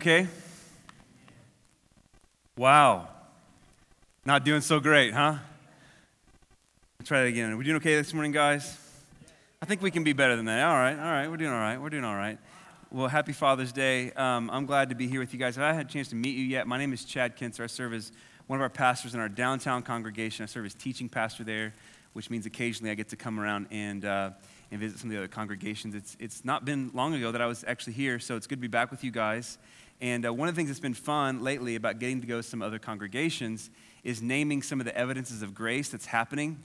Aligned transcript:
Okay? 0.00 0.26
Wow. 2.56 3.08
Not 4.24 4.46
doing 4.46 4.62
so 4.62 4.80
great, 4.80 5.12
huh? 5.12 5.36
Let's 6.98 7.06
try 7.06 7.20
that 7.20 7.26
again. 7.26 7.52
Are 7.52 7.56
we 7.58 7.64
doing 7.64 7.76
okay 7.76 7.96
this 7.96 8.14
morning, 8.14 8.32
guys? 8.32 8.78
I 9.60 9.66
think 9.66 9.82
we 9.82 9.90
can 9.90 10.02
be 10.02 10.14
better 10.14 10.36
than 10.36 10.46
that. 10.46 10.64
All 10.66 10.74
right, 10.74 10.98
all 10.98 11.04
right. 11.04 11.28
We're 11.28 11.36
doing 11.36 11.52
all 11.52 11.60
right. 11.60 11.78
We're 11.78 11.90
doing 11.90 12.04
all 12.04 12.16
right. 12.16 12.38
Well, 12.90 13.08
happy 13.08 13.34
Father's 13.34 13.72
Day. 13.72 14.10
Um, 14.12 14.48
I'm 14.50 14.64
glad 14.64 14.88
to 14.88 14.94
be 14.94 15.06
here 15.06 15.20
with 15.20 15.34
you 15.34 15.38
guys. 15.38 15.58
If 15.58 15.62
I 15.62 15.74
had 15.74 15.84
a 15.84 15.88
chance 15.90 16.08
to 16.08 16.16
meet 16.16 16.34
you 16.34 16.46
yet, 16.46 16.66
my 16.66 16.78
name 16.78 16.94
is 16.94 17.04
Chad 17.04 17.36
Kincer. 17.36 17.64
I 17.64 17.66
serve 17.66 17.92
as 17.92 18.10
one 18.46 18.58
of 18.58 18.62
our 18.62 18.70
pastors 18.70 19.12
in 19.12 19.20
our 19.20 19.28
downtown 19.28 19.82
congregation. 19.82 20.44
I 20.44 20.46
serve 20.46 20.64
as 20.64 20.72
teaching 20.72 21.10
pastor 21.10 21.44
there, 21.44 21.74
which 22.14 22.30
means 22.30 22.46
occasionally 22.46 22.90
I 22.90 22.94
get 22.94 23.10
to 23.10 23.16
come 23.16 23.38
around 23.38 23.66
and, 23.70 24.02
uh, 24.06 24.30
and 24.70 24.80
visit 24.80 24.98
some 24.98 25.10
of 25.10 25.12
the 25.12 25.18
other 25.18 25.28
congregations. 25.28 25.94
It's, 25.94 26.16
it's 26.18 26.42
not 26.42 26.64
been 26.64 26.90
long 26.94 27.12
ago 27.12 27.32
that 27.32 27.42
I 27.42 27.46
was 27.46 27.64
actually 27.68 27.92
here, 27.92 28.18
so 28.18 28.36
it's 28.36 28.46
good 28.46 28.56
to 28.56 28.62
be 28.62 28.66
back 28.66 28.90
with 28.90 29.04
you 29.04 29.10
guys. 29.10 29.58
And 30.00 30.26
uh, 30.26 30.32
one 30.32 30.48
of 30.48 30.54
the 30.54 30.58
things 30.58 30.70
that's 30.70 30.80
been 30.80 30.94
fun 30.94 31.42
lately 31.42 31.76
about 31.76 31.98
getting 31.98 32.20
to 32.20 32.26
go 32.26 32.38
to 32.38 32.42
some 32.42 32.62
other 32.62 32.78
congregations 32.78 33.70
is 34.02 34.22
naming 34.22 34.62
some 34.62 34.80
of 34.80 34.86
the 34.86 34.96
evidences 34.96 35.42
of 35.42 35.54
grace 35.54 35.90
that's 35.90 36.06
happening 36.06 36.58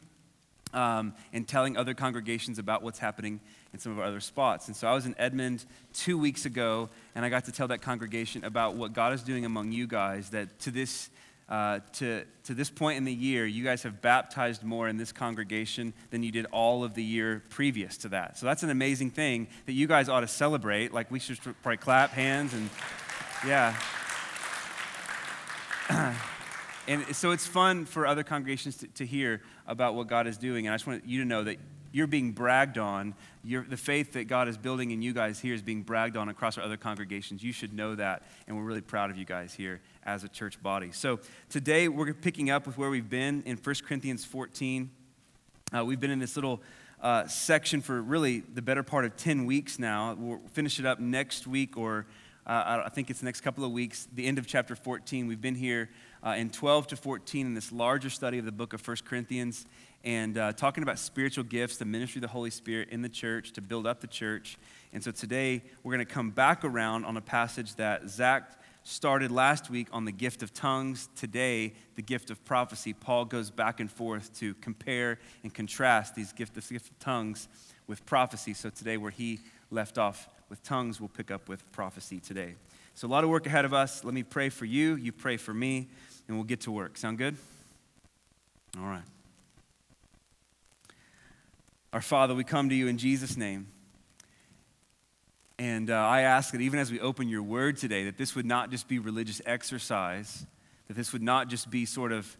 um, 0.74 1.14
and 1.34 1.48
telling 1.48 1.78
other 1.78 1.94
congregations 1.94 2.60
about 2.60 2.84
what's 2.84 3.00
happening 3.00 3.40
in 3.74 3.80
some 3.80 3.92
of 3.92 4.00
our 4.00 4.06
other 4.06 4.20
spots. 4.20 4.68
And 4.68 4.76
so 4.76 4.88
I 4.88 4.94
was 4.94 5.06
in 5.06 5.16
Edmond 5.18 5.66
two 5.94 6.18
weeks 6.18 6.46
ago, 6.46 6.90
and 7.14 7.26
I 7.26 7.30
got 7.30 7.46
to 7.46 7.52
tell 7.52 7.68
that 7.70 7.82
congregation 7.82 8.44
about 8.46 8.76
what 8.76 8.94
God 8.94 9.14
is 9.14 9.22
doing 9.22 9.46
among 9.46 9.72
you 9.72 9.88
guys, 9.88 10.30
that 10.30 10.60
to 10.60 10.72
this 10.72 11.10
uh, 11.48 11.80
to, 11.94 12.24
to 12.44 12.56
this 12.56 12.72
point 12.72 12.98
in 12.98 13.06
the 13.06 13.14
year, 13.14 13.46
you 13.46 13.64
guys 13.64 13.84
have 13.84 14.02
baptized 14.02 14.64
more 14.64 14.88
in 14.88 14.98
this 14.98 15.12
congregation 15.12 15.94
than 16.10 16.24
you 16.24 16.32
did 16.32 16.48
all 16.48 16.84
of 16.84 16.96
the 16.96 17.04
year 17.04 17.44
previous 17.50 17.98
to 17.98 18.10
that. 18.10 18.36
So 18.40 18.48
that's 18.48 18.64
an 18.64 18.72
amazing 18.72 19.12
thing 19.12 19.48
that 19.68 19.74
you 19.74 19.86
guys 19.86 20.10
ought 20.10 20.22
to 20.22 20.28
celebrate. 20.28 20.92
Like, 20.92 21.12
we 21.12 21.20
should 21.20 21.38
probably 21.62 21.78
clap 21.78 22.10
hands 22.10 22.56
and 22.56 22.68
yeah. 23.46 23.76
and 26.88 27.16
so 27.16 27.32
it's 27.32 27.46
fun 27.46 27.86
for 27.86 28.08
other 28.08 28.24
congregations 28.24 28.78
to, 28.78 28.88
to, 28.88 29.06
hear 29.06 29.42
about 29.68 29.94
what 29.94 30.08
God 30.08 30.26
is 30.26 30.38
doing. 30.38 30.66
And 30.66 30.74
I 30.74 30.78
just 30.78 30.88
want 30.88 31.06
you 31.06 31.20
to 31.20 31.26
know 31.26 31.44
that 31.44 31.58
you're 31.92 32.08
being 32.08 32.32
bragged 32.32 32.78
on. 32.78 33.14
You're, 33.44 33.64
the 33.64 33.78
faith 33.78 34.14
that 34.14 34.28
God 34.28 34.48
is 34.48 34.58
building 34.58 34.90
in 34.92 35.02
you 35.04 35.14
guys 35.14 35.40
here 35.40 35.54
is 35.54 35.62
being 35.62 35.84
bragged 35.84 36.18
on 36.18 36.28
across 36.28 36.58
our 36.58 36.64
other 36.64 36.78
congregations. 36.78 37.44
You 37.44 37.54
should 37.54 37.74
know 37.74 37.94
that. 37.96 38.24
And 38.48 38.58
we're 38.58 38.64
really 38.64 38.82
proud 38.82 39.12
of 39.12 39.18
you 39.18 39.26
guys 39.26 39.54
here 39.54 39.80
as 40.04 40.24
a 40.24 40.28
church 40.28 40.62
body. 40.62 40.92
So 40.92 41.20
today 41.50 41.88
we're 41.88 42.14
picking 42.14 42.50
up 42.50 42.66
with 42.66 42.78
where 42.78 42.90
we've 42.90 43.10
been 43.10 43.44
in 43.46 43.58
1 43.58 43.76
Corinthians 43.88 44.26
14. 44.26 44.90
Uh, 45.76 45.86
we've 45.86 46.00
been 46.00 46.12
in 46.12 46.20
this 46.20 46.36
little 46.36 46.62
uh, 47.02 47.28
section 47.28 47.82
for 47.82 48.02
really 48.02 48.40
the 48.40 48.62
better 48.62 48.82
part 48.82 49.06
of 49.06 49.16
10 49.16 49.46
weeks 49.46 49.78
now. 49.78 50.16
We'll 50.18 50.42
finish 50.54 50.80
it 50.80 50.86
up 50.86 51.00
next 51.00 51.46
week 51.46 51.78
or 51.78 52.08
uh, 52.46 52.84
I 52.86 52.90
think 52.90 53.10
it's 53.10 53.20
the 53.20 53.26
next 53.26 53.42
couple 53.42 53.66
of 53.66 53.72
weeks, 53.72 54.08
the 54.14 54.28
end 54.28 54.38
of 54.38 54.46
chapter 54.46 54.76
14. 54.76 55.26
We've 55.26 55.42
been 55.42 55.56
here 55.56 55.90
uh, 56.24 56.36
in 56.38 56.52
12 56.52 56.88
to 56.88 56.96
14 56.96 57.48
in 57.48 57.54
this 57.56 57.72
larger 57.72 58.10
study 58.10 58.38
of 58.38 58.46
the 58.46 58.52
book 58.52 58.74
of 58.74 58.88
1 58.88 58.98
Corinthians 59.04 59.66
and 60.04 60.38
uh, 60.38 60.54
talking 60.54 60.84
about 60.84 61.00
spiritual 61.00 61.44
gifts, 61.44 61.78
the 61.78 61.86
ministry 61.86 62.20
of 62.20 62.22
the 62.22 62.28
Holy 62.28 62.52
Spirit 62.52 62.90
in 62.90 63.02
the 63.02 63.10
church 63.10 63.54
to 63.54 63.62
build 63.62 63.88
up 63.88 64.00
the 64.00 64.08
church. 64.08 64.58
And 64.94 65.04
so 65.04 65.10
today 65.10 65.64
we're 65.82 65.94
going 65.94 66.06
to 66.06 66.14
come 66.14 66.30
back 66.30 66.64
around 66.64 67.06
on 67.06 67.18
a 67.18 67.22
passage 67.22 67.76
that 67.76 68.08
Zach 68.10 68.52
started 68.84 69.32
last 69.32 69.72
week 69.72 69.88
on 69.92 70.06
the 70.06 70.12
gift 70.12 70.44
of 70.44 70.54
tongues. 70.54 71.10
Today, 71.16 71.74
the 71.96 72.04
gift 72.04 72.30
of 72.30 72.46
prophecy. 72.46 72.94
Paul 72.94 73.26
goes 73.26 73.50
back 73.50 73.80
and 73.80 73.92
forth 73.92 74.32
to 74.40 74.54
compare 74.56 75.18
and 75.42 75.52
contrast 75.52 76.14
these 76.14 76.32
gift, 76.32 76.54
this 76.54 76.70
gift 76.70 76.92
of 76.92 77.00
tongues 77.00 77.48
with 77.88 78.06
prophecy. 78.06 78.54
So 78.54 78.70
today, 78.70 78.98
where 78.98 79.10
he 79.10 79.40
left 79.72 79.98
off 79.98 80.30
with 80.56 80.64
tongues, 80.64 81.02
we'll 81.02 81.10
pick 81.10 81.32
up 81.32 81.50
with 81.50 81.70
prophecy 81.74 82.18
today. 82.18 82.56
So, 82.94 83.10
a 83.10 83.10
lot 83.10 83.26
of 83.26 83.30
work 83.30 83.46
ahead 83.46 83.66
of 83.66 83.74
us. 83.74 84.06
Let 84.06 84.14
me 84.14 84.24
pray 84.24 84.48
for 84.48 84.64
you, 84.64 84.96
you 84.96 85.12
pray 85.12 85.36
for 85.36 85.54
me, 85.54 85.90
and 86.30 86.38
we'll 86.38 86.46
get 86.46 86.62
to 86.62 86.72
work. 86.72 86.96
Sound 86.96 87.18
good? 87.18 87.36
All 88.80 88.86
right. 88.86 89.04
Our 91.92 92.00
Father, 92.00 92.34
we 92.34 92.46
come 92.46 92.70
to 92.70 92.76
you 92.76 92.88
in 92.88 92.98
Jesus' 92.98 93.36
name. 93.36 93.68
And 95.60 95.90
uh, 95.90 95.96
I 95.96 96.22
ask 96.22 96.54
that 96.54 96.62
even 96.62 96.80
as 96.80 96.90
we 96.90 97.02
open 97.02 97.28
your 97.28 97.44
word 97.44 97.76
today, 97.76 98.06
that 98.06 98.18
this 98.18 98.34
would 98.34 98.46
not 98.46 98.72
just 98.72 98.88
be 98.88 98.98
religious 98.98 99.42
exercise, 99.46 100.46
that 100.88 100.94
this 100.94 101.12
would 101.12 101.22
not 101.22 101.50
just 101.50 101.70
be 101.70 101.86
sort 101.86 102.14
of 102.14 102.38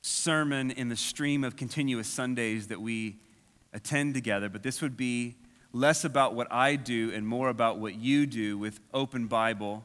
sermon 0.00 0.70
in 0.70 0.88
the 0.88 0.96
stream 0.96 1.42
of 1.42 1.56
continuous 1.56 2.06
Sundays 2.06 2.68
that 2.68 2.80
we 2.80 3.16
attend 3.72 4.14
together, 4.14 4.48
but 4.48 4.62
this 4.62 4.80
would 4.80 4.96
be 4.96 5.34
less 5.72 6.04
about 6.04 6.34
what 6.34 6.50
I 6.50 6.76
do 6.76 7.12
and 7.12 7.26
more 7.26 7.48
about 7.48 7.78
what 7.78 7.94
you 7.94 8.26
do 8.26 8.58
with 8.58 8.80
open 8.92 9.26
Bible, 9.26 9.84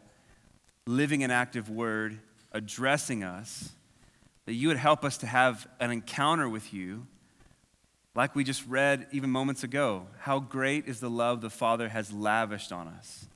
living 0.88 1.24
an 1.24 1.32
active 1.32 1.70
word, 1.70 2.20
addressing 2.52 3.24
us, 3.24 3.72
that 4.46 4.54
you 4.54 4.68
would 4.68 4.78
help 4.78 5.04
us 5.04 5.18
to 5.18 5.28
have 5.28 5.68
an 5.80 5.92
encounter 5.92 6.48
with 6.48 6.74
you, 6.74 7.08
like 8.16 8.36
we 8.36 8.44
just 8.44 8.66
read 8.68 9.08
even 9.12 9.30
moments 9.30 9.64
ago. 9.64 10.08
How 10.20 10.40
great 10.40 10.88
is 10.88 11.00
the 11.00 11.10
love 11.10 11.42
the 11.42 11.50
Father 11.50 11.90
has 11.90 12.12
lavished 12.14 12.72
on 12.72 12.88
us, 12.88 13.28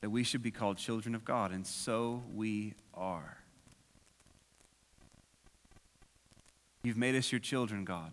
that 0.00 0.10
we 0.10 0.22
should 0.24 0.42
be 0.42 0.50
called 0.50 0.78
children 0.78 1.14
of 1.14 1.24
God, 1.24 1.52
and 1.52 1.66
so 1.66 2.22
we 2.34 2.74
are. 2.94 3.38
You've 6.82 6.96
made 6.96 7.16
us 7.16 7.32
your 7.32 7.40
children, 7.40 7.84
God. 7.84 8.12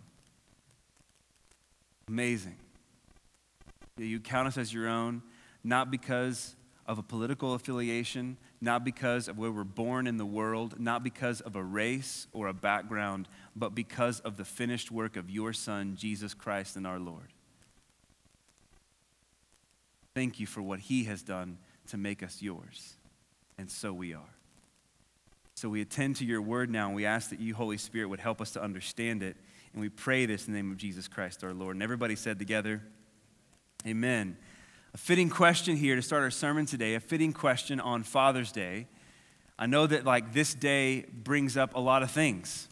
Amazing. 2.08 2.56
You 3.98 4.20
count 4.20 4.48
us 4.48 4.58
as 4.58 4.74
your 4.74 4.88
own, 4.88 5.22
not 5.64 5.92
because 5.92 6.56
of 6.86 6.98
a 6.98 7.04
political 7.04 7.54
affiliation, 7.54 8.38
not 8.59 8.84
because 8.84 9.28
of 9.28 9.38
where 9.38 9.52
we're 9.52 9.64
born 9.64 10.08
in 10.08 10.18
the 10.18 10.26
world, 10.26 10.80
not 10.80 11.04
because 11.04 11.42
of 11.42 11.56
a 11.56 11.64
race 11.64 12.28
or 12.34 12.48
a 12.48 12.54
background, 12.54 13.28
but 13.56 13.76
because 13.76 14.20
of 14.22 14.36
the 14.36 14.46
finished 14.46 14.92
work 14.92 15.16
of 15.16 15.30
your 15.30 15.54
Son, 15.54 15.96
Jesus 15.96 16.34
Christ 16.34 16.76
and 16.76 16.86
our 16.86 17.00
Lord. 17.00 17.34
Thank 20.14 20.40
you 20.40 20.46
for 20.48 20.62
what 20.62 20.80
He 20.80 21.06
has 21.06 21.22
done 21.22 21.58
to 21.88 21.98
make 21.98 22.22
us 22.22 22.42
yours. 22.42 22.96
And 23.58 23.70
so 23.70 23.94
we 23.94 24.14
are. 24.14 24.22
So 25.56 25.70
we 25.70 25.81
attend 25.81 26.18
to 26.18 26.25
your 26.25 26.42
word 26.42 26.70
now, 26.70 26.88
and 26.88 26.96
we 26.96 27.06
ask 27.06 27.30
that 27.30 27.40
you, 27.40 27.54
Holy 27.54 27.78
Spirit, 27.78 28.08
would 28.08 28.20
help 28.20 28.42
us 28.42 28.52
to 28.52 28.62
understand 28.62 29.24
it. 29.24 29.38
And 29.72 29.81
we 29.81 29.90
pray 29.90 30.25
this 30.25 30.48
in 30.48 30.54
the 30.54 30.60
name 30.60 30.72
of 30.72 30.78
Jesus 30.78 31.08
Christ 31.08 31.44
our 31.44 31.54
Lord. 31.54 31.75
And 31.75 31.84
everybody 31.84 32.16
said 32.16 32.40
together, 32.40 32.81
Amen. 33.85 34.38
A 34.94 34.97
fitting 34.97 35.29
question 35.29 35.75
here 35.75 35.97
to 35.97 36.01
start 36.01 36.23
our 36.23 36.31
sermon 36.31 36.66
today, 36.66 36.95
a 36.95 37.01
fitting 37.01 37.33
question 37.33 37.81
on 37.81 38.03
Father's 38.03 38.53
Day. 38.53 38.88
I 39.59 39.66
know 39.66 39.85
that 39.85 40.05
like 40.05 40.31
this 40.31 40.53
day 40.53 41.05
brings 41.11 41.57
up 41.57 41.75
a 41.75 41.81
lot 41.81 42.01
of 42.01 42.09
things 42.09 42.69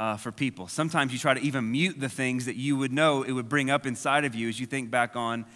uh, 0.00 0.16
for 0.16 0.32
people. 0.32 0.66
Sometimes 0.66 1.12
you 1.12 1.18
try 1.20 1.34
to 1.34 1.40
even 1.40 1.70
mute 1.70 2.00
the 2.00 2.08
things 2.08 2.46
that 2.46 2.56
you 2.56 2.76
would 2.76 2.92
know 2.92 3.22
it 3.22 3.30
would 3.30 3.48
bring 3.48 3.70
up 3.70 3.86
inside 3.86 4.24
of 4.24 4.34
you 4.34 4.48
as 4.48 4.58
you 4.58 4.66
think 4.66 4.90
back 4.90 5.14
on 5.14 5.46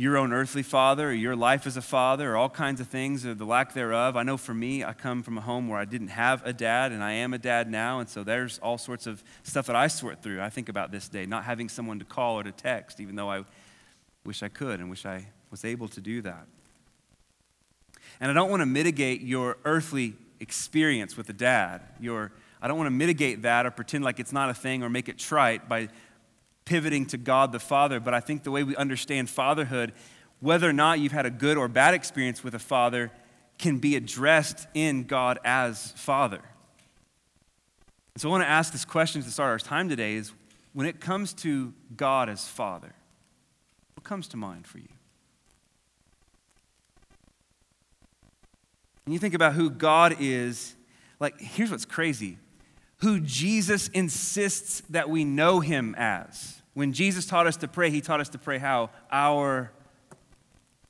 your 0.00 0.18
own 0.18 0.34
earthly 0.34 0.62
father 0.62 1.08
or 1.08 1.12
your 1.12 1.34
life 1.34 1.66
as 1.66 1.78
a 1.78 1.82
father 1.82 2.32
or 2.32 2.36
all 2.36 2.50
kinds 2.50 2.78
of 2.78 2.88
things 2.88 3.24
or 3.24 3.34
the 3.34 3.46
lack 3.46 3.72
thereof. 3.72 4.16
I 4.16 4.22
know 4.22 4.36
for 4.36 4.52
me, 4.52 4.84
I 4.84 4.92
come 4.92 5.22
from 5.22 5.38
a 5.38 5.40
home 5.40 5.66
where 5.66 5.80
I 5.80 5.86
didn't 5.86 6.08
have 6.08 6.44
a 6.46 6.52
dad 6.52 6.92
and 6.92 7.02
I 7.02 7.12
am 7.12 7.32
a 7.32 7.38
dad 7.38 7.70
now. 7.70 8.00
And 8.00 8.08
so 8.08 8.22
there's 8.22 8.58
all 8.58 8.76
sorts 8.76 9.06
of 9.06 9.24
stuff 9.44 9.66
that 9.66 9.74
I 9.76 9.88
sort 9.88 10.22
through. 10.22 10.42
I 10.42 10.50
think 10.50 10.68
about 10.68 10.92
this 10.92 11.08
day, 11.08 11.24
not 11.24 11.44
having 11.44 11.70
someone 11.70 11.98
to 12.00 12.04
call 12.04 12.38
or 12.38 12.42
to 12.42 12.52
text, 12.52 13.00
even 13.00 13.16
though 13.16 13.30
I 13.30 13.44
Wish 14.28 14.42
I 14.42 14.48
could 14.48 14.78
and 14.78 14.90
wish 14.90 15.06
I 15.06 15.26
was 15.50 15.64
able 15.64 15.88
to 15.88 16.02
do 16.02 16.20
that. 16.20 16.46
And 18.20 18.30
I 18.30 18.34
don't 18.34 18.50
want 18.50 18.60
to 18.60 18.66
mitigate 18.66 19.22
your 19.22 19.56
earthly 19.64 20.16
experience 20.38 21.16
with 21.16 21.30
a 21.30 21.32
dad. 21.32 21.80
Your, 21.98 22.30
I 22.60 22.68
don't 22.68 22.76
want 22.76 22.88
to 22.88 22.94
mitigate 22.94 23.40
that 23.40 23.64
or 23.64 23.70
pretend 23.70 24.04
like 24.04 24.20
it's 24.20 24.30
not 24.30 24.50
a 24.50 24.54
thing 24.54 24.82
or 24.82 24.90
make 24.90 25.08
it 25.08 25.16
trite 25.16 25.66
by 25.66 25.88
pivoting 26.66 27.06
to 27.06 27.16
God 27.16 27.52
the 27.52 27.58
Father. 27.58 28.00
But 28.00 28.12
I 28.12 28.20
think 28.20 28.42
the 28.42 28.50
way 28.50 28.64
we 28.64 28.76
understand 28.76 29.30
fatherhood, 29.30 29.94
whether 30.40 30.68
or 30.68 30.74
not 30.74 30.98
you've 30.98 31.12
had 31.12 31.24
a 31.24 31.30
good 31.30 31.56
or 31.56 31.66
bad 31.66 31.94
experience 31.94 32.44
with 32.44 32.54
a 32.54 32.58
father, 32.58 33.10
can 33.56 33.78
be 33.78 33.96
addressed 33.96 34.66
in 34.74 35.04
God 35.04 35.38
as 35.42 35.92
Father. 35.92 36.42
And 38.12 38.20
so 38.20 38.28
I 38.28 38.32
want 38.32 38.44
to 38.44 38.50
ask 38.50 38.74
this 38.74 38.84
question 38.84 39.22
to 39.22 39.30
start 39.30 39.48
our 39.48 39.58
time 39.58 39.88
today 39.88 40.16
is 40.16 40.34
when 40.74 40.86
it 40.86 41.00
comes 41.00 41.32
to 41.32 41.72
God 41.96 42.28
as 42.28 42.46
Father, 42.46 42.92
comes 44.08 44.26
to 44.28 44.36
mind 44.38 44.66
for 44.66 44.78
you? 44.78 44.88
When 49.04 49.12
you 49.12 49.18
think 49.18 49.34
about 49.34 49.52
who 49.52 49.70
God 49.70 50.16
is, 50.18 50.74
like, 51.20 51.38
here's 51.38 51.70
what's 51.70 51.84
crazy 51.84 52.38
who 53.00 53.20
Jesus 53.20 53.86
insists 53.88 54.82
that 54.90 55.08
we 55.08 55.24
know 55.24 55.60
him 55.60 55.94
as. 55.96 56.62
When 56.74 56.92
Jesus 56.92 57.26
taught 57.26 57.46
us 57.46 57.56
to 57.58 57.68
pray, 57.68 57.90
he 57.90 58.00
taught 58.00 58.18
us 58.18 58.28
to 58.30 58.38
pray 58.38 58.58
how? 58.58 58.90
Our 59.12 59.70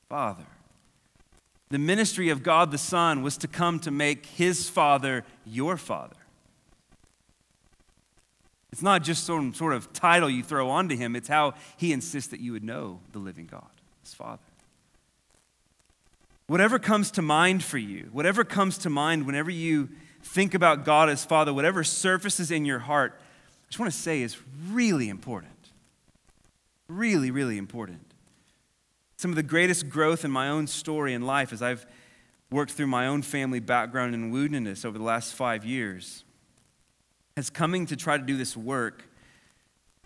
Father. 0.09 0.47
The 1.69 1.77
ministry 1.77 2.29
of 2.29 2.41
God 2.41 2.71
the 2.71 2.79
Son 2.79 3.21
was 3.21 3.37
to 3.37 3.47
come 3.47 3.79
to 3.81 3.91
make 3.91 4.25
his 4.25 4.67
Father 4.67 5.23
your 5.45 5.77
Father. 5.77 6.15
It's 8.71 8.81
not 8.81 9.03
just 9.03 9.25
some 9.25 9.53
sort 9.53 9.73
of 9.73 9.91
title 9.93 10.29
you 10.29 10.43
throw 10.43 10.69
onto 10.69 10.95
him, 10.95 11.15
it's 11.15 11.27
how 11.27 11.55
he 11.77 11.91
insists 11.91 12.29
that 12.31 12.39
you 12.39 12.51
would 12.51 12.63
know 12.63 12.99
the 13.11 13.19
living 13.19 13.47
God, 13.47 13.69
his 14.03 14.13
Father. 14.13 14.43
whatever 16.47 16.79
comes 16.79 17.11
to 17.11 17.21
mind 17.21 17.63
for 17.63 17.77
you, 17.77 18.09
whatever 18.11 18.43
comes 18.43 18.77
to 18.79 18.89
mind 18.89 19.25
whenever 19.25 19.51
you 19.51 19.89
think 20.23 20.53
about 20.53 20.83
God 20.83 21.09
as 21.09 21.23
Father, 21.23 21.53
whatever 21.53 21.83
surfaces 21.83 22.51
in 22.51 22.65
your 22.65 22.79
heart, 22.79 23.19
I 23.19 23.67
just 23.69 23.79
want 23.79 23.91
to 23.91 23.97
say 23.97 24.21
is 24.21 24.37
really 24.71 25.09
important. 25.09 25.53
Really, 26.87 27.29
really 27.29 27.57
important. 27.57 28.01
Some 29.17 29.29
of 29.31 29.35
the 29.35 29.43
greatest 29.43 29.89
growth 29.89 30.25
in 30.25 30.31
my 30.31 30.49
own 30.49 30.65
story 30.65 31.13
in 31.13 31.21
life 31.21 31.53
as 31.53 31.61
I've 31.61 31.85
worked 32.49 32.71
through 32.71 32.87
my 32.87 33.05
own 33.05 33.21
family 33.21 33.59
background 33.59 34.15
and 34.15 34.33
woundedness 34.33 34.85
over 34.85 34.97
the 34.97 35.03
last 35.03 35.35
five 35.35 35.63
years 35.63 36.23
has 37.39 37.49
coming 37.49 37.85
to 37.85 37.95
try 37.95 38.17
to 38.17 38.23
do 38.23 38.35
this 38.35 38.55
work 38.57 39.09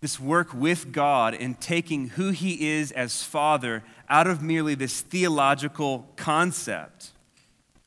this 0.04 0.20
work 0.20 0.54
with 0.54 0.92
God 0.92 1.34
and 1.34 1.58
taking 1.62 2.10
who 2.10 2.32
He 2.32 2.72
is 2.72 2.92
as 2.92 3.24
Father 3.24 3.86
out 4.10 4.28
of 4.28 4.44
merely 4.44 4.76
this 4.76 5.00
theological 5.00 6.10
concept. 6.18 7.12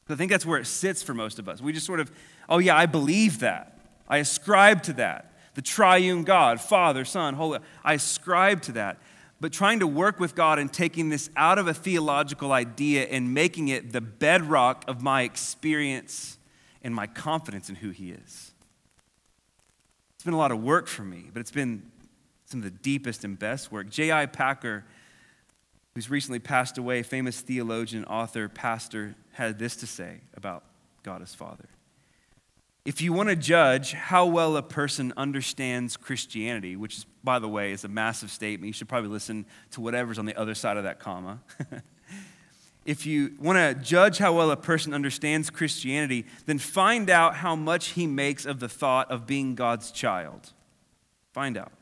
I 0.09 0.15
think 0.15 0.31
that's 0.31 0.47
where 0.47 0.59
it 0.59 0.67
sits 0.67 1.03
for 1.03 1.13
most 1.13 1.39
of 1.39 1.47
us. 1.47 1.61
We 1.61 1.75
just 1.75 1.85
sort 1.85 2.01
of, 2.01 2.11
oh, 2.49 2.57
yeah, 2.57 2.75
I 2.75 2.87
believe 2.87 3.41
that. 3.41 3.79
I 4.09 4.17
ascribe 4.17 4.83
to 4.85 4.95
that. 4.95 5.35
The 5.57 5.61
triune 5.61 6.25
God, 6.25 6.59
Father, 6.59 7.05
Son, 7.05 7.35
Holy, 7.35 7.59
I 7.85 7.93
ascribe 7.93 8.63
to 8.63 8.73
that. 8.73 8.97
But 9.39 9.53
trying 9.53 9.81
to 9.81 9.87
work 9.87 10.19
with 10.19 10.35
God 10.35 10.59
and 10.59 10.73
taking 10.73 11.11
this 11.11 11.29
out 11.37 11.59
of 11.59 11.69
a 11.69 11.75
theological 11.75 12.51
idea 12.51 13.05
and 13.05 13.35
making 13.35 13.69
it 13.69 13.93
the 13.93 14.01
bedrock 14.01 14.87
of 14.89 15.03
my 15.03 15.21
experience 15.21 16.39
and 16.81 16.95
my 16.95 17.07
confidence 17.07 17.69
in 17.69 17.75
who 17.75 17.91
He 17.91 18.13
is. 18.13 18.53
It's 20.17 20.25
been 20.25 20.35
a 20.35 20.39
lot 20.39 20.53
of 20.53 20.63
work 20.63 20.87
for 20.87 21.03
me, 21.03 21.31
but 21.33 21.41
it's 21.41 21.51
been 21.51 21.83
some 22.47 22.61
of 22.61 22.65
the 22.65 22.71
deepest 22.71 23.25
and 23.25 23.39
best 23.39 23.71
work. 23.71 23.91
J.I. 23.91 24.27
Packer, 24.27 24.85
who's 25.95 26.09
recently 26.09 26.39
passed 26.39 26.79
away, 26.79 27.03
famous 27.03 27.41
theologian, 27.41 28.05
author, 28.05 28.49
pastor, 28.49 29.15
had 29.33 29.59
this 29.59 29.77
to 29.77 29.87
say 29.87 30.21
about 30.35 30.65
God 31.03 31.23
as 31.23 31.35
Father. 31.35 31.69
If 32.87 33.01
you 33.01 33.13
want 33.13 33.29
to 33.31 33.37
judge 33.37 33.93
how 33.93 34.27
well 34.27 34.57
a 34.57 34.63
person 34.63 35.13
understands 35.17 35.97
Christianity, 35.97 36.77
which, 36.77 36.99
is, 36.99 37.07
by 37.25 37.41
the 37.41 37.49
way, 37.49 37.73
is 37.73 37.85
a 37.85 37.89
massive 37.89 38.31
statement, 38.31 38.69
you 38.69 38.73
should 38.73 38.89
probably 38.89 39.11
listen 39.11 39.45
to 39.73 39.81
whatever's 39.81 40.21
on 40.21 40.25
the 40.25 40.39
other 40.39 40.55
side 40.55 40.77
of 40.77 40.85
that 40.85 41.01
comma. 41.01 41.41
if 42.87 43.05
you 43.05 43.35
want 43.39 43.59
to 43.59 43.85
judge 43.85 44.19
how 44.19 44.33
well 44.33 44.51
a 44.51 44.57
person 44.57 44.95
understands 44.95 45.51
Christianity, 45.51 46.25
then 46.47 46.59
find 46.59 47.11
out 47.11 47.37
how 47.37 47.55
much 47.55 47.89
he 47.89 48.07
makes 48.07 48.47
of 48.47 48.61
the 48.61 48.69
thought 48.69 49.11
of 49.11 49.27
being 49.27 49.55
God's 49.55 49.91
child. 49.91 50.53
Find 51.33 51.59
out 51.59 51.73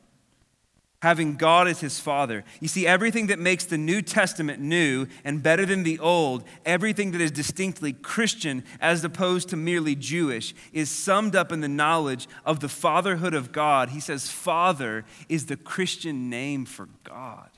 having 1.05 1.37
God 1.37 1.69
as 1.69 1.81
his 1.81 2.01
father. 2.01 2.45
You 2.61 2.69
see, 2.69 2.87
everything 2.87 3.27
that 3.27 3.39
makes 3.39 3.67
the 3.67 3.77
New 3.77 4.01
Testament 4.01 4.59
new 4.59 5.07
and 5.23 5.43
better 5.43 5.67
than 5.67 5.83
the 5.83 5.99
Old, 5.99 6.45
everything 6.65 7.11
that 7.11 7.21
is 7.21 7.31
distinctly 7.31 7.93
Christian 7.93 8.65
as 8.81 9.05
opposed 9.05 9.51
to 9.51 9.57
merely 9.57 9.95
Jewish, 9.95 10.55
is 10.73 10.89
summed 10.89 11.37
up 11.37 11.53
in 11.53 11.61
the 11.61 11.69
knowledge 11.69 12.27
of 12.47 12.61
the 12.61 12.71
fatherhood 12.71 13.35
of 13.35 13.53
God. 13.53 13.91
He 13.91 14.01
says, 14.01 14.31
Father 14.31 15.05
is 15.29 15.45
the 15.45 15.59
Christian 15.59 16.31
name 16.31 16.65
for 16.65 16.89
God. 17.05 17.51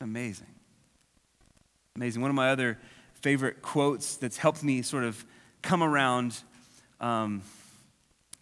Amazing. 0.00 0.57
Amazing. 1.98 2.22
One 2.22 2.30
of 2.30 2.36
my 2.36 2.50
other 2.50 2.78
favorite 3.14 3.60
quotes 3.60 4.18
that's 4.18 4.36
helped 4.36 4.62
me 4.62 4.82
sort 4.82 5.02
of 5.02 5.24
come 5.62 5.82
around 5.82 6.38
um, 7.00 7.42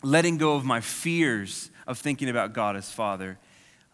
letting 0.03 0.37
go 0.37 0.57
of 0.57 0.67
my 0.67 0.83
fears 0.83 1.71
of 1.87 1.99
thinking 1.99 2.29
about 2.29 2.53
God 2.53 2.77
as 2.77 2.91
Father 2.93 3.39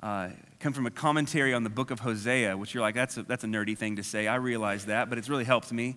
uh, 0.03 0.31
come 0.59 0.73
from 0.73 0.87
a 0.87 0.91
commentary 0.91 1.55
on 1.55 1.63
the 1.63 1.71
book 1.71 1.93
of 1.93 2.01
Hosea, 2.01 2.57
which 2.57 2.75
you're 2.75 2.81
like, 2.81 2.97
that's 2.97 3.17
a, 3.17 3.23
that's 3.23 3.45
a 3.45 3.47
nerdy 3.47 3.79
thing 3.79 3.95
to 3.95 4.03
say. 4.03 4.27
I 4.27 4.35
realize 4.35 4.87
that, 4.87 5.09
but 5.09 5.17
it's 5.17 5.29
really 5.29 5.45
helped 5.45 5.71
me. 5.71 5.95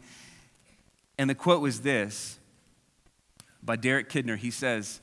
And 1.17 1.27
the 1.27 1.33
quote 1.33 1.59
was 1.59 1.81
this 1.81 2.37
by 3.63 3.77
Derek 3.77 4.11
Kidner. 4.11 4.37
He 4.37 4.51
says 4.51 5.01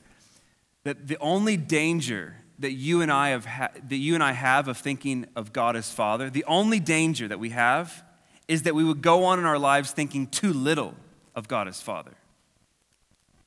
that 0.85 1.09
the 1.09 1.17
only 1.19 1.57
danger 1.57 2.37
that 2.59 2.71
you 2.71 3.01
and 3.01 3.11
I 3.11 3.31
have 3.31 3.43
ha- 3.43 3.71
that 3.89 3.97
you 3.97 4.13
and 4.13 4.23
I 4.23 4.31
have 4.31 4.69
of 4.69 4.77
thinking 4.77 5.25
of 5.35 5.51
God 5.51 5.75
as 5.75 5.91
Father, 5.91 6.29
the 6.29 6.45
only 6.45 6.79
danger 6.79 7.27
that 7.27 7.39
we 7.39 7.49
have 7.49 8.05
is 8.47 8.63
that 8.63 8.75
we 8.75 8.83
would 8.83 9.01
go 9.01 9.23
on 9.25 9.39
in 9.39 9.45
our 9.45 9.59
lives 9.59 9.91
thinking 9.91 10.27
too 10.27 10.53
little 10.53 10.95
of 11.35 11.47
God 11.47 11.67
as 11.67 11.81
Father. 11.81 12.13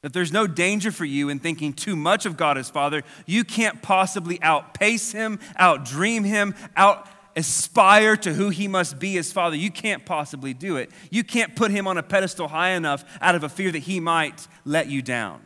That 0.02 0.12
there's 0.12 0.32
no 0.32 0.46
danger 0.46 0.92
for 0.92 1.04
you 1.04 1.28
in 1.28 1.38
thinking 1.38 1.72
too 1.72 1.96
much 1.96 2.26
of 2.26 2.36
God 2.36 2.58
as 2.58 2.70
Father. 2.70 3.02
You 3.26 3.44
can't 3.44 3.82
possibly 3.82 4.40
outpace 4.42 5.12
Him, 5.12 5.38
outdream 5.58 6.24
Him, 6.24 6.54
out 6.76 7.08
aspire 7.34 8.16
to 8.16 8.32
who 8.32 8.48
He 8.48 8.66
must 8.66 8.98
be 8.98 9.18
as 9.18 9.32
Father. 9.32 9.56
You 9.56 9.70
can't 9.70 10.06
possibly 10.06 10.54
do 10.54 10.76
it. 10.76 10.90
You 11.10 11.22
can't 11.22 11.54
put 11.54 11.70
Him 11.70 11.86
on 11.86 11.98
a 11.98 12.02
pedestal 12.02 12.48
high 12.48 12.70
enough 12.70 13.04
out 13.20 13.34
of 13.34 13.44
a 13.44 13.48
fear 13.48 13.70
that 13.72 13.80
He 13.80 14.00
might 14.00 14.46
let 14.64 14.88
you 14.88 15.02
down. 15.02 15.42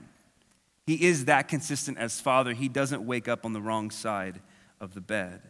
He 0.86 1.06
is 1.06 1.26
that 1.26 1.48
consistent 1.48 1.98
as 1.98 2.20
Father. 2.20 2.52
He 2.52 2.68
doesn't 2.68 3.06
wake 3.06 3.28
up 3.28 3.44
on 3.44 3.52
the 3.52 3.60
wrong 3.60 3.90
side 3.90 4.40
of 4.80 4.94
the 4.94 5.00
bed. 5.00 5.40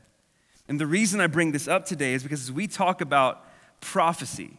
And 0.68 0.78
the 0.80 0.86
reason 0.86 1.20
I 1.20 1.26
bring 1.26 1.52
this 1.52 1.66
up 1.66 1.84
today 1.84 2.14
is 2.14 2.22
because 2.22 2.42
as 2.42 2.52
we 2.52 2.66
talk 2.66 3.00
about 3.00 3.44
prophecy, 3.80 4.58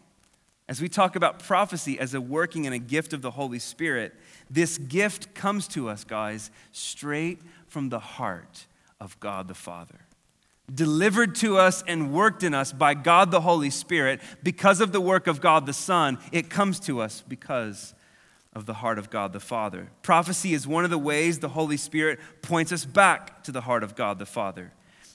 as 0.67 0.81
we 0.81 0.87
talk 0.87 1.15
about 1.15 1.39
prophecy 1.39 1.99
as 1.99 2.13
a 2.13 2.21
working 2.21 2.65
and 2.65 2.73
a 2.73 2.79
gift 2.79 3.13
of 3.13 3.21
the 3.21 3.31
Holy 3.31 3.59
Spirit, 3.59 4.13
this 4.49 4.77
gift 4.77 5.33
comes 5.33 5.67
to 5.69 5.89
us, 5.89 6.03
guys, 6.03 6.49
straight 6.71 7.39
from 7.67 7.89
the 7.89 7.99
heart 7.99 8.67
of 8.99 9.19
God 9.19 9.47
the 9.47 9.53
Father. 9.53 9.99
Delivered 10.73 11.35
to 11.35 11.57
us 11.57 11.83
and 11.87 12.13
worked 12.13 12.43
in 12.43 12.53
us 12.53 12.71
by 12.71 12.93
God 12.93 13.31
the 13.31 13.41
Holy 13.41 13.69
Spirit 13.69 14.21
because 14.43 14.79
of 14.79 14.93
the 14.93 15.01
work 15.01 15.27
of 15.27 15.41
God 15.41 15.65
the 15.65 15.73
Son, 15.73 16.17
it 16.31 16.49
comes 16.49 16.79
to 16.81 17.01
us 17.01 17.23
because 17.27 17.93
of 18.53 18.65
the 18.65 18.75
heart 18.75 18.97
of 18.97 19.09
God 19.09 19.33
the 19.33 19.39
Father. 19.39 19.89
Prophecy 20.01 20.53
is 20.53 20.67
one 20.67 20.83
of 20.83 20.89
the 20.89 20.97
ways 20.97 21.39
the 21.39 21.49
Holy 21.49 21.77
Spirit 21.77 22.19
points 22.41 22.71
us 22.71 22.85
back 22.85 23.43
to 23.43 23.51
the 23.51 23.61
heart 23.61 23.83
of 23.83 23.95
God 23.95 24.19
the 24.19 24.25
Father. 24.25 24.71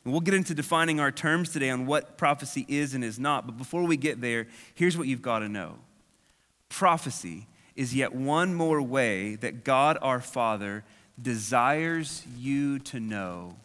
And 0.06 0.12
we'll 0.12 0.20
get 0.20 0.34
into 0.34 0.54
defining 0.54 1.00
our 1.00 1.10
terms 1.10 1.50
today 1.50 1.68
on 1.68 1.84
what 1.84 2.16
prophecy 2.16 2.64
is 2.68 2.94
and 2.94 3.02
is 3.02 3.18
not. 3.18 3.44
But 3.44 3.58
before 3.58 3.82
we 3.82 3.96
get 3.96 4.20
there, 4.20 4.46
here's 4.76 4.96
what 4.96 5.08
you've 5.08 5.20
got 5.20 5.40
to 5.40 5.48
know 5.48 5.80
prophecy 6.68 7.48
is 7.74 7.92
yet 7.92 8.14
one 8.14 8.54
more 8.54 8.80
way 8.80 9.34
that 9.34 9.64
God 9.64 9.98
our 10.00 10.20
Father 10.20 10.84
desires 11.20 12.24
you 12.38 12.78
to 12.78 13.00
know 13.00 13.56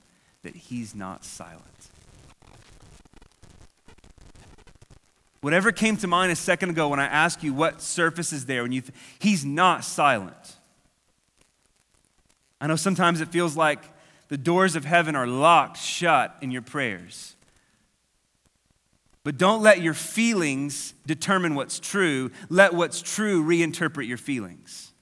that 0.42 0.56
He's 0.56 0.96
not 0.96 1.24
silent. 1.24 1.62
Whatever 5.42 5.72
came 5.72 5.96
to 5.98 6.08
mind 6.08 6.32
a 6.32 6.36
second 6.36 6.72
ago 6.72 6.90
when 6.90 7.00
I 7.00 7.06
asked 7.06 7.44
you 7.44 7.54
what 7.54 7.84
surface 7.84 8.34
is 8.34 8.48
there, 8.48 8.64
when 8.64 8.72
you 8.72 8.82
th- 8.82 8.94
He's 9.20 9.46
not 9.46 9.84
silent. 9.84 10.56
I 12.60 12.66
know 12.66 12.76
sometimes 12.76 13.22
it 13.22 13.28
feels 13.28 13.56
like 13.56 13.84
the 14.32 14.38
doors 14.38 14.78
of 14.78 14.86
heaven 14.86 15.14
are 15.14 15.28
locked 15.28 15.76
shut 15.76 16.38
in 16.40 16.52
your 16.52 16.62
prayers. 16.62 17.36
But 19.26 19.38
don't 19.38 19.62
let 19.62 19.82
your 19.82 19.94
feelings 19.94 20.94
determine 21.06 21.54
what's 21.54 21.82
true. 21.82 22.32
Let 22.48 22.74
what's 22.74 23.02
true 23.02 23.44
reinterpret 23.44 24.08
your 24.08 24.18
feelings. 24.18 24.94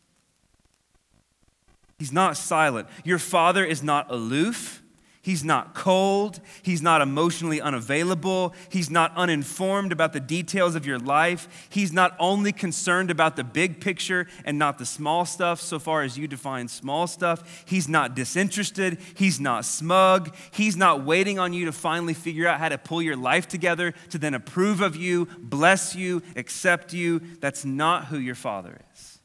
He's 2.00 2.12
not 2.12 2.38
silent. 2.38 2.88
Your 3.04 3.20
father 3.20 3.64
is 3.64 3.84
not 3.84 4.10
aloof. 4.10 4.82
He's 5.22 5.44
not 5.44 5.76
cold. 5.76 6.40
He's 6.62 6.82
not 6.82 7.02
emotionally 7.02 7.60
unavailable. 7.60 8.54
He's 8.70 8.90
not 8.90 9.16
uninformed 9.18 9.92
about 9.92 10.14
the 10.14 10.22
details 10.22 10.76
of 10.76 10.86
your 10.86 10.98
life. 10.98 11.68
He's 11.70 11.92
not 11.92 12.16
only 12.20 12.54
concerned 12.54 13.12
about 13.12 13.36
the 13.36 13.44
big 13.44 13.82
picture 13.82 14.28
and 14.46 14.58
not 14.58 14.78
the 14.78 14.86
small 14.86 15.26
stuff, 15.26 15.60
so 15.60 15.78
far 15.78 16.04
as 16.04 16.18
you 16.18 16.26
define 16.28 16.70
small 16.70 17.06
stuff. 17.06 17.64
He's 17.66 17.90
not 17.90 18.16
disinterested. 18.16 18.98
He's 19.14 19.42
not 19.42 19.66
smug. 19.66 20.34
He's 20.52 20.78
not 20.78 21.04
waiting 21.04 21.38
on 21.38 21.52
you 21.52 21.66
to 21.66 21.74
finally 21.74 22.14
figure 22.14 22.48
out 22.48 22.60
how 22.60 22.70
to 22.70 22.78
pull 22.78 23.02
your 23.02 23.18
life 23.18 23.48
together 23.48 23.94
to 24.12 24.18
then 24.18 24.34
approve 24.34 24.80
of 24.80 24.96
you, 24.96 25.28
bless 25.38 25.96
you, 25.96 26.24
accept 26.38 26.94
you. 26.94 27.20
That's 27.42 27.66
not 27.66 28.06
who 28.06 28.18
your 28.18 28.36
father 28.36 28.80
is. 28.94 29.20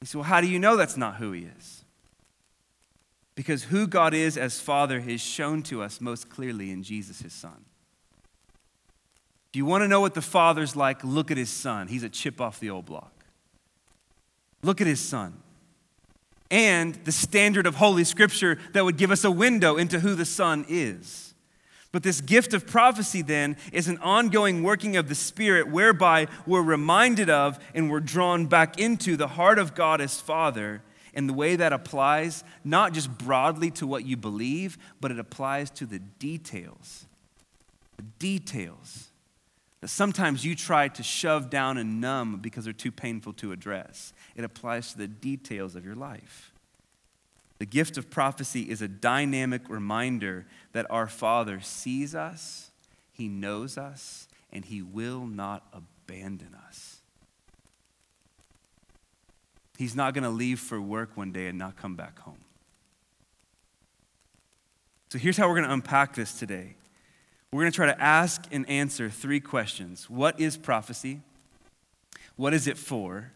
You 0.00 0.06
say, 0.06 0.18
well, 0.18 0.24
how 0.24 0.40
do 0.40 0.46
you 0.46 0.60
know 0.60 0.76
that's 0.76 0.96
not 0.96 1.16
who 1.16 1.32
he 1.32 1.48
is? 1.58 1.83
Because 3.34 3.64
who 3.64 3.86
God 3.86 4.14
is 4.14 4.36
as 4.36 4.60
Father 4.60 5.02
is 5.04 5.20
shown 5.20 5.62
to 5.64 5.82
us 5.82 6.00
most 6.00 6.28
clearly 6.28 6.70
in 6.70 6.82
Jesus, 6.82 7.20
his 7.20 7.32
Son. 7.32 7.64
If 9.50 9.56
you 9.56 9.64
want 9.64 9.82
to 9.82 9.88
know 9.88 10.00
what 10.00 10.14
the 10.14 10.22
Father's 10.22 10.76
like, 10.76 11.02
look 11.04 11.30
at 11.30 11.36
his 11.36 11.50
Son. 11.50 11.88
He's 11.88 12.02
a 12.02 12.08
chip 12.08 12.40
off 12.40 12.60
the 12.60 12.70
old 12.70 12.86
block. 12.86 13.12
Look 14.62 14.80
at 14.80 14.86
his 14.86 15.00
Son. 15.00 15.34
And 16.50 16.94
the 17.04 17.12
standard 17.12 17.66
of 17.66 17.76
Holy 17.76 18.04
Scripture 18.04 18.58
that 18.72 18.84
would 18.84 18.96
give 18.96 19.10
us 19.10 19.24
a 19.24 19.30
window 19.30 19.76
into 19.76 20.00
who 20.00 20.14
the 20.14 20.24
Son 20.24 20.64
is. 20.68 21.34
But 21.90 22.02
this 22.02 22.20
gift 22.20 22.54
of 22.54 22.66
prophecy 22.66 23.22
then 23.22 23.56
is 23.72 23.86
an 23.86 23.98
ongoing 23.98 24.64
working 24.64 24.96
of 24.96 25.08
the 25.08 25.14
Spirit 25.14 25.68
whereby 25.68 26.26
we're 26.46 26.62
reminded 26.62 27.30
of 27.30 27.58
and 27.72 27.88
we're 27.88 28.00
drawn 28.00 28.46
back 28.46 28.78
into 28.80 29.16
the 29.16 29.28
heart 29.28 29.60
of 29.60 29.76
God 29.76 30.00
as 30.00 30.20
Father 30.20 30.82
and 31.14 31.28
the 31.28 31.32
way 31.32 31.56
that 31.56 31.72
applies, 31.72 32.44
not 32.64 32.92
just 32.92 33.16
broadly 33.18 33.70
to 33.72 33.86
what 33.86 34.04
you 34.04 34.16
believe, 34.16 34.78
but 35.00 35.10
it 35.10 35.18
applies 35.18 35.70
to 35.70 35.86
the 35.86 35.98
details. 35.98 37.06
The 37.96 38.02
details 38.18 39.08
that 39.80 39.88
sometimes 39.88 40.44
you 40.44 40.54
try 40.54 40.88
to 40.88 41.02
shove 41.02 41.50
down 41.50 41.78
and 41.78 42.00
numb 42.00 42.38
because 42.38 42.64
they're 42.64 42.72
too 42.72 42.90
painful 42.90 43.34
to 43.34 43.52
address. 43.52 44.12
It 44.34 44.42
applies 44.42 44.92
to 44.92 44.98
the 44.98 45.08
details 45.08 45.76
of 45.76 45.84
your 45.84 45.94
life. 45.94 46.52
The 47.58 47.66
gift 47.66 47.96
of 47.98 48.10
prophecy 48.10 48.62
is 48.62 48.82
a 48.82 48.88
dynamic 48.88 49.68
reminder 49.68 50.46
that 50.72 50.90
our 50.90 51.06
Father 51.06 51.60
sees 51.60 52.14
us, 52.14 52.70
He 53.12 53.28
knows 53.28 53.78
us, 53.78 54.26
and 54.52 54.64
He 54.64 54.82
will 54.82 55.26
not 55.26 55.66
abandon 55.72 56.56
us. 56.66 56.93
He's 59.76 59.96
not 59.96 60.14
going 60.14 60.24
to 60.24 60.30
leave 60.30 60.60
for 60.60 60.80
work 60.80 61.16
one 61.16 61.32
day 61.32 61.48
and 61.48 61.58
not 61.58 61.76
come 61.76 61.96
back 61.96 62.18
home. 62.20 62.38
So 65.10 65.18
here's 65.18 65.36
how 65.36 65.48
we're 65.48 65.56
going 65.56 65.68
to 65.68 65.72
unpack 65.72 66.14
this 66.14 66.38
today. 66.38 66.76
We're 67.52 67.62
going 67.62 67.72
to 67.72 67.76
try 67.76 67.86
to 67.86 68.00
ask 68.02 68.44
and 68.50 68.68
answer 68.68 69.08
three 69.10 69.40
questions 69.40 70.10
What 70.10 70.40
is 70.40 70.56
prophecy? 70.56 71.20
What 72.36 72.52
is 72.52 72.66
it 72.66 72.76
for? 72.76 73.30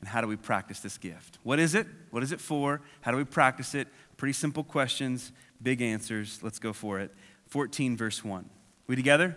And 0.00 0.08
how 0.08 0.20
do 0.20 0.26
we 0.26 0.36
practice 0.36 0.80
this 0.80 0.98
gift? 0.98 1.38
What 1.42 1.58
is 1.58 1.74
it? 1.74 1.86
What 2.10 2.22
is 2.22 2.32
it 2.32 2.40
for? 2.40 2.80
How 3.02 3.10
do 3.10 3.16
we 3.16 3.24
practice 3.24 3.74
it? 3.74 3.88
Pretty 4.16 4.32
simple 4.32 4.64
questions, 4.64 5.32
big 5.62 5.80
answers. 5.80 6.40
Let's 6.42 6.58
go 6.58 6.72
for 6.72 6.98
it. 6.98 7.14
14, 7.48 7.96
verse 7.96 8.24
1. 8.24 8.48
We 8.86 8.96
together? 8.96 9.36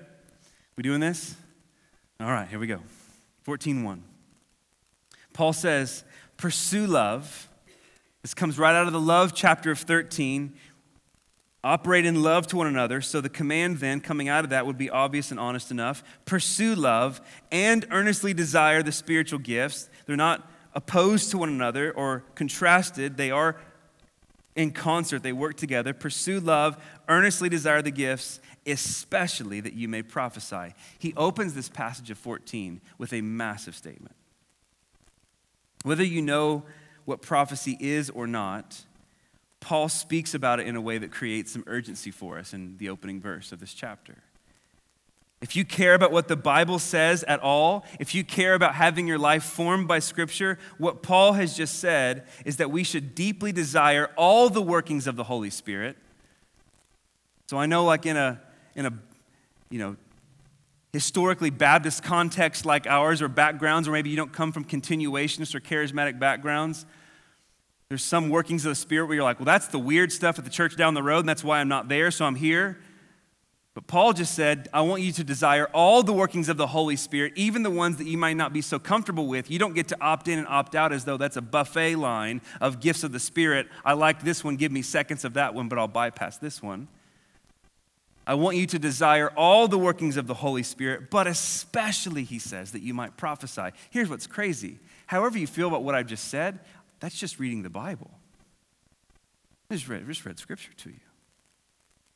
We 0.75 0.81
doing 0.81 1.01
this? 1.01 1.35
All 2.19 2.31
right, 2.31 2.47
here 2.47 2.57
we 2.57 2.67
go. 2.67 2.79
14, 3.43 3.83
1. 3.83 4.03
Paul 5.33 5.53
says, 5.53 6.03
Pursue 6.37 6.87
love. 6.87 7.49
This 8.21 8.33
comes 8.33 8.57
right 8.57 8.75
out 8.75 8.87
of 8.87 8.93
the 8.93 8.99
love 8.99 9.33
chapter 9.33 9.71
of 9.71 9.79
13 9.79 10.53
Operate 11.65 12.05
in 12.05 12.21
love 12.21 12.45
to 12.45 12.57
one 12.57 12.67
another. 12.67 13.01
So 13.01 13.21
the 13.21 13.27
command 13.27 13.79
then 13.79 13.99
coming 13.99 14.29
out 14.29 14.43
of 14.43 14.51
that 14.51 14.67
would 14.67 14.77
be 14.77 14.91
obvious 14.91 15.31
and 15.31 15.39
honest 15.39 15.71
enough. 15.71 16.03
Pursue 16.23 16.75
love 16.75 17.19
and 17.51 17.87
earnestly 17.89 18.35
desire 18.35 18.83
the 18.83 18.91
spiritual 18.91 19.39
gifts. 19.39 19.89
They're 20.05 20.15
not 20.15 20.47
opposed 20.75 21.31
to 21.31 21.39
one 21.39 21.49
another 21.49 21.91
or 21.91 22.23
contrasted, 22.35 23.17
they 23.17 23.31
are 23.31 23.57
in 24.55 24.71
concert, 24.71 25.23
they 25.23 25.33
work 25.33 25.57
together. 25.57 25.91
Pursue 25.91 26.39
love, 26.39 26.77
earnestly 27.09 27.49
desire 27.49 27.81
the 27.81 27.89
gifts, 27.89 28.39
especially 28.67 29.59
that 29.59 29.73
you 29.73 29.87
may 29.87 30.03
prophesy. 30.03 30.75
He 30.99 31.15
opens 31.17 31.55
this 31.55 31.67
passage 31.67 32.11
of 32.11 32.19
14 32.19 32.79
with 32.99 33.11
a 33.11 33.21
massive 33.21 33.75
statement. 33.75 34.15
Whether 35.85 36.03
you 36.03 36.23
know 36.23 36.63
what 37.05 37.21
prophecy 37.21 37.77
is 37.79 38.09
or 38.09 38.25
not, 38.25 38.85
Paul 39.59 39.87
speaks 39.87 40.33
about 40.33 40.59
it 40.59 40.65
in 40.65 40.75
a 40.75 40.81
way 40.81 40.97
that 40.97 41.11
creates 41.11 41.51
some 41.51 41.63
urgency 41.67 42.09
for 42.09 42.39
us 42.39 42.55
in 42.55 42.77
the 42.77 42.89
opening 42.89 43.21
verse 43.21 43.51
of 43.51 43.59
this 43.59 43.71
chapter. 43.71 44.15
If 45.41 45.55
you 45.55 45.63
care 45.63 45.93
about 45.93 46.11
what 46.11 46.27
the 46.27 46.35
Bible 46.35 46.79
says 46.79 47.21
at 47.25 47.39
all, 47.39 47.85
if 47.99 48.15
you 48.15 48.23
care 48.23 48.55
about 48.55 48.73
having 48.73 49.05
your 49.05 49.19
life 49.19 49.43
formed 49.43 49.87
by 49.87 49.99
Scripture, 49.99 50.57
what 50.79 51.03
Paul 51.03 51.33
has 51.33 51.55
just 51.55 51.77
said 51.77 52.25
is 52.45 52.57
that 52.57 52.71
we 52.71 52.83
should 52.83 53.13
deeply 53.13 53.51
desire 53.51 54.09
all 54.15 54.49
the 54.49 54.63
workings 54.63 55.05
of 55.05 55.15
the 55.15 55.25
Holy 55.25 55.51
Spirit. 55.51 55.97
So 57.45 57.57
I 57.57 57.67
know, 57.67 57.85
like 57.85 58.07
in 58.07 58.17
a, 58.17 58.41
in 58.73 58.87
a 58.87 58.93
you 59.69 59.77
know, 59.77 59.97
historically 60.95 61.49
Baptist 61.49 62.03
context 62.03 62.65
like 62.65 62.87
ours, 62.87 63.21
or 63.21 63.27
backgrounds, 63.27 63.85
or 63.85 63.91
maybe 63.91 64.09
you 64.09 64.15
don't 64.15 64.31
come 64.31 64.53
from 64.53 64.63
continuationists 64.63 65.53
or 65.53 65.59
charismatic 65.59 66.17
backgrounds, 66.19 66.85
there's 67.89 68.01
some 68.01 68.29
workings 68.29 68.65
of 68.65 68.69
the 68.69 68.75
Spirit 68.75 69.07
where 69.07 69.15
you're 69.15 69.23
like, 69.23 69.37
well, 69.37 69.45
that's 69.45 69.67
the 69.67 69.77
weird 69.77 70.13
stuff 70.13 70.39
at 70.39 70.45
the 70.45 70.49
church 70.49 70.77
down 70.77 70.93
the 70.93 71.03
road, 71.03 71.19
and 71.19 71.29
that's 71.29 71.43
why 71.43 71.59
I'm 71.59 71.67
not 71.67 71.89
there, 71.89 72.11
so 72.11 72.23
I'm 72.23 72.35
here. 72.35 72.77
But 73.73 73.87
Paul 73.87 74.13
just 74.13 74.33
said, 74.35 74.69
I 74.71 74.81
want 74.81 75.01
you 75.01 75.11
to 75.11 75.23
desire 75.25 75.65
all 75.73 76.01
the 76.01 76.13
workings 76.13 76.47
of 76.47 76.55
the 76.55 76.67
Holy 76.67 76.95
Spirit, 76.95 77.33
even 77.35 77.61
the 77.61 77.69
ones 77.69 77.97
that 77.97 78.07
you 78.07 78.17
might 78.17 78.37
not 78.37 78.53
be 78.53 78.61
so 78.61 78.79
comfortable 78.79 79.27
with. 79.27 79.51
You 79.51 79.59
don't 79.59 79.73
get 79.73 79.89
to 79.89 80.01
opt 80.01 80.29
in 80.29 80.39
and 80.39 80.47
opt 80.47 80.75
out 80.75 80.93
as 80.93 81.03
though 81.03 81.17
that's 81.17 81.35
a 81.35 81.41
buffet 81.41 81.97
line 81.97 82.41
of 82.61 82.79
gifts 82.79 83.03
of 83.03 83.11
the 83.11 83.19
Spirit. 83.19 83.67
I 83.83 83.91
like 83.91 84.23
this 84.23 84.45
one, 84.45 84.55
give 84.55 84.71
me 84.71 84.81
seconds 84.81 85.25
of 85.25 85.33
that 85.33 85.53
one, 85.53 85.67
but 85.67 85.77
I'll 85.77 85.89
bypass 85.89 86.37
this 86.37 86.63
one. 86.63 86.87
I 88.27 88.33
want 88.33 88.57
you 88.57 88.65
to 88.67 88.79
desire 88.79 89.29
all 89.29 89.67
the 89.67 89.77
workings 89.77 90.17
of 90.17 90.25
the 90.27 90.33
Holy 90.33 90.63
Spirit, 90.63 91.11
but 91.11 91.27
especially, 91.27 92.23
he 92.23 92.39
says, 92.39 92.71
that 92.71 92.81
you 92.81 92.93
might 92.93 93.17
prophesy. 93.17 93.69
Here's 93.91 94.09
what's 94.09 94.27
crazy. 94.27 94.79
However, 95.05 95.37
you 95.37 95.47
feel 95.47 95.67
about 95.67 95.83
what 95.83 95.93
I've 95.93 96.07
just 96.07 96.29
said, 96.29 96.59
that's 96.99 97.19
just 97.19 97.39
reading 97.39 97.61
the 97.61 97.69
Bible. 97.69 98.11
I 99.69 99.75
just 99.75 99.87
read, 99.87 100.07
just 100.07 100.25
read 100.25 100.39
scripture 100.39 100.73
to 100.73 100.89
you. 100.89 100.99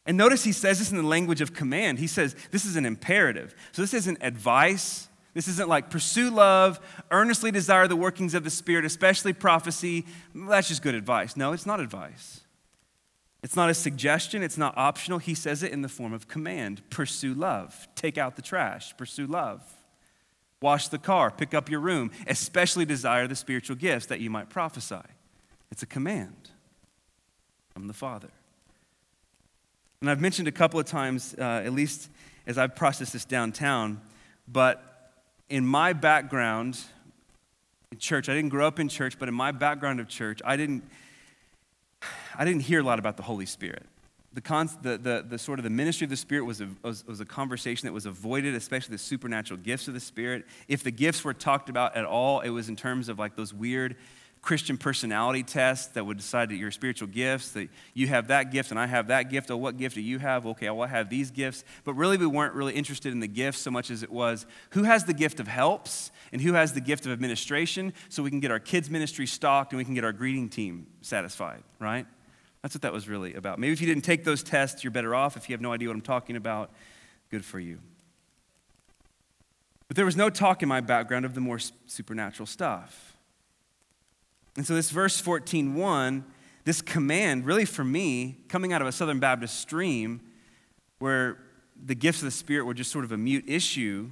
And 0.05 0.17
notice 0.17 0.43
he 0.43 0.51
says 0.51 0.79
this 0.79 0.89
in 0.89 0.97
the 0.97 1.03
language 1.03 1.41
of 1.41 1.53
command. 1.53 1.99
He 1.99 2.07
says 2.07 2.35
this 2.49 2.65
is 2.65 2.75
an 2.75 2.85
imperative. 2.85 3.53
So 3.71 3.83
this 3.83 3.93
isn't 3.93 4.17
advice. 4.21 5.07
This 5.35 5.47
isn't 5.47 5.69
like 5.69 5.91
pursue 5.91 6.31
love, 6.31 6.79
earnestly 7.11 7.51
desire 7.51 7.87
the 7.87 7.95
workings 7.95 8.33
of 8.33 8.43
the 8.43 8.49
Spirit, 8.49 8.83
especially 8.83 9.31
prophecy. 9.31 10.05
That's 10.33 10.67
just 10.67 10.81
good 10.81 10.95
advice. 10.95 11.37
No, 11.37 11.53
it's 11.53 11.67
not 11.67 11.79
advice. 11.79 12.38
It's 13.41 13.55
not 13.55 13.69
a 13.69 13.73
suggestion, 13.73 14.43
it's 14.43 14.57
not 14.57 14.77
optional. 14.77 15.17
He 15.19 15.33
says 15.33 15.63
it 15.63 15.71
in 15.71 15.81
the 15.81 15.89
form 15.89 16.13
of 16.13 16.27
command 16.27 16.81
pursue 16.89 17.33
love, 17.33 17.87
take 17.95 18.17
out 18.17 18.35
the 18.35 18.41
trash, 18.41 18.95
pursue 18.97 19.27
love. 19.27 19.61
Wash 20.61 20.89
the 20.89 20.97
car, 20.97 21.31
pick 21.31 21.53
up 21.53 21.69
your 21.69 21.79
room, 21.79 22.11
especially 22.27 22.83
desire 22.83 23.27
the 23.27 23.35
spiritual 23.35 23.77
gifts 23.77 24.07
that 24.07 24.19
you 24.19 24.29
might 24.29 24.49
prophesy. 24.49 24.99
It's 25.71 25.83
a 25.83 25.85
command 25.85 26.49
from 27.73 27.87
the 27.87 27.93
Father. 27.93 28.29
And 30.01 30.09
I've 30.09 30.19
mentioned 30.19 30.49
a 30.49 30.51
couple 30.51 30.79
of 30.79 30.85
times, 30.85 31.33
uh, 31.37 31.41
at 31.41 31.71
least 31.71 32.09
as 32.45 32.57
I've 32.57 32.75
processed 32.75 33.13
this 33.13 33.23
downtown, 33.23 34.01
but 34.47 35.13
in 35.49 35.65
my 35.65 35.93
background 35.93 36.77
in 37.91 37.97
church, 37.97 38.29
I 38.29 38.33
didn't 38.33 38.49
grow 38.49 38.67
up 38.67 38.79
in 38.79 38.89
church, 38.89 39.17
but 39.17 39.29
in 39.29 39.35
my 39.35 39.51
background 39.51 39.99
of 39.99 40.07
church, 40.07 40.41
I 40.45 40.57
didn't, 40.57 40.83
I 42.39 42.45
didn't 42.45 42.61
hear 42.61 42.79
a 42.79 42.83
lot 42.83 42.97
about 42.97 43.17
the 43.17 43.23
Holy 43.23 43.45
Spirit 43.45 43.85
the, 44.33 44.41
con- 44.41 44.69
the, 44.81 44.97
the, 44.97 45.25
the, 45.27 45.37
sort 45.37 45.59
of 45.59 45.63
the 45.63 45.69
ministry 45.69 46.05
of 46.05 46.09
the 46.09 46.17
Spirit 46.17 46.43
was 46.43 46.61
a, 46.61 46.69
was, 46.83 47.05
was 47.05 47.19
a 47.19 47.25
conversation 47.25 47.87
that 47.87 47.93
was 47.93 48.05
avoided, 48.05 48.53
especially 48.53 48.93
the 48.93 48.99
supernatural 48.99 49.59
gifts 49.59 49.87
of 49.87 49.93
the 49.93 49.99
Spirit. 49.99 50.45
If 50.67 50.83
the 50.83 50.91
gifts 50.91 51.23
were 51.23 51.33
talked 51.33 51.69
about 51.69 51.95
at 51.95 52.05
all, 52.05 52.41
it 52.41 52.49
was 52.49 52.69
in 52.69 52.75
terms 52.75 53.09
of 53.09 53.17
like 53.17 53.35
those 53.35 53.53
weird 53.53 53.95
Christian 54.41 54.77
personality 54.77 55.43
tests 55.43 55.87
that 55.87 56.05
would 56.05 56.15
decide 56.15 56.49
that 56.49 56.55
your 56.55 56.71
spiritual 56.71 57.09
gifts, 57.09 57.51
that 57.51 57.67
you 57.93 58.07
have 58.07 58.27
that 58.27 58.51
gift 58.51 58.71
and 58.71 58.79
I 58.79 58.85
have 58.85 59.07
that 59.07 59.23
gift. 59.23 59.51
Oh, 59.51 59.57
what 59.57 59.75
gift 59.75 59.95
do 59.95 60.01
you 60.01 60.19
have? 60.19 60.45
Okay, 60.45 60.69
well, 60.69 60.83
I 60.83 60.87
have 60.87 61.09
these 61.09 61.31
gifts. 61.31 61.65
But 61.83 61.95
really, 61.95 62.15
we 62.15 62.25
weren't 62.25 62.53
really 62.53 62.73
interested 62.73 63.11
in 63.11 63.19
the 63.19 63.27
gifts 63.27 63.59
so 63.59 63.71
much 63.71 63.91
as 63.91 64.03
it 64.03 64.11
was 64.11 64.45
who 64.69 64.83
has 64.83 65.03
the 65.03 65.13
gift 65.13 65.41
of 65.41 65.47
helps 65.49 66.11
and 66.31 66.41
who 66.41 66.53
has 66.53 66.71
the 66.71 66.79
gift 66.79 67.05
of 67.05 67.11
administration 67.11 67.91
so 68.07 68.23
we 68.23 68.29
can 68.29 68.39
get 68.39 68.51
our 68.51 68.59
kids' 68.59 68.89
ministry 68.89 69.25
stocked 69.25 69.73
and 69.73 69.77
we 69.77 69.83
can 69.83 69.95
get 69.95 70.05
our 70.05 70.13
greeting 70.13 70.47
team 70.47 70.87
satisfied, 71.01 71.63
right? 71.79 72.05
That's 72.61 72.75
what 72.75 72.81
that 72.81 72.91
was 72.91 73.07
really 73.07 73.33
about. 73.35 73.57
Maybe 73.59 73.71
if 73.71 73.79
you 73.79 73.87
didn't 73.87 74.03
take 74.03 74.23
those 74.23 74.43
tests, 74.43 74.83
you're 74.83 74.91
better 74.91 75.15
off. 75.15 75.37
If 75.37 75.49
you 75.49 75.53
have 75.53 75.61
no 75.61 75.71
idea 75.71 75.87
what 75.87 75.95
I'm 75.95 76.01
talking 76.01 76.35
about, 76.35 76.71
good 77.29 77.45
for 77.45 77.59
you. 77.59 77.79
But 79.87 79.95
there 79.95 80.05
was 80.05 80.17
no 80.17 80.29
talk 80.29 80.61
in 80.61 80.69
my 80.69 80.81
background 80.81 81.25
of 81.25 81.33
the 81.33 81.41
more 81.41 81.59
supernatural 81.87 82.45
stuff. 82.45 83.15
And 84.55 84.65
so 84.65 84.75
this 84.75 84.89
verse 84.89 85.21
14:1, 85.21 86.25
this 86.65 86.81
command, 86.81 87.45
really 87.45 87.65
for 87.65 87.83
me, 87.83 88.37
coming 88.49 88.73
out 88.73 88.81
of 88.81 88.87
a 88.87 88.91
Southern 88.91 89.19
Baptist 89.19 89.59
stream 89.59 90.21
where 90.99 91.37
the 91.81 91.95
gifts 91.95 92.19
of 92.19 92.25
the 92.25 92.31
Spirit 92.31 92.65
were 92.65 92.73
just 92.73 92.91
sort 92.91 93.05
of 93.05 93.11
a 93.11 93.17
mute 93.17 93.45
issue, 93.47 94.09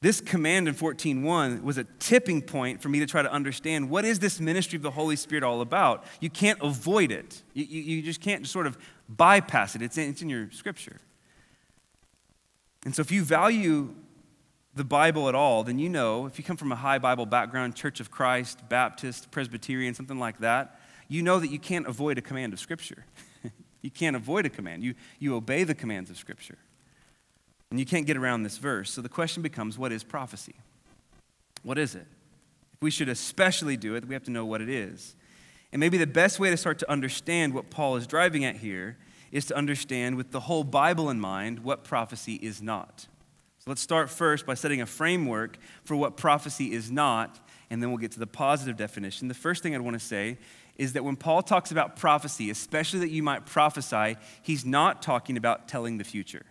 this 0.00 0.20
command 0.20 0.68
in 0.68 0.74
14:1 0.74 1.62
was 1.62 1.76
a 1.76 1.84
tipping 1.98 2.40
point 2.40 2.80
for 2.80 2.88
me 2.88 3.00
to 3.00 3.06
try 3.06 3.22
to 3.22 3.32
understand 3.32 3.90
what 3.90 4.04
is 4.04 4.20
this 4.20 4.38
ministry 4.38 4.76
of 4.76 4.82
the 4.82 4.92
Holy 4.92 5.16
Spirit 5.16 5.42
all 5.42 5.60
about. 5.60 6.04
You 6.20 6.30
can't 6.30 6.58
avoid 6.62 7.10
it. 7.10 7.42
You, 7.52 7.64
you, 7.64 7.82
you 7.82 8.02
just 8.02 8.20
can't 8.20 8.46
sort 8.46 8.66
of 8.66 8.78
bypass 9.08 9.74
it. 9.74 9.82
It's 9.82 9.98
in, 9.98 10.10
it's 10.10 10.22
in 10.22 10.28
your 10.28 10.50
scripture. 10.52 11.00
And 12.84 12.94
so 12.94 13.00
if 13.00 13.10
you 13.10 13.24
value 13.24 13.94
the 14.74 14.84
Bible 14.84 15.28
at 15.28 15.34
all, 15.34 15.64
then 15.64 15.80
you 15.80 15.88
know, 15.88 16.26
if 16.26 16.38
you 16.38 16.44
come 16.44 16.56
from 16.56 16.70
a 16.70 16.76
high 16.76 16.98
Bible 16.98 17.26
background, 17.26 17.74
Church 17.74 17.98
of 17.98 18.10
Christ, 18.10 18.68
Baptist, 18.68 19.32
Presbyterian, 19.32 19.94
something 19.94 20.20
like 20.20 20.38
that, 20.38 20.78
you 21.08 21.22
know 21.22 21.40
that 21.40 21.48
you 21.48 21.58
can't 21.58 21.88
avoid 21.88 22.18
a 22.18 22.22
command 22.22 22.52
of 22.52 22.60
Scripture. 22.60 23.04
you 23.82 23.90
can't 23.90 24.14
avoid 24.14 24.46
a 24.46 24.50
command. 24.50 24.84
You, 24.84 24.94
you 25.18 25.34
obey 25.34 25.64
the 25.64 25.74
commands 25.74 26.08
of 26.08 26.16
Scripture. 26.16 26.58
And 27.70 27.78
you 27.78 27.86
can't 27.86 28.06
get 28.06 28.16
around 28.16 28.42
this 28.42 28.58
verse. 28.58 28.90
So 28.90 29.02
the 29.02 29.08
question 29.08 29.42
becomes 29.42 29.78
what 29.78 29.92
is 29.92 30.02
prophecy? 30.02 30.54
What 31.62 31.78
is 31.78 31.94
it? 31.94 32.06
If 32.72 32.82
we 32.82 32.90
should 32.90 33.08
especially 33.08 33.76
do 33.76 33.94
it, 33.94 34.06
we 34.06 34.14
have 34.14 34.24
to 34.24 34.30
know 34.30 34.46
what 34.46 34.60
it 34.60 34.68
is. 34.68 35.16
And 35.72 35.80
maybe 35.80 35.98
the 35.98 36.06
best 36.06 36.40
way 36.40 36.50
to 36.50 36.56
start 36.56 36.78
to 36.78 36.90
understand 36.90 37.52
what 37.52 37.70
Paul 37.70 37.96
is 37.96 38.06
driving 38.06 38.44
at 38.44 38.56
here 38.56 38.96
is 39.30 39.44
to 39.46 39.56
understand, 39.56 40.16
with 40.16 40.30
the 40.30 40.40
whole 40.40 40.64
Bible 40.64 41.10
in 41.10 41.20
mind, 41.20 41.58
what 41.58 41.84
prophecy 41.84 42.36
is 42.36 42.62
not. 42.62 43.06
So 43.58 43.64
let's 43.66 43.82
start 43.82 44.08
first 44.08 44.46
by 44.46 44.54
setting 44.54 44.80
a 44.80 44.86
framework 44.86 45.58
for 45.84 45.96
what 45.96 46.16
prophecy 46.16 46.72
is 46.72 46.90
not, 46.90 47.38
and 47.68 47.82
then 47.82 47.90
we'll 47.90 47.98
get 47.98 48.12
to 48.12 48.18
the 48.18 48.26
positive 48.26 48.78
definition. 48.78 49.28
The 49.28 49.34
first 49.34 49.62
thing 49.62 49.74
I'd 49.74 49.82
want 49.82 50.00
to 50.00 50.04
say 50.04 50.38
is 50.78 50.94
that 50.94 51.04
when 51.04 51.16
Paul 51.16 51.42
talks 51.42 51.70
about 51.70 51.96
prophecy, 51.96 52.48
especially 52.48 53.00
that 53.00 53.10
you 53.10 53.22
might 53.22 53.44
prophesy, 53.44 54.16
he's 54.40 54.64
not 54.64 55.02
talking 55.02 55.36
about 55.36 55.68
telling 55.68 55.98
the 55.98 56.04
future. 56.04 56.46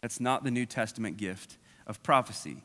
That's 0.00 0.20
not 0.20 0.44
the 0.44 0.50
New 0.50 0.66
Testament 0.66 1.16
gift 1.16 1.58
of 1.86 2.02
prophecy. 2.02 2.62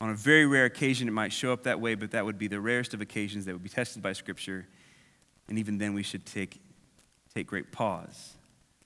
On 0.00 0.10
a 0.10 0.14
very 0.14 0.46
rare 0.46 0.64
occasion, 0.64 1.08
it 1.08 1.12
might 1.12 1.32
show 1.32 1.52
up 1.52 1.64
that 1.64 1.80
way, 1.80 1.94
but 1.94 2.12
that 2.12 2.24
would 2.24 2.38
be 2.38 2.46
the 2.46 2.60
rarest 2.60 2.94
of 2.94 3.00
occasions 3.00 3.44
that 3.44 3.52
would 3.52 3.62
be 3.62 3.68
tested 3.68 4.02
by 4.02 4.12
Scripture. 4.12 4.66
And 5.48 5.58
even 5.58 5.78
then, 5.78 5.94
we 5.94 6.02
should 6.02 6.24
take, 6.24 6.60
take 7.34 7.46
great 7.46 7.72
pause. 7.72 8.34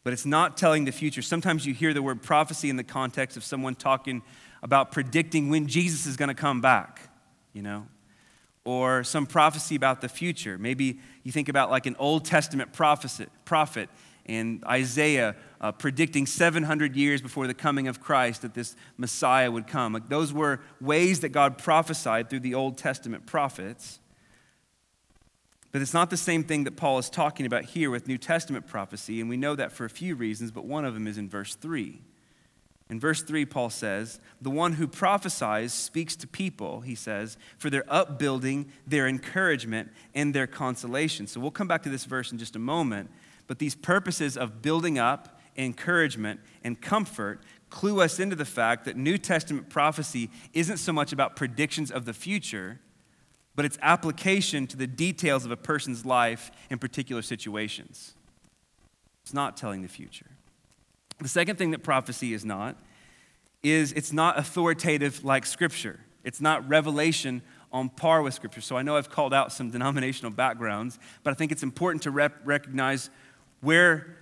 But 0.05 0.13
it's 0.13 0.27
not 0.27 0.57
telling 0.57 0.85
the 0.85 0.93
future. 0.93 1.23
Sometimes 1.23 1.67
you 1.67 1.75
hear 1.75 1.95
the 1.95 2.03
word 2.03 2.23
prophecy 2.23 2.71
in 2.71 2.77
the 2.77 2.85
context 2.85 3.37
of 3.37 3.45
someone 3.45 3.75
talking 3.75 4.23
about 4.63 4.91
predicting 4.91 5.49
when 5.49 5.67
Jesus 5.67 6.07
is 6.07 6.17
going 6.17 6.29
to 6.29 6.35
come 6.35 6.61
back, 6.61 7.11
you 7.53 7.63
know? 7.63 7.87
Or 8.65 9.05
some 9.05 9.27
prophecy 9.27 9.75
about 9.75 10.01
the 10.01 10.09
future. 10.09 10.57
Maybe 10.57 11.01
you 11.25 11.33
think 11.33 11.49
about 11.49 11.71
like 11.71 11.87
an 11.87 11.97
Old 11.99 12.25
Testament 12.25 12.73
prophet, 12.73 13.29
prophet 13.45 13.91
and 14.27 14.63
Isaiah 14.65 15.37
uh, 15.61 15.73
predicting 15.73 16.27
700 16.27 16.97
years 16.97 17.21
before 17.21 17.47
the 17.47 17.55
coming 17.55 17.89
of 17.89 18.01
Christ 18.01 18.43
that 18.43 18.55
this 18.55 18.77
Messiah 18.97 19.51
would 19.51 19.67
come. 19.67 19.93
Like 19.93 20.09
those 20.09 20.33
were 20.33 20.61
ways 20.81 21.21
that 21.21 21.31
God 21.31 21.59
prophesied 21.59 22.31
through 22.31 22.41
the 22.41 22.55
Old 22.55 22.79
Testament 22.79 23.27
prophets. 23.27 24.01
But 25.73 25.81
it's 25.81 25.95
not 25.95 26.11
the 26.11 26.17
same 26.17 26.45
thing 26.45 26.65
that 26.65 26.77
Paul 26.77 26.99
is 26.99 27.09
talking 27.09 27.47
about 27.47 27.65
here 27.65 27.91
with 27.91 28.07
New 28.07 28.19
Testament 28.19 28.67
prophecy, 28.67 29.21
and 29.21 29.29
we 29.31 29.39
know 29.39 29.55
that 29.57 29.73
for 29.73 29.87
a 29.87 29.91
few 29.91 30.15
reasons, 30.15 30.51
but 30.51 30.67
one 30.67 30.85
of 30.85 30.93
them 30.93 31.07
is 31.07 31.17
in 31.17 31.31
verse 31.31 31.55
3. 31.55 32.03
In 32.91 33.01
verse 33.01 33.23
3, 33.23 33.47
Paul 33.47 33.71
says, 33.71 34.21
The 34.43 34.51
one 34.51 34.75
who 34.75 34.87
prophesies 34.87 35.73
speaks 35.73 36.15
to 36.17 36.27
people, 36.27 36.83
he 36.83 36.95
says, 36.95 37.39
for 37.57 37.71
their 37.71 37.85
upbuilding, 37.89 38.71
their 38.87 39.09
encouragement, 39.09 39.91
and 40.15 40.35
their 40.35 40.47
consolation. 40.47 41.27
So 41.27 41.41
we'll 41.41 41.53
come 41.53 41.69
back 41.69 41.85
to 41.85 41.89
this 41.89 42.05
verse 42.05 42.33
in 42.33 42.37
just 42.37 42.55
a 42.55 42.59
moment, 42.59 43.11
but 43.47 43.59
these 43.59 43.75
purposes 43.75 44.37
of 44.37 44.63
building 44.63 44.99
up, 44.99 45.41
encouragement, 45.57 46.41
and 46.65 46.81
comfort 46.81 47.43
clue 47.71 48.01
us 48.01 48.21
into 48.21 48.37
the 48.37 48.45
fact 48.45 48.85
that 48.85 48.97
New 48.97 49.19
Testament 49.19 49.69
prophecy 49.69 50.31
isn't 50.53 50.77
so 50.77 50.93
much 50.93 51.13
about 51.13 51.37
predictions 51.37 51.91
of 51.91 52.05
the 52.05 52.13
future 52.13 52.81
but 53.55 53.65
its 53.65 53.79
application 53.83 54.67
to 54.67 54.77
the 54.77 54.87
details 54.87 55.45
of 55.45 55.51
a 55.51 55.57
person's 55.57 56.05
life 56.05 56.51
in 56.71 56.79
particular 56.79 57.23
situations. 57.23 58.15
It's 59.23 59.35
not 59.35 59.57
telling 59.57 59.83
the 59.83 59.89
future. 59.89 60.31
The 61.21 61.29
second 61.29 61.57
thing 61.57 61.71
that 61.73 61.83
prophecy 61.83 62.33
is 62.35 62.45
not 62.45 62.77
is 63.63 63.93
it's 63.93 64.13
not 64.13 64.39
authoritative 64.39 65.25
like 65.25 65.47
Scripture. 65.47 66.01
It's 66.25 66.41
not 66.41 66.69
revelation 66.69 67.43
on 67.71 67.89
par 67.89 68.23
with 68.23 68.35
Scripture. 68.35 68.61
So 68.61 68.77
I 68.77 68.83
know 68.83 68.97
I've 68.97 69.11
called 69.11 69.33
out 69.35 69.53
some 69.53 69.71
denominational 69.77 70.33
backgrounds, 70.33 70.99
but 71.23 71.31
I 71.31 71.35
think 71.35 71.53
it's 71.53 71.63
important 71.63 72.03
to 72.03 72.11
rep- 72.11 72.41
recognize 72.45 73.11
where 73.63 74.19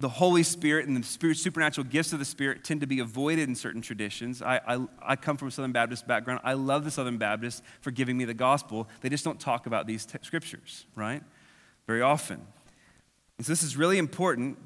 the 0.00 0.08
Holy 0.08 0.44
Spirit 0.44 0.86
and 0.86 0.96
the 0.96 1.02
spirit, 1.02 1.38
supernatural 1.38 1.84
gifts 1.84 2.12
of 2.12 2.20
the 2.20 2.24
Spirit 2.24 2.62
tend 2.62 2.80
to 2.82 2.86
be 2.86 3.00
avoided 3.00 3.48
in 3.48 3.56
certain 3.56 3.82
traditions. 3.82 4.40
I, 4.40 4.60
I, 4.66 4.86
I, 5.02 5.16
come 5.16 5.36
from 5.36 5.48
a 5.48 5.50
Southern 5.50 5.72
Baptist 5.72 6.06
background. 6.06 6.40
I 6.44 6.52
love 6.52 6.84
the 6.84 6.90
Southern 6.92 7.18
Baptists 7.18 7.62
for 7.80 7.90
giving 7.90 8.16
me 8.16 8.24
the 8.24 8.34
gospel. 8.34 8.88
They 9.00 9.08
just 9.08 9.24
don't 9.24 9.40
talk 9.40 9.66
about 9.66 9.88
these 9.88 10.06
te- 10.06 10.18
scriptures, 10.22 10.86
right? 10.94 11.22
Very 11.88 12.00
often. 12.00 12.40
And 13.38 13.46
so 13.46 13.50
this 13.50 13.64
is 13.64 13.76
really 13.76 13.98
important 13.98 14.58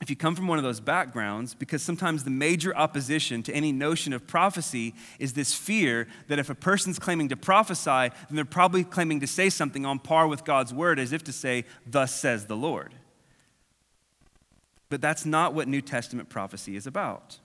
if 0.00 0.10
you 0.10 0.16
come 0.16 0.34
from 0.34 0.48
one 0.48 0.58
of 0.58 0.64
those 0.64 0.80
backgrounds, 0.80 1.54
because 1.54 1.82
sometimes 1.82 2.24
the 2.24 2.30
major 2.30 2.76
opposition 2.76 3.42
to 3.44 3.54
any 3.54 3.70
notion 3.70 4.12
of 4.12 4.26
prophecy 4.26 4.94
is 5.18 5.34
this 5.34 5.54
fear 5.54 6.08
that 6.28 6.38
if 6.38 6.50
a 6.50 6.54
person's 6.54 6.98
claiming 6.98 7.28
to 7.28 7.36
prophesy, 7.36 8.10
then 8.28 8.36
they're 8.36 8.44
probably 8.44 8.82
claiming 8.82 9.20
to 9.20 9.26
say 9.26 9.48
something 9.48 9.86
on 9.86 9.98
par 9.98 10.26
with 10.26 10.44
God's 10.44 10.74
word, 10.74 10.98
as 10.98 11.12
if 11.12 11.22
to 11.24 11.32
say, 11.32 11.64
Thus 11.86 12.14
says 12.14 12.46
the 12.46 12.56
Lord. 12.56 12.92
But 14.88 15.00
that's 15.00 15.24
not 15.24 15.54
what 15.54 15.68
New 15.68 15.80
Testament 15.80 16.28
prophecy 16.28 16.76
is 16.76 16.86
about. 16.86 17.38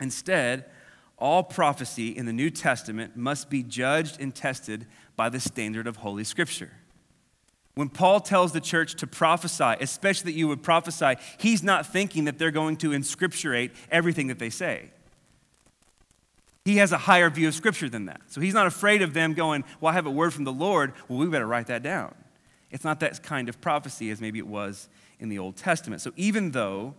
Instead, 0.00 0.64
all 1.16 1.42
prophecy 1.42 2.08
in 2.08 2.26
the 2.26 2.32
New 2.32 2.50
Testament 2.50 3.16
must 3.16 3.50
be 3.50 3.62
judged 3.62 4.20
and 4.20 4.34
tested 4.34 4.86
by 5.16 5.28
the 5.28 5.40
standard 5.40 5.86
of 5.86 5.96
Holy 5.96 6.24
Scripture. 6.24 6.70
When 7.74 7.88
Paul 7.88 8.20
tells 8.20 8.52
the 8.52 8.60
church 8.60 8.94
to 8.96 9.06
prophesy, 9.06 9.76
especially 9.80 10.32
that 10.32 10.38
you 10.38 10.48
would 10.48 10.62
prophesy, 10.62 11.14
he's 11.38 11.62
not 11.62 11.86
thinking 11.86 12.24
that 12.24 12.38
they're 12.38 12.50
going 12.50 12.76
to 12.78 12.90
inscripturate 12.90 13.70
everything 13.90 14.28
that 14.28 14.38
they 14.38 14.50
say. 14.50 14.90
He 16.64 16.76
has 16.78 16.92
a 16.92 16.98
higher 16.98 17.30
view 17.30 17.48
of 17.48 17.54
Scripture 17.54 17.88
than 17.88 18.06
that. 18.06 18.20
So 18.28 18.40
he's 18.40 18.52
not 18.52 18.66
afraid 18.66 19.00
of 19.00 19.14
them 19.14 19.32
going, 19.32 19.64
Well, 19.80 19.90
I 19.90 19.94
have 19.94 20.06
a 20.06 20.10
word 20.10 20.34
from 20.34 20.44
the 20.44 20.52
Lord. 20.52 20.92
Well, 21.08 21.18
we 21.18 21.26
better 21.26 21.46
write 21.46 21.68
that 21.68 21.82
down. 21.82 22.14
It's 22.70 22.84
not 22.84 23.00
that 23.00 23.22
kind 23.22 23.48
of 23.48 23.60
prophecy 23.60 24.10
as 24.10 24.20
maybe 24.20 24.38
it 24.38 24.46
was 24.46 24.88
in 25.20 25.28
the 25.28 25.38
Old 25.38 25.56
Testament. 25.56 26.00
So 26.00 26.12
even 26.16 26.52
though 26.52 26.94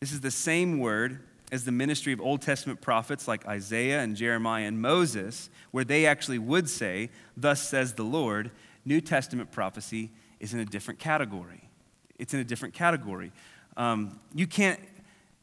this 0.00 0.12
is 0.12 0.20
the 0.20 0.30
same 0.30 0.78
word 0.78 1.20
as 1.52 1.64
the 1.64 1.72
ministry 1.72 2.12
of 2.12 2.20
Old 2.20 2.40
Testament 2.40 2.80
prophets 2.80 3.28
like 3.28 3.46
Isaiah 3.46 4.00
and 4.00 4.16
Jeremiah 4.16 4.64
and 4.64 4.80
Moses, 4.80 5.50
where 5.70 5.84
they 5.84 6.06
actually 6.06 6.38
would 6.38 6.68
say, 6.68 7.10
Thus 7.36 7.62
says 7.62 7.92
the 7.92 8.04
Lord, 8.04 8.50
New 8.84 9.00
Testament 9.00 9.52
prophecy 9.52 10.10
is 10.40 10.54
in 10.54 10.60
a 10.60 10.64
different 10.64 10.98
category. 10.98 11.68
It's 12.18 12.32
in 12.34 12.40
a 12.40 12.44
different 12.44 12.74
category. 12.74 13.32
Um, 13.76 14.18
you 14.34 14.46
can't, 14.46 14.80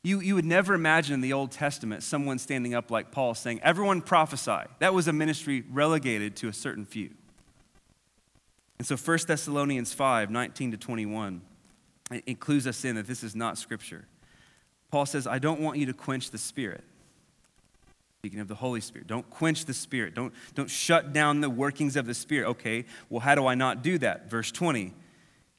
you, 0.03 0.19
you 0.19 0.33
would 0.35 0.45
never 0.45 0.73
imagine 0.73 1.13
in 1.13 1.21
the 1.21 1.33
Old 1.33 1.51
Testament 1.51 2.03
someone 2.03 2.39
standing 2.39 2.73
up 2.73 2.89
like 2.89 3.11
Paul 3.11 3.35
saying, 3.35 3.59
Everyone 3.61 4.01
prophesy. 4.01 4.67
That 4.79 4.93
was 4.93 5.07
a 5.07 5.13
ministry 5.13 5.63
relegated 5.71 6.35
to 6.37 6.47
a 6.47 6.53
certain 6.53 6.85
few. 6.85 7.11
And 8.79 8.87
so 8.87 8.95
1 8.95 9.19
Thessalonians 9.27 9.93
5 9.93 10.31
19 10.31 10.71
to 10.71 10.77
21 10.77 11.41
it 12.11 12.39
clues 12.39 12.65
us 12.67 12.83
in 12.85 12.95
that 12.95 13.07
this 13.07 13.23
is 13.23 13.35
not 13.35 13.57
scripture. 13.57 14.05
Paul 14.91 15.05
says, 15.05 15.27
I 15.27 15.39
don't 15.39 15.59
want 15.59 15.77
you 15.77 15.85
to 15.85 15.93
quench 15.93 16.31
the 16.31 16.37
spirit. 16.37 16.83
Speaking 18.19 18.41
of 18.41 18.49
the 18.49 18.55
Holy 18.55 18.81
Spirit, 18.81 19.07
don't 19.07 19.29
quench 19.29 19.63
the 19.63 19.73
Spirit. 19.73 20.13
Don't, 20.13 20.33
don't 20.53 20.69
shut 20.69 21.13
down 21.13 21.39
the 21.39 21.49
workings 21.49 21.95
of 21.95 22.05
the 22.05 22.13
Spirit. 22.13 22.49
Okay, 22.49 22.83
well, 23.09 23.21
how 23.21 23.33
do 23.33 23.47
I 23.47 23.55
not 23.55 23.81
do 23.81 23.97
that? 23.99 24.29
Verse 24.29 24.51
20. 24.51 24.93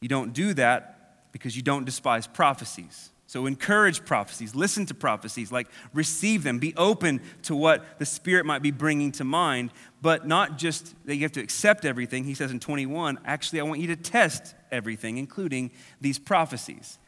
You 0.01 0.09
don't 0.09 0.35
do 0.35 0.53
that 0.53 1.33
because 1.33 1.57
you 1.57 1.63
don't 1.63 1.87
despise 1.87 2.27
prophecies. 2.27 3.13
So 3.27 3.47
encourage 3.47 4.05
prophecies, 4.05 4.55
listen 4.55 4.85
to 4.87 4.95
prophecies, 4.95 5.51
like 5.51 5.69
receive 5.95 6.43
them, 6.43 6.59
be 6.59 6.75
open 6.77 7.23
to 7.45 7.57
what 7.57 7.99
the 7.99 8.05
Spirit 8.05 8.45
might 8.45 8.61
be 8.61 8.73
bringing 8.73 9.11
to 9.13 9.25
mind, 9.25 9.71
but 10.03 10.27
not 10.27 10.59
just 10.59 10.95
that 11.07 11.17
you 11.17 11.23
have 11.23 11.33
to 11.33 11.41
accept 11.41 11.85
everything. 11.85 12.25
He 12.25 12.35
says 12.35 12.51
in 12.51 12.61
21, 12.61 13.19
actually, 13.25 13.61
I 13.61 13.65
want 13.65 13.81
you 13.81 13.89
to 13.89 13.97
test 13.97 14.55
everything, 14.71 15.19
including 15.19 15.71
these 16.01 16.19
prophecies. 16.19 16.99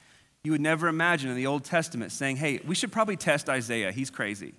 You 0.44 0.52
would 0.52 0.60
never 0.60 0.88
imagine 0.88 1.30
in 1.30 1.36
the 1.36 1.46
Old 1.46 1.64
Testament 1.64 2.12
saying, 2.12 2.36
hey, 2.36 2.60
we 2.66 2.74
should 2.74 2.92
probably 2.92 3.16
test 3.16 3.48
Isaiah, 3.48 3.92
he's 3.92 4.10
crazy. 4.10 4.54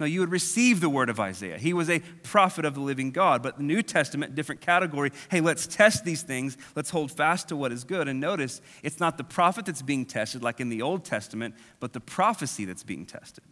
No, 0.00 0.06
you 0.06 0.18
would 0.18 0.32
receive 0.32 0.80
the 0.80 0.88
word 0.88 1.10
of 1.10 1.20
Isaiah. 1.20 1.58
He 1.58 1.72
was 1.72 1.88
a 1.88 2.00
prophet 2.24 2.64
of 2.64 2.74
the 2.74 2.80
living 2.80 3.12
God. 3.12 3.40
But 3.40 3.58
the 3.58 3.62
New 3.62 3.82
Testament, 3.82 4.34
different 4.34 4.60
category. 4.60 5.12
Hey, 5.30 5.40
let's 5.40 5.64
test 5.64 6.04
these 6.04 6.22
things. 6.22 6.56
Let's 6.74 6.90
hold 6.90 7.12
fast 7.12 7.48
to 7.50 7.56
what 7.56 7.70
is 7.70 7.84
good. 7.84 8.08
And 8.08 8.18
notice, 8.18 8.60
it's 8.82 8.98
not 8.98 9.16
the 9.16 9.22
prophet 9.22 9.64
that's 9.64 9.80
being 9.80 10.04
tested 10.04 10.42
like 10.42 10.58
in 10.58 10.70
the 10.70 10.82
Old 10.82 11.04
Testament, 11.04 11.54
but 11.78 11.92
the 11.92 12.00
prophecy 12.00 12.64
that's 12.64 12.82
being 12.82 13.06
tested. 13.06 13.44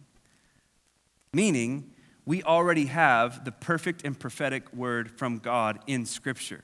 Meaning, 1.33 1.93
we 2.25 2.43
already 2.43 2.85
have 2.85 3.45
the 3.45 3.51
perfect 3.51 4.05
and 4.05 4.17
prophetic 4.17 4.71
word 4.73 5.11
from 5.11 5.39
God 5.39 5.79
in 5.87 6.05
Scripture. 6.05 6.63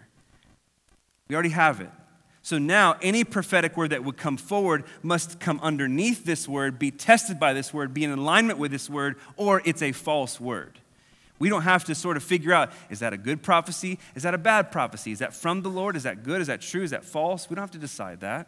We 1.27 1.35
already 1.35 1.49
have 1.49 1.81
it. 1.81 1.89
So 2.41 2.57
now, 2.57 2.95
any 3.01 3.25
prophetic 3.25 3.75
word 3.75 3.89
that 3.89 4.05
would 4.05 4.15
come 4.15 4.37
forward 4.37 4.85
must 5.03 5.39
come 5.39 5.59
underneath 5.61 6.23
this 6.23 6.47
word, 6.47 6.79
be 6.79 6.91
tested 6.91 7.39
by 7.39 7.51
this 7.51 7.73
word, 7.73 7.93
be 7.93 8.05
in 8.05 8.11
alignment 8.11 8.57
with 8.57 8.71
this 8.71 8.89
word, 8.89 9.17
or 9.35 9.61
it's 9.65 9.81
a 9.81 9.91
false 9.91 10.39
word. 10.39 10.79
We 11.39 11.49
don't 11.49 11.63
have 11.63 11.83
to 11.85 11.95
sort 11.95 12.17
of 12.17 12.23
figure 12.23 12.53
out 12.53 12.71
is 12.89 12.99
that 12.99 13.13
a 13.13 13.17
good 13.17 13.43
prophecy? 13.43 13.99
Is 14.15 14.23
that 14.23 14.33
a 14.33 14.37
bad 14.37 14.71
prophecy? 14.71 15.11
Is 15.11 15.19
that 15.19 15.33
from 15.33 15.61
the 15.61 15.69
Lord? 15.69 15.95
Is 15.95 16.03
that 16.03 16.23
good? 16.23 16.39
Is 16.39 16.47
that 16.47 16.61
true? 16.61 16.83
Is 16.83 16.91
that 16.91 17.03
false? 17.03 17.49
We 17.49 17.55
don't 17.55 17.63
have 17.63 17.71
to 17.71 17.77
decide 17.77 18.21
that 18.21 18.47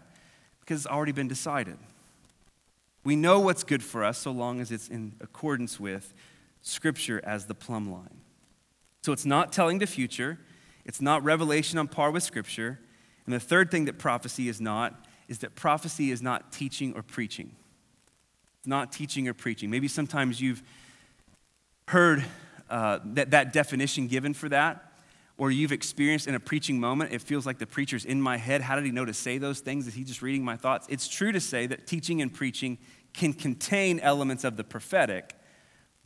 because 0.61 0.85
it's 0.85 0.87
already 0.87 1.11
been 1.11 1.27
decided. 1.27 1.77
We 3.03 3.15
know 3.15 3.39
what's 3.39 3.63
good 3.63 3.83
for 3.83 4.03
us 4.03 4.17
so 4.17 4.31
long 4.31 4.59
as 4.59 4.71
it's 4.71 4.87
in 4.87 5.13
accordance 5.19 5.79
with 5.79 6.13
Scripture 6.61 7.21
as 7.23 7.45
the 7.45 7.55
plumb 7.55 7.91
line. 7.91 8.21
So 9.01 9.11
it's 9.11 9.25
not 9.25 9.53
telling 9.53 9.79
the 9.79 9.87
future, 9.87 10.39
it's 10.85 11.01
not 11.01 11.23
revelation 11.23 11.79
on 11.79 11.87
par 11.87 12.11
with 12.11 12.23
Scripture. 12.23 12.79
And 13.25 13.33
the 13.33 13.39
third 13.39 13.71
thing 13.71 13.85
that 13.85 13.99
prophecy 13.99 14.49
is 14.49 14.59
not 14.59 15.05
is 15.27 15.39
that 15.39 15.55
prophecy 15.55 16.09
is 16.11 16.21
not 16.21 16.51
teaching 16.51 16.93
or 16.95 17.03
preaching. 17.03 17.55
It's 18.59 18.67
not 18.67 18.91
teaching 18.91 19.27
or 19.27 19.33
preaching. 19.33 19.69
Maybe 19.69 19.87
sometimes 19.87 20.41
you've 20.41 20.63
heard 21.87 22.25
uh, 22.69 22.99
that, 23.05 23.31
that 23.31 23.53
definition 23.53 24.07
given 24.07 24.33
for 24.33 24.49
that, 24.49 24.91
or 25.37 25.51
you've 25.51 25.71
experienced 25.71 26.27
in 26.27 26.35
a 26.35 26.39
preaching 26.39 26.79
moment, 26.79 27.13
it 27.13 27.21
feels 27.21 27.45
like 27.45 27.59
the 27.59 27.65
preacher's 27.65 28.03
in 28.03 28.21
my 28.21 28.37
head. 28.37 28.61
How 28.61 28.75
did 28.75 28.85
he 28.85 28.91
know 28.91 29.05
to 29.05 29.13
say 29.13 29.37
those 29.37 29.61
things? 29.61 29.87
Is 29.87 29.93
he 29.93 30.03
just 30.03 30.21
reading 30.21 30.43
my 30.43 30.57
thoughts? 30.57 30.85
It's 30.89 31.07
true 31.07 31.31
to 31.31 31.39
say 31.39 31.65
that 31.67 31.87
teaching 31.87 32.21
and 32.21 32.33
preaching 32.33 32.77
can 33.13 33.33
contain 33.33 33.99
elements 34.01 34.43
of 34.43 34.57
the 34.57 34.63
prophetic, 34.63 35.35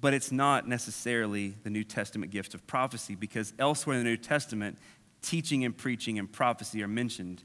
but 0.03 0.13
it's 0.13 0.33
not 0.33 0.67
necessarily 0.67 1.55
the 1.63 1.69
New 1.69 1.85
Testament 1.85 2.29
gift 2.29 2.53
of 2.53 2.67
prophecy 2.67 3.15
because 3.15 3.53
elsewhere 3.57 3.97
in 3.97 4.03
the 4.03 4.09
New 4.09 4.17
Testament, 4.17 4.77
teaching 5.21 5.63
and 5.63 5.77
preaching 5.77 6.19
and 6.19 6.29
prophecy 6.29 6.83
are 6.83 6.89
mentioned 6.89 7.41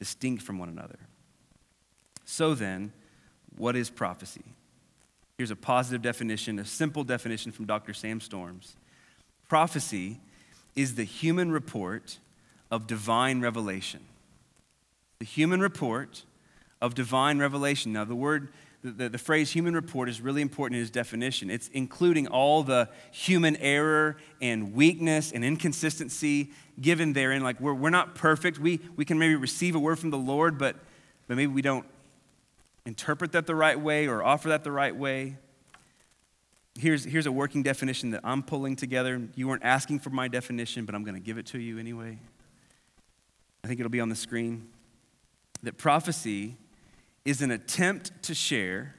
distinct 0.00 0.42
from 0.42 0.58
one 0.58 0.68
another. 0.68 0.98
So 2.24 2.56
then, 2.56 2.92
what 3.56 3.76
is 3.76 3.88
prophecy? 3.88 4.42
Here's 5.38 5.52
a 5.52 5.56
positive 5.56 6.02
definition, 6.02 6.58
a 6.58 6.64
simple 6.64 7.04
definition 7.04 7.52
from 7.52 7.66
Dr. 7.66 7.94
Sam 7.94 8.20
Storms. 8.20 8.74
Prophecy 9.48 10.18
is 10.74 10.96
the 10.96 11.04
human 11.04 11.52
report 11.52 12.18
of 12.68 12.88
divine 12.88 13.40
revelation. 13.40 14.00
The 15.20 15.24
human 15.24 15.60
report 15.60 16.24
of 16.80 16.96
divine 16.96 17.38
revelation. 17.38 17.92
Now, 17.92 18.04
the 18.04 18.16
word, 18.16 18.48
the, 18.82 19.08
the, 19.08 19.18
phrase 19.18 19.52
human 19.52 19.74
report 19.74 20.08
is 20.08 20.20
really 20.20 20.42
important 20.42 20.76
in 20.76 20.80
his 20.80 20.90
definition. 20.90 21.50
It's 21.50 21.68
including 21.68 22.26
all 22.26 22.64
the 22.64 22.88
human 23.12 23.54
error 23.56 24.16
and 24.40 24.74
weakness 24.74 25.30
and 25.30 25.44
inconsistency 25.44 26.50
given 26.80 27.12
therein. 27.12 27.44
Like, 27.44 27.60
we're, 27.60 27.74
we're 27.74 27.90
not 27.90 28.16
perfect. 28.16 28.58
We, 28.58 28.80
we 28.96 29.04
can 29.04 29.20
maybe 29.20 29.36
receive 29.36 29.76
a 29.76 29.78
word 29.78 30.00
from 30.00 30.10
the 30.10 30.18
Lord, 30.18 30.58
but, 30.58 30.76
but 31.28 31.36
maybe 31.36 31.52
we 31.52 31.62
don't 31.62 31.86
interpret 32.84 33.32
that 33.32 33.46
the 33.46 33.54
right 33.54 33.78
way 33.78 34.08
or 34.08 34.24
offer 34.24 34.48
that 34.48 34.64
the 34.64 34.72
right 34.72 34.94
way. 34.94 35.36
Here's, 36.76 37.04
here's 37.04 37.26
a 37.26 37.32
working 37.32 37.62
definition 37.62 38.10
that 38.10 38.22
I'm 38.24 38.42
pulling 38.42 38.74
together. 38.74 39.28
You 39.36 39.46
weren't 39.46 39.62
asking 39.62 40.00
for 40.00 40.10
my 40.10 40.26
definition, 40.26 40.86
but 40.86 40.96
I'm 40.96 41.04
going 41.04 41.14
to 41.14 41.20
give 41.20 41.38
it 41.38 41.46
to 41.46 41.60
you 41.60 41.78
anyway. 41.78 42.18
I 43.62 43.68
think 43.68 43.78
it'll 43.78 43.90
be 43.90 44.00
on 44.00 44.08
the 44.08 44.16
screen. 44.16 44.70
That 45.62 45.78
prophecy 45.78 46.56
is 47.24 47.42
an 47.42 47.50
attempt 47.50 48.22
to 48.22 48.34
share 48.34 48.94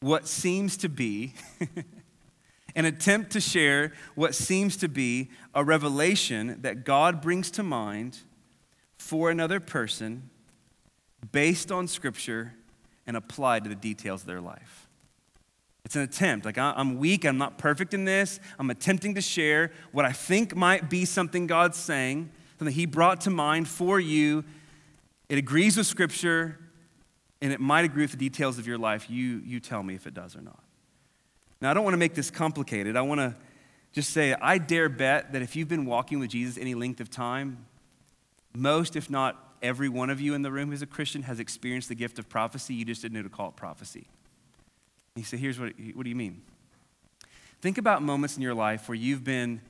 what 0.00 0.26
seems 0.26 0.76
to 0.78 0.88
be, 0.88 1.34
an 2.74 2.84
attempt 2.84 3.32
to 3.32 3.40
share 3.40 3.92
what 4.14 4.34
seems 4.34 4.76
to 4.78 4.88
be 4.88 5.30
a 5.54 5.64
revelation 5.64 6.58
that 6.62 6.84
God 6.84 7.20
brings 7.20 7.50
to 7.52 7.62
mind 7.62 8.18
for 8.98 9.30
another 9.30 9.60
person 9.60 10.30
based 11.32 11.70
on 11.70 11.86
Scripture 11.86 12.54
and 13.06 13.16
applied 13.16 13.64
to 13.64 13.68
the 13.68 13.74
details 13.74 14.22
of 14.22 14.26
their 14.26 14.40
life. 14.40 14.88
It's 15.84 15.96
an 15.96 16.02
attempt. 16.02 16.44
Like, 16.44 16.58
I'm 16.58 16.98
weak, 16.98 17.24
I'm 17.24 17.38
not 17.38 17.58
perfect 17.58 17.94
in 17.94 18.04
this. 18.04 18.38
I'm 18.58 18.70
attempting 18.70 19.14
to 19.14 19.20
share 19.20 19.72
what 19.92 20.04
I 20.04 20.12
think 20.12 20.54
might 20.54 20.88
be 20.88 21.04
something 21.04 21.46
God's 21.46 21.78
saying, 21.78 22.30
something 22.58 22.74
He 22.74 22.86
brought 22.86 23.22
to 23.22 23.30
mind 23.30 23.66
for 23.66 23.98
you. 23.98 24.44
It 25.28 25.38
agrees 25.38 25.76
with 25.76 25.86
Scripture, 25.86 26.58
and 27.42 27.52
it 27.52 27.60
might 27.60 27.84
agree 27.84 28.02
with 28.02 28.10
the 28.10 28.16
details 28.16 28.58
of 28.58 28.66
your 28.66 28.78
life. 28.78 29.08
You, 29.08 29.40
you 29.44 29.60
tell 29.60 29.82
me 29.82 29.94
if 29.94 30.06
it 30.06 30.14
does 30.14 30.36
or 30.36 30.40
not. 30.40 30.62
Now, 31.60 31.70
I 31.70 31.74
don't 31.74 31.84
want 31.84 31.94
to 31.94 31.98
make 31.98 32.14
this 32.14 32.30
complicated. 32.30 32.96
I 32.96 33.02
want 33.02 33.20
to 33.20 33.36
just 33.92 34.10
say, 34.10 34.34
I 34.34 34.58
dare 34.58 34.88
bet 34.88 35.32
that 35.32 35.42
if 35.42 35.56
you've 35.56 35.68
been 35.68 35.84
walking 35.84 36.18
with 36.18 36.30
Jesus 36.30 36.56
any 36.58 36.74
length 36.74 37.00
of 37.00 37.10
time, 37.10 37.66
most, 38.54 38.96
if 38.96 39.10
not 39.10 39.50
every 39.62 39.88
one 39.88 40.10
of 40.10 40.20
you 40.20 40.34
in 40.34 40.42
the 40.42 40.50
room 40.50 40.70
who's 40.70 40.82
a 40.82 40.86
Christian 40.86 41.22
has 41.22 41.40
experienced 41.40 41.88
the 41.88 41.94
gift 41.94 42.18
of 42.18 42.28
prophecy. 42.28 42.74
You 42.74 42.84
just 42.84 43.02
didn't 43.02 43.14
know 43.14 43.22
to 43.22 43.28
call 43.28 43.48
it 43.48 43.56
prophecy. 43.56 44.06
He 45.14 45.22
said, 45.22 45.38
Here's 45.38 45.58
what, 45.58 45.72
what 45.94 46.04
do 46.04 46.08
you 46.08 46.16
mean? 46.16 46.42
Think 47.60 47.78
about 47.78 48.02
moments 48.02 48.36
in 48.36 48.42
your 48.42 48.54
life 48.54 48.88
where 48.88 48.94
you've 48.94 49.24
been 49.24 49.60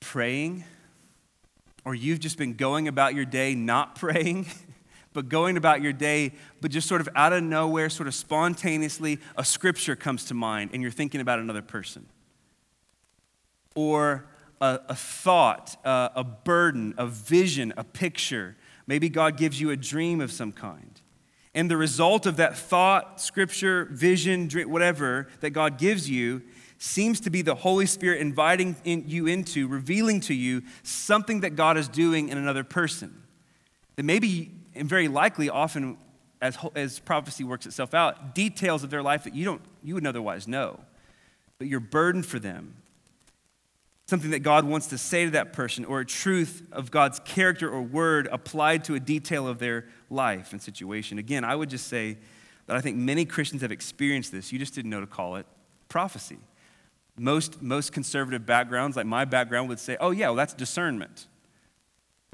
praying, 0.00 0.64
or 1.84 1.94
you've 1.94 2.20
just 2.20 2.38
been 2.38 2.54
going 2.54 2.88
about 2.88 3.14
your 3.14 3.24
day 3.24 3.54
not 3.54 3.94
praying, 3.96 4.46
but 5.12 5.28
going 5.28 5.56
about 5.56 5.82
your 5.82 5.92
day, 5.92 6.32
but 6.60 6.70
just 6.70 6.88
sort 6.88 7.00
of 7.00 7.08
out 7.14 7.32
of 7.32 7.42
nowhere, 7.42 7.88
sort 7.90 8.06
of 8.06 8.14
spontaneously, 8.14 9.18
a 9.36 9.44
scripture 9.44 9.96
comes 9.96 10.24
to 10.26 10.34
mind 10.34 10.70
and 10.72 10.82
you're 10.82 10.90
thinking 10.90 11.20
about 11.20 11.38
another 11.38 11.62
person. 11.62 12.06
Or 13.74 14.26
a, 14.60 14.80
a 14.88 14.94
thought, 14.94 15.76
a, 15.84 16.24
burden, 16.24 16.94
a 16.98 17.06
vision, 17.06 17.72
a 17.76 17.84
picture 17.84 18.56
Maybe 18.86 19.08
God 19.08 19.36
gives 19.36 19.60
you 19.60 19.70
a 19.70 19.76
dream 19.76 20.20
of 20.20 20.32
some 20.32 20.52
kind. 20.52 21.00
And 21.54 21.70
the 21.70 21.76
result 21.76 22.26
of 22.26 22.36
that 22.36 22.56
thought, 22.56 23.20
scripture, 23.20 23.86
vision, 23.90 24.48
dream, 24.48 24.70
whatever 24.70 25.28
that 25.40 25.50
God 25.50 25.78
gives 25.78 26.08
you 26.08 26.42
seems 26.78 27.20
to 27.20 27.30
be 27.30 27.42
the 27.42 27.54
Holy 27.54 27.86
Spirit 27.86 28.20
inviting 28.20 28.74
in 28.84 29.04
you 29.06 29.26
into, 29.26 29.68
revealing 29.68 30.20
to 30.20 30.34
you 30.34 30.62
something 30.82 31.40
that 31.40 31.56
God 31.56 31.76
is 31.76 31.88
doing 31.88 32.28
in 32.28 32.38
another 32.38 32.64
person. 32.64 33.22
That 33.96 34.02
maybe, 34.04 34.50
and 34.74 34.88
very 34.88 35.08
likely, 35.08 35.48
often 35.48 35.98
as, 36.40 36.58
as 36.74 36.98
prophecy 36.98 37.44
works 37.44 37.66
itself 37.66 37.94
out, 37.94 38.34
details 38.34 38.82
of 38.82 38.90
their 38.90 39.02
life 39.02 39.24
that 39.24 39.34
you, 39.34 39.44
don't, 39.44 39.62
you 39.82 39.94
wouldn't 39.94 40.08
otherwise 40.08 40.48
know. 40.48 40.80
But 41.58 41.68
you're 41.68 41.80
burdened 41.80 42.26
for 42.26 42.38
them 42.38 42.74
something 44.12 44.30
that 44.32 44.40
God 44.40 44.66
wants 44.66 44.88
to 44.88 44.98
say 44.98 45.24
to 45.24 45.30
that 45.30 45.54
person, 45.54 45.86
or 45.86 46.00
a 46.00 46.04
truth 46.04 46.68
of 46.70 46.90
God's 46.90 47.18
character 47.20 47.70
or 47.70 47.80
word 47.80 48.28
applied 48.30 48.84
to 48.84 48.94
a 48.94 49.00
detail 49.00 49.48
of 49.48 49.58
their 49.58 49.86
life 50.10 50.52
and 50.52 50.60
situation. 50.60 51.18
Again, 51.18 51.44
I 51.44 51.56
would 51.56 51.70
just 51.70 51.88
say 51.88 52.18
that 52.66 52.76
I 52.76 52.82
think 52.82 52.98
many 52.98 53.24
Christians 53.24 53.62
have 53.62 53.72
experienced 53.72 54.30
this. 54.30 54.52
You 54.52 54.58
just 54.58 54.74
didn't 54.74 54.90
know 54.90 55.00
to 55.00 55.06
call 55.06 55.36
it 55.36 55.46
prophecy. 55.88 56.36
Most, 57.18 57.62
most 57.62 57.92
conservative 57.92 58.44
backgrounds, 58.44 58.98
like 58.98 59.06
my 59.06 59.24
background, 59.24 59.70
would 59.70 59.80
say, 59.80 59.96
oh, 59.98 60.10
yeah, 60.10 60.26
well, 60.26 60.36
that's 60.36 60.52
discernment. 60.52 61.26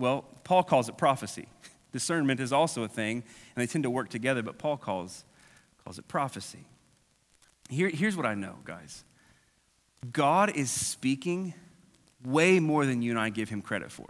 Well, 0.01 0.25
Paul 0.43 0.65
calls 0.65 0.89
it 0.89 0.97
prophecy. 0.97 1.47
Discernment 1.93 2.41
is 2.41 2.53
also 2.53 2.83
a 2.83 2.89
thing, 2.89 3.23
and 3.55 3.63
they 3.63 3.67
tend 3.67 3.85
to 3.85 3.91
work 3.91 4.09
together, 4.09 4.43
but 4.43 4.59
Paul 4.59 4.77
calls, 4.77 5.25
calls 5.85 5.99
it 5.99 6.07
prophecy. 6.09 6.67
Here, 7.71 7.89
here's 7.89 8.17
what 8.17 8.27
I 8.27 8.35
know, 8.35 8.57
guys 8.65 9.05
God 10.13 10.51
is 10.57 10.71
speaking 10.71 11.55
way 12.25 12.61
more 12.61 12.87
than 12.87 13.03
you 13.03 13.11
and 13.11 13.19
I 13.19 13.31
give 13.31 13.49
him 13.49 13.63
credit 13.63 13.91
for. 13.91 14.09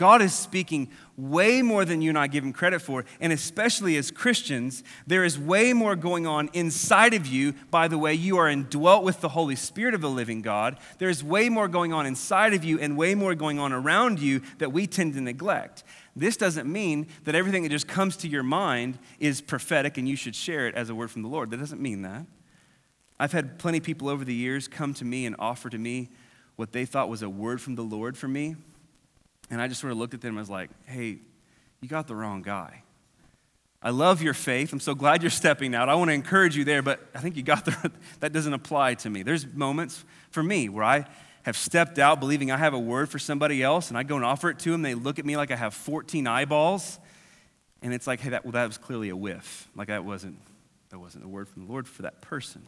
God 0.00 0.22
is 0.22 0.32
speaking 0.32 0.88
way 1.18 1.60
more 1.60 1.84
than 1.84 2.00
you 2.00 2.08
and 2.08 2.18
I 2.18 2.26
give 2.26 2.42
him 2.42 2.54
credit 2.54 2.80
for. 2.80 3.04
And 3.20 3.34
especially 3.34 3.98
as 3.98 4.10
Christians, 4.10 4.82
there 5.06 5.24
is 5.24 5.38
way 5.38 5.74
more 5.74 5.94
going 5.94 6.26
on 6.26 6.48
inside 6.54 7.12
of 7.12 7.26
you. 7.26 7.52
By 7.70 7.86
the 7.86 7.98
way, 7.98 8.14
you 8.14 8.38
are 8.38 8.48
indwelt 8.48 9.04
with 9.04 9.20
the 9.20 9.28
Holy 9.28 9.56
Spirit 9.56 9.92
of 9.92 10.00
the 10.00 10.08
living 10.08 10.40
God. 10.40 10.78
There's 10.96 11.22
way 11.22 11.50
more 11.50 11.68
going 11.68 11.92
on 11.92 12.06
inside 12.06 12.54
of 12.54 12.64
you 12.64 12.80
and 12.80 12.96
way 12.96 13.14
more 13.14 13.34
going 13.34 13.58
on 13.58 13.74
around 13.74 14.20
you 14.20 14.40
that 14.56 14.72
we 14.72 14.86
tend 14.86 15.12
to 15.12 15.20
neglect. 15.20 15.84
This 16.16 16.38
doesn't 16.38 16.66
mean 16.66 17.06
that 17.24 17.34
everything 17.34 17.64
that 17.64 17.68
just 17.68 17.86
comes 17.86 18.16
to 18.18 18.28
your 18.28 18.42
mind 18.42 18.98
is 19.18 19.42
prophetic 19.42 19.98
and 19.98 20.08
you 20.08 20.16
should 20.16 20.34
share 20.34 20.66
it 20.66 20.74
as 20.76 20.88
a 20.88 20.94
word 20.94 21.10
from 21.10 21.20
the 21.20 21.28
Lord. 21.28 21.50
That 21.50 21.58
doesn't 21.58 21.82
mean 21.82 22.00
that. 22.02 22.24
I've 23.18 23.32
had 23.32 23.58
plenty 23.58 23.76
of 23.76 23.84
people 23.84 24.08
over 24.08 24.24
the 24.24 24.32
years 24.34 24.66
come 24.66 24.94
to 24.94 25.04
me 25.04 25.26
and 25.26 25.36
offer 25.38 25.68
to 25.68 25.76
me 25.76 26.08
what 26.56 26.72
they 26.72 26.86
thought 26.86 27.10
was 27.10 27.20
a 27.20 27.28
word 27.28 27.60
from 27.60 27.74
the 27.74 27.84
Lord 27.84 28.16
for 28.16 28.28
me. 28.28 28.56
And 29.50 29.60
I 29.60 29.68
just 29.68 29.80
sort 29.80 29.90
of 29.92 29.98
looked 29.98 30.14
at 30.14 30.20
them 30.20 30.30
and 30.30 30.38
was 30.38 30.50
like, 30.50 30.70
hey, 30.86 31.18
you 31.80 31.88
got 31.88 32.06
the 32.06 32.14
wrong 32.14 32.42
guy. 32.42 32.82
I 33.82 33.90
love 33.90 34.20
your 34.20 34.34
faith. 34.34 34.72
I'm 34.72 34.80
so 34.80 34.94
glad 34.94 35.22
you're 35.22 35.30
stepping 35.30 35.74
out. 35.74 35.88
I 35.88 35.94
want 35.94 36.10
to 36.10 36.14
encourage 36.14 36.54
you 36.56 36.64
there, 36.64 36.82
but 36.82 37.00
I 37.14 37.20
think 37.20 37.36
you 37.36 37.42
got 37.42 37.64
the, 37.64 37.90
that 38.20 38.32
doesn't 38.32 38.52
apply 38.52 38.94
to 38.94 39.10
me. 39.10 39.22
There's 39.22 39.46
moments 39.46 40.04
for 40.30 40.42
me 40.42 40.68
where 40.68 40.84
I 40.84 41.06
have 41.44 41.56
stepped 41.56 41.98
out 41.98 42.20
believing 42.20 42.50
I 42.50 42.58
have 42.58 42.74
a 42.74 42.78
word 42.78 43.08
for 43.08 43.18
somebody 43.18 43.62
else, 43.62 43.88
and 43.88 43.96
I 43.96 44.02
go 44.02 44.16
and 44.16 44.24
offer 44.24 44.50
it 44.50 44.58
to 44.60 44.70
them. 44.70 44.82
They 44.82 44.94
look 44.94 45.18
at 45.18 45.24
me 45.24 45.38
like 45.38 45.50
I 45.50 45.56
have 45.56 45.72
14 45.72 46.26
eyeballs, 46.26 46.98
and 47.80 47.94
it's 47.94 48.06
like, 48.06 48.20
hey, 48.20 48.30
that, 48.30 48.44
well, 48.44 48.52
that 48.52 48.66
was 48.66 48.76
clearly 48.76 49.08
a 49.08 49.16
whiff. 49.16 49.68
Like 49.74 49.88
that 49.88 50.04
wasn't, 50.04 50.38
that 50.90 50.98
wasn't 50.98 51.24
a 51.24 51.28
word 51.28 51.48
from 51.48 51.64
the 51.64 51.72
Lord 51.72 51.88
for 51.88 52.02
that 52.02 52.20
person. 52.20 52.62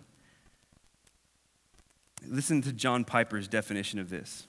Listen 2.26 2.62
to 2.62 2.72
John 2.72 3.04
Piper's 3.04 3.48
definition 3.48 3.98
of 3.98 4.08
this. 4.08 4.46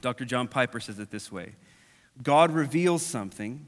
Dr. 0.00 0.24
John 0.24 0.48
Piper 0.48 0.80
says 0.80 0.98
it 0.98 1.10
this 1.10 1.30
way 1.30 1.54
God 2.22 2.50
reveals 2.52 3.04
something, 3.04 3.66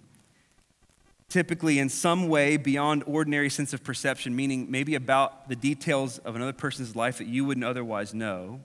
typically 1.29 1.79
in 1.79 1.89
some 1.89 2.29
way 2.29 2.57
beyond 2.57 3.05
ordinary 3.07 3.51
sense 3.51 3.73
of 3.73 3.85
perception, 3.85 4.35
meaning 4.35 4.71
maybe 4.71 4.95
about 4.95 5.49
the 5.49 5.57
details 5.57 6.19
of 6.19 6.37
another 6.37 6.53
person's 6.53 6.97
life 6.97 7.19
that 7.19 7.27
you 7.27 7.45
wouldn't 7.45 7.65
otherwise 7.65 8.15
know. 8.15 8.61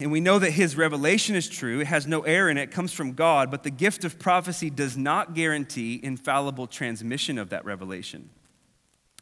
And 0.00 0.12
we 0.12 0.20
know 0.20 0.38
that 0.38 0.52
his 0.52 0.76
revelation 0.76 1.34
is 1.34 1.48
true. 1.48 1.80
It 1.80 1.88
has 1.88 2.06
no 2.06 2.20
error 2.20 2.48
in 2.48 2.56
it. 2.56 2.62
It 2.62 2.70
comes 2.70 2.92
from 2.92 3.14
God. 3.14 3.50
But 3.50 3.64
the 3.64 3.70
gift 3.70 4.04
of 4.04 4.16
prophecy 4.16 4.70
does 4.70 4.96
not 4.96 5.34
guarantee 5.34 5.98
infallible 6.00 6.68
transmission 6.68 7.36
of 7.36 7.50
that 7.50 7.64
revelation. 7.64 8.30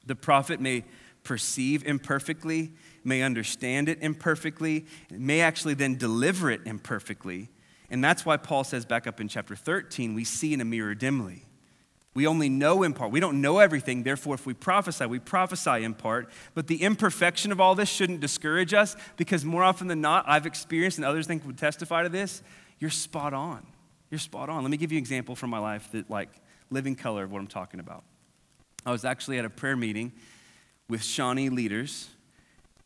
The 0.04 0.14
prophet 0.14 0.60
may 0.60 0.84
perceive 1.26 1.84
imperfectly, 1.84 2.72
may 3.02 3.22
understand 3.22 3.88
it 3.88 3.98
imperfectly, 4.00 4.86
may 5.10 5.40
actually 5.40 5.74
then 5.74 5.96
deliver 5.96 6.50
it 6.50 6.60
imperfectly. 6.64 7.48
And 7.90 8.02
that's 8.02 8.24
why 8.24 8.36
Paul 8.36 8.62
says 8.62 8.86
back 8.86 9.08
up 9.08 9.20
in 9.20 9.26
chapter 9.26 9.56
13, 9.56 10.14
we 10.14 10.22
see 10.22 10.54
in 10.54 10.60
a 10.60 10.64
mirror 10.64 10.94
dimly. 10.94 11.44
We 12.14 12.28
only 12.28 12.48
know 12.48 12.84
in 12.84 12.94
part. 12.94 13.10
We 13.10 13.20
don't 13.20 13.40
know 13.40 13.58
everything. 13.58 14.04
Therefore, 14.04 14.36
if 14.36 14.46
we 14.46 14.54
prophesy, 14.54 15.04
we 15.04 15.18
prophesy 15.18 15.82
in 15.82 15.94
part. 15.94 16.30
But 16.54 16.68
the 16.68 16.82
imperfection 16.82 17.52
of 17.52 17.60
all 17.60 17.74
this 17.74 17.88
shouldn't 17.88 18.20
discourage 18.20 18.72
us 18.72 18.96
because 19.16 19.44
more 19.44 19.64
often 19.64 19.88
than 19.88 20.00
not, 20.00 20.24
I've 20.26 20.46
experienced, 20.46 20.96
and 20.96 21.04
others 21.04 21.26
think 21.26 21.44
would 21.44 21.58
testify 21.58 22.04
to 22.04 22.08
this, 22.08 22.42
you're 22.78 22.90
spot 22.90 23.34
on. 23.34 23.66
You're 24.10 24.20
spot 24.20 24.48
on. 24.48 24.62
Let 24.62 24.70
me 24.70 24.76
give 24.76 24.92
you 24.92 24.98
an 24.98 25.02
example 25.02 25.34
from 25.34 25.50
my 25.50 25.58
life 25.58 25.90
that, 25.92 26.08
like, 26.08 26.30
living 26.70 26.94
color 26.94 27.24
of 27.24 27.32
what 27.32 27.40
I'm 27.40 27.48
talking 27.48 27.80
about. 27.80 28.04
I 28.86 28.92
was 28.92 29.04
actually 29.04 29.38
at 29.38 29.44
a 29.44 29.50
prayer 29.50 29.76
meeting 29.76 30.12
with 30.88 31.02
Shawnee 31.02 31.48
leaders, 31.48 32.10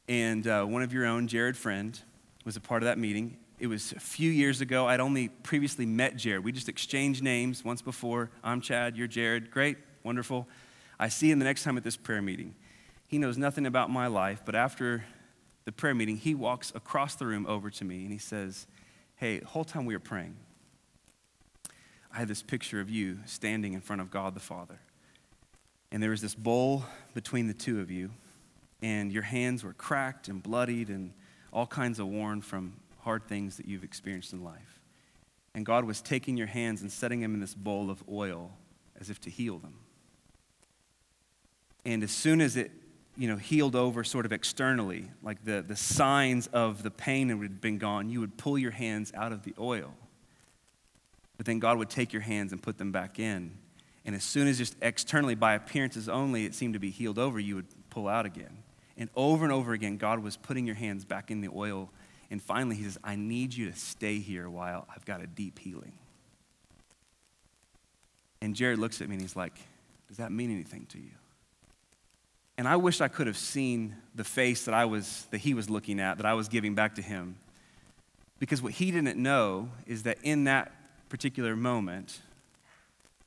and 0.09 0.47
uh, 0.47 0.65
one 0.65 0.83
of 0.83 0.93
your 0.93 1.05
own, 1.05 1.29
Jared 1.29 1.57
Friend, 1.57 1.99
was 2.45 2.57
a 2.57 2.61
part 2.61 2.83
of 2.83 2.87
that 2.87 2.99
meeting. 2.99 3.37
It 3.59 3.67
was 3.67 3.93
a 3.93 4.01
few 4.01 4.31
years 4.31 4.63
ago. 4.63 4.87
I'd 4.87 5.01
only 5.01 5.29
previously 5.29 5.85
met 5.85 6.17
Jared. 6.17 6.43
We 6.43 6.51
just 6.51 6.69
exchanged 6.69 7.23
names 7.23 7.63
once 7.63 7.83
before. 7.83 8.31
I'm 8.43 8.63
Chad, 8.63 8.97
you're 8.97 9.07
Jared. 9.07 9.51
Great, 9.51 9.77
wonderful. 10.03 10.49
I 10.99 11.09
see 11.09 11.31
him 11.31 11.39
the 11.39 11.45
next 11.45 11.63
time 11.63 11.77
at 11.77 11.85
this 11.85 11.97
prayer 11.97 12.23
meeting. 12.23 12.55
He 13.07 13.19
knows 13.19 13.37
nothing 13.37 13.67
about 13.67 13.91
my 13.91 14.07
life, 14.07 14.43
but 14.47 14.55
after 14.55 15.05
the 15.67 15.73
prayer 15.73 15.95
meeting, 15.95 16.17
he 16.17 16.35
walks 16.35 16.73
across 16.75 17.17
the 17.17 17.27
room 17.27 17.45
over 17.47 17.69
to 17.69 17.85
me 17.85 18.03
and 18.03 18.13
he 18.13 18.19
says, 18.19 18.67
Hey, 19.17 19.41
the 19.41 19.47
whole 19.47 19.65
time 19.65 19.85
we 19.85 19.95
were 19.95 20.01
praying, 20.01 20.37
I 22.13 22.19
had 22.19 22.29
this 22.29 22.43
picture 22.43 22.81
of 22.81 22.89
you 22.89 23.19
standing 23.27 23.75
in 23.75 23.83
front 23.83 24.01
of 24.01 24.11
God 24.11 24.35
the 24.35 24.41
Father. 24.41 24.81
And 25.93 26.03
there 26.03 26.11
was 26.11 26.23
this 26.23 26.35
bowl 26.35 26.85
between 27.15 27.47
the 27.49 27.55
two 27.55 27.81
of 27.81 27.91
you, 27.91 28.11
and 28.83 29.13
your 29.13 29.23
hands 29.23 29.65
were 29.65 29.73
cracked 29.73 30.29
and 30.29 30.43
bloodied 30.43 30.89
and 30.89 31.13
all 31.53 31.67
kinds 31.67 31.99
of 31.99 32.07
worn 32.07 32.43
from 32.43 32.75
hard 33.01 33.27
things 33.27 33.57
that 33.57 33.67
you've 33.67 33.85
experienced 33.85 34.33
in 34.33 34.45
life. 34.45 34.81
And 35.55 35.67
God 35.67 35.85
was 35.85 36.01
taking 36.01 36.37
your 36.37 36.47
hands 36.47 36.83
and 36.83 36.93
setting 36.93 37.21
them 37.21 37.35
in 37.35 37.41
this 37.41 37.55
bowl 37.55 37.91
of 37.91 38.03
oil 38.09 38.53
as 39.01 39.11
if 39.11 39.21
to 39.23 39.31
heal 39.31 39.59
them. 39.59 39.75
And 41.85 42.03
as 42.03 42.11
soon 42.11 42.41
as 42.41 42.57
it, 42.57 42.71
you 43.17 43.27
know, 43.27 43.37
healed 43.37 43.75
over 43.75 44.05
sort 44.05 44.27
of 44.27 44.33
externally, 44.33 45.11
like 45.23 45.45
the, 45.45 45.65
the 45.67 45.77
signs 45.77 46.47
of 46.49 46.83
the 46.83 46.91
pain 46.91 47.29
had 47.31 47.61
been 47.61 47.79
gone, 47.79 48.11
you 48.11 48.21
would 48.21 48.37
pull 48.37 48.59
your 48.59 48.71
hands 48.71 49.13
out 49.15 49.33
of 49.33 49.43
the 49.43 49.55
oil. 49.59 49.95
But 51.37 51.47
then 51.47 51.59
God 51.59 51.79
would 51.79 51.91
take 51.91 52.13
your 52.13 52.23
hands 52.23 52.53
and 52.53 52.63
put 52.63 52.79
them 52.79 52.93
back 52.93 53.19
in. 53.19 53.57
And 54.11 54.17
as 54.17 54.25
soon 54.25 54.49
as 54.49 54.59
just 54.59 54.75
externally, 54.83 55.37
by 55.37 55.55
appearances 55.55 56.09
only, 56.09 56.45
it 56.45 56.53
seemed 56.53 56.75
to 56.75 56.81
be 56.81 56.91
healed 56.91 57.17
over, 57.17 57.39
you 57.39 57.55
would 57.55 57.69
pull 57.91 58.09
out 58.09 58.27
again. 58.27 58.65
And 58.97 59.09
over 59.15 59.45
and 59.45 59.53
over 59.53 59.73
again, 59.73 59.99
God 59.99 60.19
was 60.19 60.37
putting 60.37 60.67
your 60.67 60.75
hands 60.75 61.05
back 61.05 61.31
in 61.31 61.43
the 61.43 61.49
oil. 61.55 61.91
And 62.29 62.43
finally, 62.43 62.75
He 62.75 62.83
says, 62.83 62.99
I 63.05 63.15
need 63.15 63.55
you 63.55 63.71
to 63.71 63.79
stay 63.79 64.19
here 64.19 64.51
while 64.51 64.89
I've 64.93 65.05
got 65.05 65.21
a 65.21 65.29
deep 65.29 65.61
healing. 65.61 65.93
And 68.43 68.57
Jared 68.57 68.81
looks 68.81 69.01
at 69.01 69.09
me 69.09 69.15
and 69.15 69.23
he's 69.23 69.37
like, 69.37 69.55
Does 70.09 70.17
that 70.17 70.33
mean 70.33 70.51
anything 70.51 70.87
to 70.87 70.99
you? 70.99 71.13
And 72.59 72.67
I 72.67 72.75
wish 72.75 73.01
I 73.01 73.07
could 73.07 73.29
have 73.29 73.39
seen 73.39 73.95
the 74.17 74.25
face 74.25 74.65
that 74.65 74.75
I 74.75 74.87
was 74.87 75.29
that 75.31 75.39
he 75.39 75.55
was 75.55 75.71
looking 75.71 76.01
at, 76.01 76.17
that 76.17 76.27
I 76.27 76.35
was 76.35 76.49
giving 76.49 76.75
back 76.75 76.97
to 76.97 77.03
him. 77.03 77.37
Because 78.41 78.61
what 78.61 78.73
he 78.73 78.91
didn't 78.91 79.23
know 79.23 79.69
is 79.87 80.03
that 80.03 80.19
in 80.25 80.43
that 80.45 80.73
particular 81.09 81.55
moment, 81.55 82.19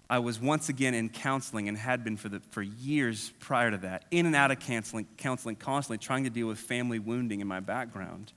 I 0.10 0.20
was 0.20 0.40
once 0.40 0.70
again 0.70 0.94
in 0.94 1.10
counseling 1.10 1.68
and 1.68 1.78
had 1.78 2.04
been 2.04 2.18
for, 2.18 2.30
the, 2.30 2.40
for 2.50 2.62
years 2.62 3.32
prior 3.40 3.72
to 3.72 3.78
that, 3.78 4.06
in 4.12 4.26
and 4.26 4.36
out 4.36 4.52
of 4.52 4.60
counseling, 4.60 5.08
counseling, 5.18 5.56
constantly 5.56 5.98
trying 5.98 6.26
to 6.26 6.30
deal 6.30 6.48
with 6.48 6.60
family 6.60 7.00
wounding 7.00 7.40
in 7.40 7.48
my 7.48 7.60
background. 7.60 8.34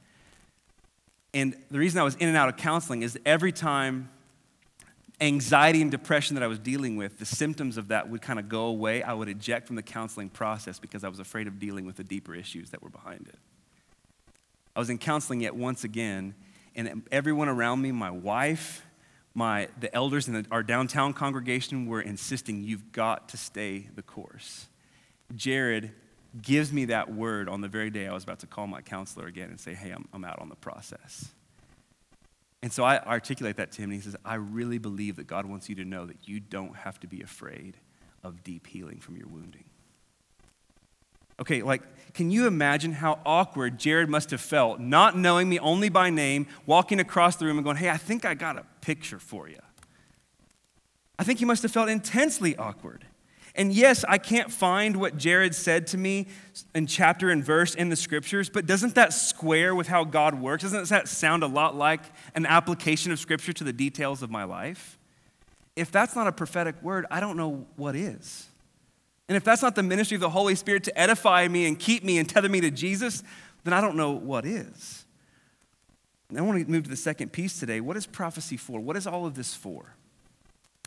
And 1.34 1.54
the 1.70 1.78
reason 1.78 2.00
I 2.00 2.04
was 2.04 2.14
in 2.14 2.28
and 2.28 2.36
out 2.36 2.48
of 2.48 2.56
counseling 2.56 3.02
is 3.02 3.18
every 3.26 3.52
time 3.52 4.08
anxiety 5.20 5.82
and 5.82 5.90
depression 5.90 6.34
that 6.34 6.42
I 6.42 6.46
was 6.46 6.58
dealing 6.58 6.96
with, 6.96 7.18
the 7.18 7.26
symptoms 7.26 7.76
of 7.76 7.88
that 7.88 8.08
would 8.08 8.22
kind 8.22 8.38
of 8.38 8.48
go 8.48 8.66
away, 8.66 9.02
I 9.02 9.12
would 9.12 9.28
eject 9.28 9.66
from 9.66 9.76
the 9.76 9.82
counseling 9.82 10.28
process 10.28 10.78
because 10.78 11.04
I 11.04 11.08
was 11.08 11.18
afraid 11.18 11.46
of 11.46 11.58
dealing 11.58 11.84
with 11.84 11.96
the 11.96 12.04
deeper 12.04 12.34
issues 12.34 12.70
that 12.70 12.82
were 12.82 12.90
behind 12.90 13.28
it. 13.28 13.38
I 14.74 14.78
was 14.78 14.88
in 14.88 14.98
counseling 14.98 15.40
yet 15.40 15.56
once 15.56 15.84
again, 15.84 16.34
and 16.74 17.02
everyone 17.10 17.48
around 17.48 17.80
me, 17.80 17.92
my 17.92 18.10
wife, 18.10 18.85
my, 19.36 19.68
the 19.78 19.94
elders 19.94 20.28
in 20.28 20.34
the, 20.34 20.46
our 20.50 20.62
downtown 20.62 21.12
congregation 21.12 21.86
were 21.86 22.00
insisting, 22.00 22.62
you've 22.62 22.90
got 22.90 23.28
to 23.28 23.36
stay 23.36 23.86
the 23.94 24.00
course. 24.00 24.66
Jared 25.34 25.92
gives 26.40 26.72
me 26.72 26.86
that 26.86 27.12
word 27.12 27.46
on 27.46 27.60
the 27.60 27.68
very 27.68 27.90
day 27.90 28.08
I 28.08 28.14
was 28.14 28.24
about 28.24 28.38
to 28.40 28.46
call 28.46 28.66
my 28.66 28.80
counselor 28.80 29.26
again 29.26 29.50
and 29.50 29.60
say, 29.60 29.74
hey, 29.74 29.90
I'm, 29.90 30.08
I'm 30.14 30.24
out 30.24 30.38
on 30.40 30.48
the 30.48 30.56
process. 30.56 31.32
And 32.62 32.72
so 32.72 32.82
I 32.82 32.98
articulate 32.98 33.58
that 33.58 33.72
to 33.72 33.82
him, 33.82 33.90
and 33.90 34.00
he 34.00 34.00
says, 34.00 34.16
I 34.24 34.36
really 34.36 34.78
believe 34.78 35.16
that 35.16 35.26
God 35.26 35.44
wants 35.44 35.68
you 35.68 35.74
to 35.76 35.84
know 35.84 36.06
that 36.06 36.26
you 36.26 36.40
don't 36.40 36.74
have 36.74 36.98
to 37.00 37.06
be 37.06 37.20
afraid 37.20 37.76
of 38.24 38.42
deep 38.42 38.66
healing 38.66 39.00
from 39.00 39.18
your 39.18 39.28
wounding. 39.28 39.64
Okay, 41.40 41.62
like, 41.62 41.82
can 42.14 42.30
you 42.30 42.46
imagine 42.46 42.92
how 42.92 43.18
awkward 43.26 43.78
Jared 43.78 44.08
must 44.08 44.30
have 44.30 44.40
felt 44.40 44.80
not 44.80 45.18
knowing 45.18 45.48
me 45.48 45.58
only 45.58 45.90
by 45.90 46.08
name, 46.08 46.46
walking 46.64 46.98
across 46.98 47.36
the 47.36 47.44
room 47.44 47.58
and 47.58 47.64
going, 47.64 47.76
Hey, 47.76 47.90
I 47.90 47.98
think 47.98 48.24
I 48.24 48.34
got 48.34 48.56
a 48.56 48.64
picture 48.80 49.18
for 49.18 49.48
you? 49.48 49.58
I 51.18 51.24
think 51.24 51.38
he 51.38 51.44
must 51.44 51.62
have 51.62 51.72
felt 51.72 51.88
intensely 51.88 52.56
awkward. 52.56 53.06
And 53.54 53.72
yes, 53.72 54.04
I 54.06 54.18
can't 54.18 54.52
find 54.52 54.96
what 54.96 55.16
Jared 55.16 55.54
said 55.54 55.86
to 55.88 55.98
me 55.98 56.26
in 56.74 56.86
chapter 56.86 57.30
and 57.30 57.42
verse 57.42 57.74
in 57.74 57.88
the 57.88 57.96
scriptures, 57.96 58.50
but 58.50 58.66
doesn't 58.66 58.94
that 58.96 59.14
square 59.14 59.74
with 59.74 59.88
how 59.88 60.04
God 60.04 60.40
works? 60.40 60.62
Doesn't 60.62 60.88
that 60.90 61.08
sound 61.08 61.42
a 61.42 61.46
lot 61.46 61.74
like 61.74 62.02
an 62.34 62.44
application 62.44 63.12
of 63.12 63.18
scripture 63.18 63.54
to 63.54 63.64
the 63.64 63.72
details 63.72 64.22
of 64.22 64.30
my 64.30 64.44
life? 64.44 64.98
If 65.74 65.90
that's 65.90 66.14
not 66.14 66.26
a 66.26 66.32
prophetic 66.32 66.82
word, 66.82 67.06
I 67.10 67.20
don't 67.20 67.38
know 67.38 67.66
what 67.76 67.96
is. 67.96 68.48
And 69.28 69.36
if 69.36 69.44
that's 69.44 69.62
not 69.62 69.74
the 69.74 69.82
ministry 69.82 70.14
of 70.14 70.20
the 70.20 70.30
Holy 70.30 70.54
Spirit 70.54 70.84
to 70.84 70.98
edify 70.98 71.48
me 71.48 71.66
and 71.66 71.78
keep 71.78 72.04
me 72.04 72.18
and 72.18 72.28
tether 72.28 72.48
me 72.48 72.60
to 72.60 72.70
Jesus, 72.70 73.22
then 73.64 73.72
I 73.72 73.80
don't 73.80 73.96
know 73.96 74.12
what 74.12 74.44
is. 74.44 75.04
And 76.28 76.38
I 76.38 76.42
want 76.42 76.64
to 76.64 76.70
move 76.70 76.84
to 76.84 76.90
the 76.90 76.96
second 76.96 77.32
piece 77.32 77.58
today. 77.58 77.80
What 77.80 77.96
is 77.96 78.06
prophecy 78.06 78.56
for? 78.56 78.80
What 78.80 78.96
is 78.96 79.06
all 79.06 79.26
of 79.26 79.34
this 79.34 79.54
for? 79.54 79.94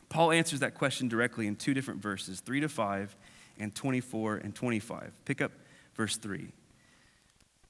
Paul 0.10 0.32
answers 0.32 0.62
that 0.62 0.74
question 0.74 1.08
directly 1.08 1.48
in 1.48 1.56
two 1.56 1.74
different 1.74 2.02
verses 2.02 2.40
3 2.40 2.62
to 2.62 2.70
5 2.70 3.16
and 3.60 3.76
24 3.76 4.38
and 4.38 4.56
25. 4.56 5.12
Pick 5.26 5.42
up 5.42 5.52
verse 5.96 6.18
3. 6.18 6.50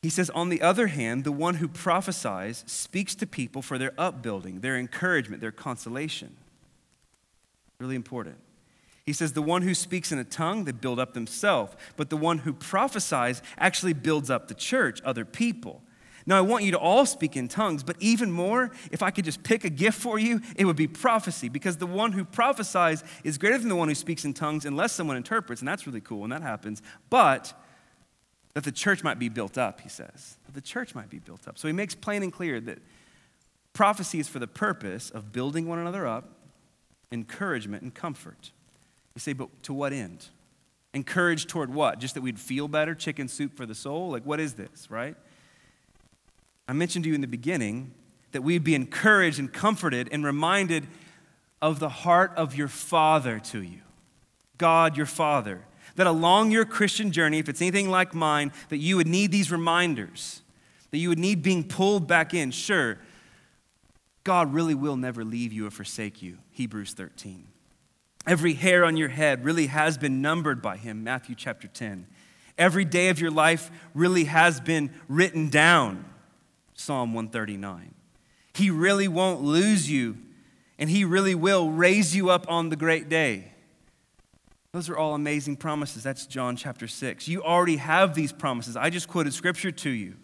He 0.01 0.09
says, 0.09 0.29
On 0.29 0.49
the 0.49 0.61
other 0.61 0.87
hand, 0.87 1.25
the 1.25 1.31
one 1.31 1.55
who 1.55 1.67
prophesies 1.67 2.63
speaks 2.65 3.15
to 3.15 3.27
people 3.27 3.61
for 3.61 3.77
their 3.77 3.93
upbuilding, 3.97 4.61
their 4.61 4.77
encouragement, 4.77 5.41
their 5.41 5.51
consolation. 5.51 6.37
Really 7.79 7.95
important. 7.95 8.37
He 9.09 9.13
says, 9.13 9.33
The 9.33 9.41
one 9.41 9.63
who 9.63 9.73
speaks 9.73 10.11
in 10.11 10.19
a 10.19 10.23
tongue, 10.23 10.65
they 10.65 10.71
build 10.71 10.99
up 10.99 11.15
themselves, 11.15 11.75
but 11.97 12.11
the 12.11 12.15
one 12.15 12.37
who 12.37 12.53
prophesies 12.53 13.41
actually 13.57 13.93
builds 13.93 14.29
up 14.29 14.47
the 14.47 14.53
church, 14.53 15.01
other 15.03 15.25
people. 15.25 15.81
Now, 16.27 16.37
I 16.37 16.41
want 16.41 16.63
you 16.63 16.69
to 16.73 16.77
all 16.77 17.07
speak 17.07 17.35
in 17.35 17.47
tongues, 17.47 17.81
but 17.81 17.95
even 17.99 18.31
more, 18.31 18.69
if 18.91 19.01
I 19.01 19.09
could 19.09 19.25
just 19.25 19.41
pick 19.41 19.63
a 19.63 19.69
gift 19.71 19.99
for 19.99 20.19
you, 20.19 20.41
it 20.55 20.65
would 20.65 20.75
be 20.75 20.85
prophecy, 20.85 21.49
because 21.49 21.77
the 21.77 21.87
one 21.87 22.11
who 22.11 22.23
prophesies 22.23 23.03
is 23.23 23.39
greater 23.39 23.57
than 23.57 23.69
the 23.69 23.75
one 23.75 23.87
who 23.87 23.95
speaks 23.95 24.25
in 24.25 24.35
tongues 24.35 24.63
unless 24.63 24.91
someone 24.91 25.17
interprets, 25.17 25.59
and 25.59 25.67
that's 25.67 25.87
really 25.87 26.01
cool 26.01 26.19
when 26.19 26.29
that 26.29 26.43
happens. 26.43 26.83
But 27.09 27.59
that 28.53 28.63
the 28.63 28.71
church 28.71 29.03
might 29.03 29.17
be 29.17 29.27
built 29.27 29.57
up, 29.57 29.81
he 29.81 29.89
says. 29.89 30.37
That 30.45 30.53
the 30.53 30.61
church 30.61 30.93
might 30.93 31.09
be 31.09 31.17
built 31.17 31.47
up. 31.47 31.57
So 31.57 31.67
he 31.67 31.73
makes 31.73 31.95
plain 31.95 32.21
and 32.21 32.31
clear 32.31 32.61
that 32.61 32.77
prophecy 33.73 34.19
is 34.19 34.27
for 34.27 34.37
the 34.37 34.45
purpose 34.45 35.09
of 35.09 35.31
building 35.31 35.67
one 35.67 35.79
another 35.79 36.05
up, 36.05 36.29
encouragement, 37.11 37.81
and 37.81 37.91
comfort. 37.91 38.51
You 39.19 39.21
say, 39.21 39.33
but 39.33 39.49
to 39.63 39.73
what 39.73 39.91
end? 39.91 40.27
Encouraged 40.93 41.49
toward 41.49 41.73
what? 41.73 41.99
Just 41.99 42.13
that 42.13 42.21
we'd 42.21 42.39
feel 42.39 42.69
better? 42.69 42.95
Chicken 42.95 43.27
soup 43.27 43.53
for 43.57 43.65
the 43.65 43.75
soul? 43.75 44.11
Like, 44.11 44.23
what 44.23 44.39
is 44.39 44.53
this, 44.53 44.89
right? 44.89 45.17
I 46.69 46.71
mentioned 46.71 47.03
to 47.03 47.09
you 47.09 47.15
in 47.15 47.19
the 47.19 47.27
beginning 47.27 47.91
that 48.31 48.43
we'd 48.43 48.63
be 48.63 48.75
encouraged 48.75 49.37
and 49.37 49.51
comforted 49.51 50.07
and 50.13 50.25
reminded 50.25 50.87
of 51.61 51.79
the 51.79 51.89
heart 51.89 52.31
of 52.37 52.55
your 52.55 52.69
Father 52.69 53.39
to 53.39 53.61
you, 53.61 53.81
God, 54.57 54.95
your 54.95 55.05
Father. 55.05 55.65
That 55.97 56.07
along 56.07 56.51
your 56.51 56.63
Christian 56.63 57.11
journey, 57.11 57.39
if 57.39 57.49
it's 57.49 57.61
anything 57.61 57.89
like 57.89 58.13
mine, 58.13 58.53
that 58.69 58.77
you 58.77 58.95
would 58.95 59.07
need 59.07 59.33
these 59.33 59.51
reminders, 59.51 60.43
that 60.91 60.97
you 60.97 61.09
would 61.09 61.19
need 61.19 61.43
being 61.43 61.65
pulled 61.65 62.07
back 62.07 62.33
in. 62.33 62.51
Sure, 62.51 62.97
God 64.23 64.53
really 64.53 64.75
will 64.75 64.95
never 64.95 65.25
leave 65.25 65.51
you 65.51 65.67
or 65.67 65.71
forsake 65.71 66.21
you, 66.21 66.37
Hebrews 66.51 66.93
13. 66.93 67.47
Every 68.29 68.53
hair 68.53 68.85
on 68.85 68.95
your 68.95 69.09
head 69.09 69.43
really 69.43 69.65
has 69.65 69.97
been 69.97 70.21
numbered 70.21 70.61
by 70.61 70.77
Him, 70.77 71.03
Matthew 71.03 71.33
chapter 71.33 71.67
10. 71.67 72.05
Every 72.59 72.85
day 72.85 73.09
of 73.09 73.19
your 73.19 73.31
life 73.31 73.71
really 73.95 74.25
has 74.25 74.61
been 74.61 74.91
written 75.07 75.49
down, 75.49 76.05
Psalm 76.75 77.15
139. 77.15 77.95
He 78.53 78.69
really 78.69 79.07
won't 79.07 79.41
lose 79.41 79.89
you, 79.89 80.15
and 80.77 80.91
He 80.91 81.03
really 81.05 81.33
will 81.33 81.71
raise 81.71 82.15
you 82.15 82.29
up 82.29 82.45
on 82.47 82.69
the 82.69 82.75
great 82.75 83.09
day. 83.09 83.51
Those 84.73 84.89
are 84.89 84.97
all 84.97 85.15
amazing 85.15 85.57
promises. 85.57 86.03
That's 86.03 86.27
John 86.27 86.55
chapter 86.55 86.87
6. 86.87 87.27
You 87.27 87.41
already 87.41 87.77
have 87.77 88.13
these 88.13 88.31
promises. 88.31 88.77
I 88.77 88.91
just 88.91 89.07
quoted 89.07 89.33
scripture 89.33 89.71
to 89.71 89.89
you. 89.89 90.17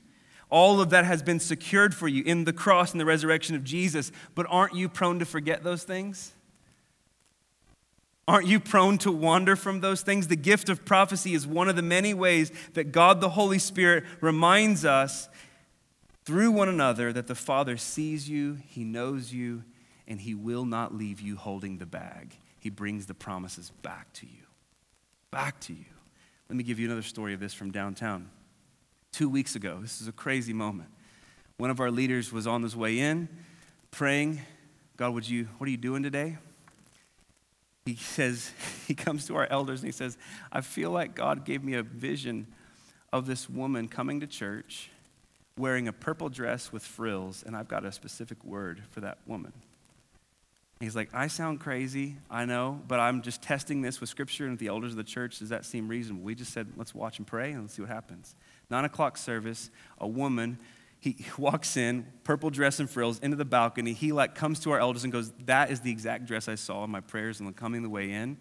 All 0.52 0.80
of 0.80 0.92
that 0.92 1.06
has 1.06 1.24
been 1.24 1.40
secured 1.40 1.96
for 1.96 2.08
you 2.08 2.24
in 2.24 2.44
the 2.44 2.54
cross 2.54 2.92
and 2.92 3.02
the 3.02 3.06
resurrection 3.06 3.56
of 3.56 3.64
Jesus. 3.64 4.12
But 4.36 4.46
aren't 4.48 4.76
you 4.76 4.90
prone 4.90 5.18
to 5.18 5.26
forget 5.26 5.64
those 5.64 5.84
things? 5.84 6.35
Aren't 8.28 8.48
you 8.48 8.60
prone 8.60 8.98
to 9.00 9.12
wander 9.12 9.56
from 9.56 9.82
those 9.82 10.02
things? 10.02 10.28
The 10.28 10.36
gift 10.36 10.68
of 10.70 10.84
prophecy 10.84 11.36
is 11.36 11.46
one 11.46 11.70
of 11.70 11.76
the 11.76 11.84
many 11.84 12.14
ways 12.14 12.52
that 12.74 12.92
God 12.92 13.22
the 13.22 13.30
Holy 13.30 13.60
Spirit 13.60 14.04
reminds 14.20 14.84
us 14.84 15.30
through 16.26 16.52
one 16.52 16.68
another 16.68 17.14
that 17.14 17.28
the 17.28 17.36
Father 17.36 17.78
sees 17.78 18.28
you, 18.28 18.58
He 18.68 18.84
knows 18.84 19.32
you, 19.32 19.64
and 20.08 20.20
He 20.20 20.34
will 20.34 20.66
not 20.66 20.96
leave 20.96 21.22
you 21.22 21.36
holding 21.36 21.78
the 21.78 21.86
bag. 21.86 22.36
He 22.60 22.72
brings 22.72 23.06
the 23.06 23.14
promises 23.14 23.72
back 23.84 24.12
to 24.14 24.26
you. 24.26 24.44
Back 25.30 25.60
to 25.62 25.74
you. 25.74 25.86
Let 26.50 26.56
me 26.56 26.64
give 26.64 26.80
you 26.80 26.88
another 26.88 27.04
story 27.04 27.36
of 27.36 27.40
this 27.40 27.54
from 27.54 27.70
downtown. 27.70 28.32
Two 29.12 29.30
weeks 29.30 29.56
ago, 29.56 29.78
this 29.82 30.02
is 30.02 30.08
a 30.08 30.12
crazy 30.12 30.52
moment. 30.52 30.90
One 31.58 31.70
of 31.70 31.80
our 31.80 31.92
leaders 31.92 32.34
was 32.34 32.48
on 32.48 32.64
his 32.64 32.76
way 32.76 33.00
in, 33.00 33.30
praying, 33.92 34.42
God, 34.98 35.14
would 35.14 35.30
you, 35.30 35.48
what 35.58 35.68
are 35.68 35.72
you 35.72 35.78
doing 35.78 36.02
today? 36.02 36.38
He 37.86 37.96
says, 37.96 38.52
he 38.88 38.94
comes 38.94 39.28
to 39.28 39.36
our 39.36 39.48
elders 39.50 39.82
and 39.82 39.88
he 39.88 39.92
says, 39.92 40.18
I 40.52 40.62
feel 40.62 40.92
like 40.92 41.16
God 41.16 41.46
gave 41.46 41.64
me 41.64 41.76
a 41.76 41.84
vision 41.84 42.48
of 43.14 43.28
this 43.28 43.50
woman 43.50 43.88
coming 43.88 44.20
to 44.20 44.28
church 44.28 44.90
wearing 45.58 45.88
a 45.88 45.94
purple 45.94 46.28
dress 46.28 46.74
with 46.74 46.84
frills, 46.84 47.44
and 47.46 47.56
I've 47.56 47.70
got 47.70 47.86
a 47.86 47.92
specific 47.92 48.44
word 48.44 48.82
for 48.92 49.00
that 49.02 49.20
woman. 49.26 49.54
He's 50.82 50.96
like, 50.96 51.10
I 51.14 51.28
sound 51.28 51.62
crazy, 51.62 52.18
I 52.30 52.44
know, 52.44 52.82
but 52.90 53.00
I'm 53.00 53.22
just 53.22 53.42
testing 53.42 53.82
this 53.82 54.02
with 54.02 54.10
scripture 54.10 54.44
and 54.44 54.54
with 54.54 54.60
the 54.60 54.68
elders 54.68 54.92
of 54.92 54.98
the 54.98 55.06
church. 55.06 55.40
Does 55.40 55.48
that 55.50 55.64
seem 55.64 55.88
reasonable? 55.88 56.24
We 56.24 56.36
just 56.36 56.52
said, 56.52 56.68
let's 56.76 56.94
watch 56.94 57.18
and 57.18 57.26
pray 57.26 57.54
and 57.54 57.62
let's 57.62 57.76
see 57.76 57.82
what 57.82 57.90
happens. 57.90 58.36
Nine 58.70 58.84
o'clock 58.84 59.16
service, 59.16 59.70
a 60.00 60.08
woman, 60.08 60.60
he 61.06 61.26
walks 61.38 61.78
in, 61.78 62.08
purple 62.24 62.50
dress 62.50 62.80
and 62.80 62.90
frills, 62.90 63.20
into 63.20 63.38
the 63.38 63.46
balcony. 63.46 63.94
He 63.94 64.12
like 64.12 64.34
comes 64.36 64.60
to 64.62 64.72
our 64.72 64.80
elders 64.80 65.04
and 65.04 65.14
goes, 65.14 65.32
That 65.46 65.70
is 65.70 65.82
the 65.82 65.92
exact 65.92 66.26
dress 66.26 66.48
I 66.48 66.56
saw 66.56 66.84
in 66.84 66.90
my 66.90 67.02
prayers 67.02 67.40
and 67.40 67.56
coming 67.56 67.84
the 67.84 67.90
way 67.90 68.12
in. 68.12 68.38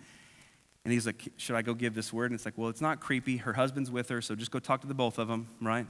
And 0.84 0.92
he's 0.92 1.06
like, 1.06 1.28
Should 1.36 1.56
I 1.56 1.62
go 1.62 1.74
give 1.74 1.94
this 1.94 2.12
word? 2.12 2.30
And 2.30 2.34
it's 2.34 2.44
like, 2.44 2.56
Well, 2.56 2.70
it's 2.70 2.80
not 2.80 3.00
creepy. 3.00 3.36
Her 3.36 3.52
husband's 3.52 3.90
with 3.90 4.08
her, 4.08 4.22
so 4.22 4.34
just 4.34 4.50
go 4.50 4.58
talk 4.58 4.80
to 4.80 4.86
the 4.86 4.94
both 4.94 5.18
of 5.18 5.28
them, 5.28 5.48
right? 5.60 5.86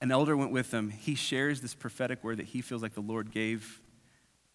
An 0.00 0.10
elder 0.10 0.36
went 0.36 0.52
with 0.52 0.70
them. 0.70 0.90
He 0.90 1.14
shares 1.14 1.60
this 1.60 1.74
prophetic 1.74 2.22
word 2.22 2.38
that 2.38 2.46
he 2.46 2.60
feels 2.60 2.82
like 2.82 2.94
the 2.94 3.00
Lord 3.00 3.30
gave 3.30 3.80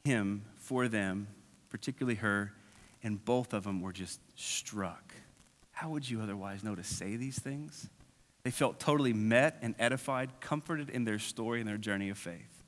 him 0.04 0.44
for 0.58 0.88
them, 0.88 1.28
particularly 1.70 2.16
her, 2.16 2.54
and 3.02 3.24
both 3.24 3.54
of 3.54 3.64
them 3.64 3.82
were 3.82 3.92
just 3.92 4.20
struck. 4.36 5.14
How 5.72 5.90
would 5.90 6.08
you 6.08 6.22
otherwise 6.22 6.64
know 6.64 6.76
to 6.76 6.84
say 6.84 7.16
these 7.16 7.40
things? 7.40 7.90
They 8.44 8.52
felt 8.52 8.80
totally 8.80 9.14
met 9.14 9.58
and 9.62 9.76
edified, 9.78 10.30
comforted 10.40 10.90
in 10.90 11.06
their 11.06 11.20
story 11.20 11.60
and 11.60 11.70
their 11.70 11.78
journey 11.78 12.10
of 12.10 12.18
faith. 12.18 12.64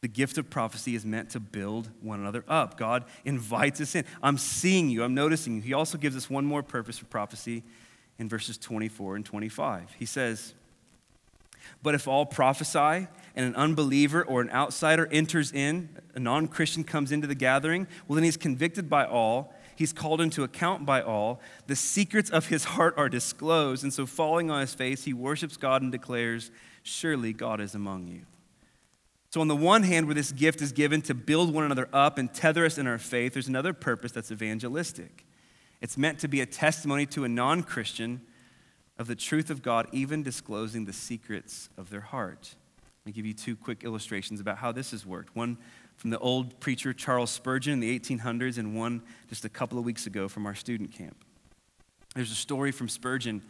The 0.00 0.08
gift 0.08 0.38
of 0.38 0.48
prophecy 0.48 0.94
is 0.94 1.04
meant 1.04 1.30
to 1.30 1.40
build 1.40 1.90
one 2.00 2.20
another 2.20 2.44
up. 2.46 2.78
God 2.78 3.04
invites 3.24 3.80
us 3.80 3.94
in. 3.94 4.04
I'm 4.22 4.38
seeing 4.38 4.88
you, 4.90 5.02
I'm 5.02 5.14
noticing 5.14 5.56
you. 5.56 5.62
He 5.62 5.72
also 5.72 5.98
gives 5.98 6.16
us 6.16 6.30
one 6.30 6.44
more 6.44 6.62
purpose 6.62 6.98
for 6.98 7.06
prophecy 7.06 7.64
in 8.18 8.28
verses 8.28 8.58
24 8.58 9.16
and 9.16 9.24
25. 9.24 9.96
He 9.98 10.06
says, 10.06 10.54
But 11.82 11.94
if 11.94 12.06
all 12.06 12.24
prophesy 12.24 13.08
and 13.34 13.46
an 13.46 13.56
unbeliever 13.56 14.24
or 14.24 14.40
an 14.40 14.50
outsider 14.50 15.08
enters 15.10 15.50
in, 15.50 15.88
a 16.14 16.20
non 16.20 16.46
Christian 16.46 16.84
comes 16.84 17.10
into 17.10 17.26
the 17.26 17.34
gathering, 17.34 17.88
well, 18.06 18.14
then 18.14 18.24
he's 18.24 18.36
convicted 18.36 18.88
by 18.88 19.04
all. 19.04 19.54
He's 19.76 19.92
called 19.92 20.22
into 20.22 20.42
account 20.42 20.86
by 20.86 21.02
all. 21.02 21.40
The 21.66 21.76
secrets 21.76 22.30
of 22.30 22.46
his 22.46 22.64
heart 22.64 22.94
are 22.96 23.10
disclosed. 23.10 23.82
And 23.82 23.92
so, 23.92 24.06
falling 24.06 24.50
on 24.50 24.60
his 24.60 24.74
face, 24.74 25.04
he 25.04 25.12
worships 25.12 25.56
God 25.56 25.82
and 25.82 25.92
declares, 25.92 26.50
Surely 26.82 27.32
God 27.32 27.60
is 27.60 27.74
among 27.74 28.08
you. 28.08 28.22
So, 29.30 29.42
on 29.42 29.48
the 29.48 29.56
one 29.56 29.82
hand, 29.82 30.06
where 30.06 30.14
this 30.14 30.32
gift 30.32 30.62
is 30.62 30.72
given 30.72 31.02
to 31.02 31.14
build 31.14 31.52
one 31.52 31.64
another 31.64 31.90
up 31.92 32.16
and 32.16 32.32
tether 32.32 32.64
us 32.64 32.78
in 32.78 32.86
our 32.86 32.96
faith, 32.96 33.34
there's 33.34 33.48
another 33.48 33.74
purpose 33.74 34.12
that's 34.12 34.32
evangelistic. 34.32 35.26
It's 35.82 35.98
meant 35.98 36.20
to 36.20 36.28
be 36.28 36.40
a 36.40 36.46
testimony 36.46 37.04
to 37.06 37.24
a 37.24 37.28
non 37.28 37.62
Christian 37.62 38.22
of 38.98 39.08
the 39.08 39.14
truth 39.14 39.50
of 39.50 39.62
God, 39.62 39.88
even 39.92 40.22
disclosing 40.22 40.86
the 40.86 40.92
secrets 40.94 41.68
of 41.76 41.90
their 41.90 42.00
heart. 42.00 42.54
Let 43.04 43.06
me 43.06 43.12
give 43.12 43.26
you 43.26 43.34
two 43.34 43.56
quick 43.56 43.84
illustrations 43.84 44.40
about 44.40 44.56
how 44.56 44.72
this 44.72 44.92
has 44.92 45.04
worked. 45.04 45.36
One 45.36 45.58
from 45.96 46.10
the 46.10 46.18
old 46.18 46.60
preacher 46.60 46.92
Charles 46.92 47.30
Spurgeon 47.30 47.72
in 47.72 47.80
the 47.80 47.98
1800s, 47.98 48.58
and 48.58 48.76
one 48.76 49.02
just 49.28 49.44
a 49.44 49.48
couple 49.48 49.78
of 49.78 49.84
weeks 49.84 50.06
ago 50.06 50.28
from 50.28 50.46
our 50.46 50.54
student 50.54 50.92
camp. 50.92 51.16
There's 52.14 52.30
a 52.30 52.36
story 52.36 52.72
from 52.72 52.88
Spurgeon 52.88 53.42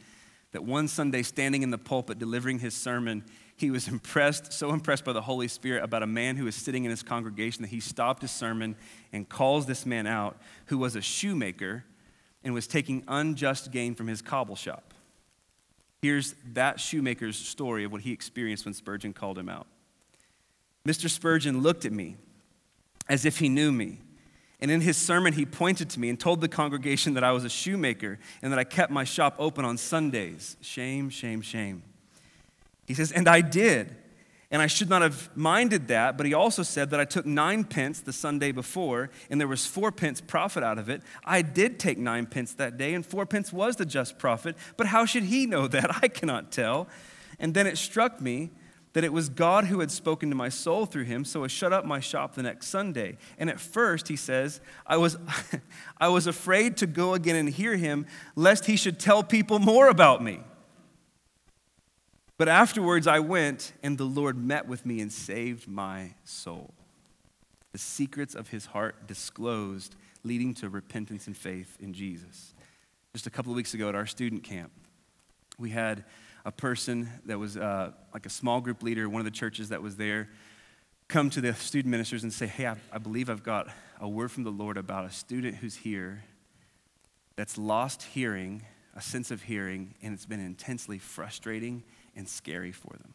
that 0.53 0.65
one 0.65 0.89
Sunday, 0.89 1.23
standing 1.23 1.63
in 1.63 1.71
the 1.71 1.79
pulpit 1.79 2.19
delivering 2.19 2.61
his 2.61 2.75
sermon, 2.75 3.25
he 3.57 3.71
was 3.71 3.89
impressed, 3.89 4.53
so 4.53 4.73
impressed 4.73 5.05
by 5.05 5.13
the 5.13 5.23
Holy 5.23 5.49
Spirit 5.49 5.83
about 5.83 6.03
a 6.03 6.07
man 6.07 6.37
who 6.37 6.45
was 6.45 6.55
sitting 6.55 6.85
in 6.85 6.91
his 6.91 7.03
congregation 7.03 7.63
that 7.63 7.69
he 7.69 7.81
stopped 7.81 8.23
his 8.23 8.31
sermon 8.31 8.77
and 9.13 9.29
calls 9.29 9.67
this 9.67 9.85
man 9.85 10.07
out, 10.07 10.41
who 10.67 10.79
was 10.79 10.97
a 10.97 11.01
shoemaker 11.01 11.85
and 12.45 12.55
was 12.55 12.67
taking 12.67 13.03
unjust 13.09 13.73
gain 13.73 13.95
from 13.95 14.07
his 14.07 14.23
cobble 14.23 14.57
shop. 14.57 14.95
Here's 16.03 16.35
that 16.53 16.79
shoemaker's 16.79 17.37
story 17.37 17.85
of 17.85 17.91
what 17.91 18.03
he 18.03 18.13
experienced 18.13 18.65
when 18.65 18.75
Spurgeon 18.75 19.13
called 19.13 19.39
him 19.39 19.49
out. 19.49 19.67
Mr. 20.87 21.11
Spurgeon 21.11 21.63
looked 21.63 21.85
at 21.85 21.93
me 21.93 22.17
as 23.09 23.25
if 23.25 23.39
he 23.39 23.49
knew 23.49 23.73
me. 23.73 24.01
And 24.61 24.71
in 24.71 24.81
his 24.81 24.97
sermon, 24.97 25.35
he 25.35 25.45
pointed 25.45 25.91
to 25.91 26.01
me 26.01 26.09
and 26.09 26.19
told 26.19 26.41
the 26.41 26.49
congregation 26.49 27.15
that 27.15 27.25
I 27.25 27.33
was 27.33 27.45
a 27.45 27.49
shoemaker 27.49 28.19
and 28.41 28.53
that 28.53 28.59
I 28.59 28.65
kept 28.65 28.91
my 28.91 29.05
shop 29.05 29.37
open 29.39 29.65
on 29.65 29.77
Sundays. 29.77 30.57
Shame, 30.61 31.11
shame, 31.11 31.43
shame. 31.43 31.83
He 32.87 32.95
says, 32.95 33.13
and 33.13 33.29
I 33.29 33.43
did. 33.43 33.95
And 34.51 34.63
I 34.63 34.69
should 34.69 34.89
not 34.89 35.03
have 35.03 35.37
minded 35.37 35.89
that, 35.89 36.17
but 36.17 36.25
he 36.25 36.33
also 36.33 36.63
said 36.63 36.91
that 36.91 37.01
I 37.01 37.05
took 37.05 37.27
nine 37.27 37.65
pence 37.65 38.01
the 38.01 38.13
Sunday 38.13 38.53
before, 38.53 39.11
and 39.29 39.41
there 39.41 39.49
was 39.49 39.67
four 39.67 39.91
pence 39.91 40.21
profit 40.21 40.63
out 40.63 40.79
of 40.79 40.89
it. 40.89 41.03
I 41.25 41.43
did 41.43 41.81
take 41.81 41.99
nine 41.99 42.27
pence 42.27 42.55
that 42.55 42.79
day, 42.79 42.95
and 42.95 43.05
four 43.05 43.27
pence 43.27 43.53
was 43.53 43.75
the 43.75 43.85
just 43.85 44.19
profit. 44.21 44.57
But 44.77 44.87
how 44.87 45.05
should 45.05 45.25
he 45.25 45.47
know 45.47 45.67
that? 45.69 46.03
I 46.03 46.09
cannot 46.09 46.53
tell. 46.53 46.87
And 47.41 47.55
then 47.55 47.67
it 47.67 47.77
struck 47.77 48.21
me 48.21 48.51
that 48.97 49.05
it 49.05 49.13
was 49.13 49.29
God 49.29 49.67
who 49.67 49.81
had 49.81 49.91
spoken 49.91 50.31
to 50.31 50.35
my 50.35 50.49
soul 50.49 50.87
through 50.87 51.05
him, 51.05 51.23
so 51.27 51.45
I 51.45 51.49
shut 51.49 51.71
up 51.71 51.85
my 51.85 52.01
shop 52.01 52.35
the 52.35 52.43
next 52.43 52.69
Sunday. 52.69 53.19
And 53.37 53.51
at 53.51 53.61
first, 53.61 54.09
he 54.09 54.17
says, 54.17 54.63
I 54.87 54.97
was, 54.97 55.19
I 56.01 56.09
was 56.09 56.27
afraid 56.27 56.79
to 56.79 56.87
go 56.87 57.13
again 57.13 57.37
and 57.37 57.47
hear 57.47 57.77
him, 57.77 58.07
lest 58.37 58.65
he 58.65 58.75
should 58.75 58.99
tell 58.99 59.23
people 59.23 59.59
more 59.59 59.89
about 59.89 60.23
me. 60.23 60.41
But 62.39 62.49
afterwards, 62.49 63.07
I 63.07 63.19
went, 63.19 63.75
and 63.83 63.99
the 63.99 64.05
Lord 64.05 64.39
met 64.39 64.67
with 64.67 64.87
me 64.87 65.03
and 65.03 65.13
saved 65.13 65.69
my 65.69 66.15
soul. 66.25 66.73
The 67.73 67.79
secrets 67.79 68.35
of 68.35 68.49
his 68.49 68.65
heart 68.65 69.07
disclosed, 69.07 69.95
leading 70.25 70.55
to 70.55 70.71
repentance 70.71 71.27
and 71.27 71.37
faith 71.37 71.77
in 71.81 71.93
Jesus. 71.93 72.55
Just 73.13 73.27
a 73.27 73.31
couple 73.31 73.53
of 73.53 73.57
weeks 73.57 73.75
ago 73.75 73.91
at 73.91 73.95
our 73.95 74.07
student 74.07 74.43
camp, 74.43 74.73
we 75.59 75.69
had 75.69 76.03
a 76.47 76.53
person 76.53 77.11
that 77.25 77.41
was 77.41 77.57
uh, 77.57 77.91
like 78.15 78.25
a 78.25 78.31
small 78.31 78.61
group 78.61 78.81
leader, 78.81 79.09
one 79.09 79.21
of 79.21 79.25
the 79.25 79.33
churches 79.33 79.71
that 79.71 79.83
was 79.83 79.97
there, 79.97 80.29
come 81.09 81.29
to 81.29 81.41
the 81.41 81.53
student 81.55 81.91
ministers 81.91 82.23
and 82.23 82.33
say, 82.33 82.47
Hey, 82.47 82.69
I, 82.69 82.77
I 82.93 82.99
believe 82.99 83.29
I've 83.29 83.43
got 83.43 83.69
a 84.01 84.09
word 84.09 84.31
from 84.31 84.45
the 84.45 84.51
Lord 84.51 84.77
about 84.77 85.05
a 85.05 85.11
student 85.11 85.57
who's 85.57 85.75
here 85.75 86.23
that's 87.35 87.59
lost 87.59 88.05
hearing, 88.05 88.63
a 88.95 89.03
sense 89.03 89.33
of 89.33 89.43
hearing, 89.43 89.95
and 90.01 90.15
it's 90.15 90.25
been 90.25 90.39
intensely 90.39 91.01
frustrating 91.01 91.83
and 92.15 92.29
scary 92.29 92.71
for 92.71 92.93
them. 92.93 93.13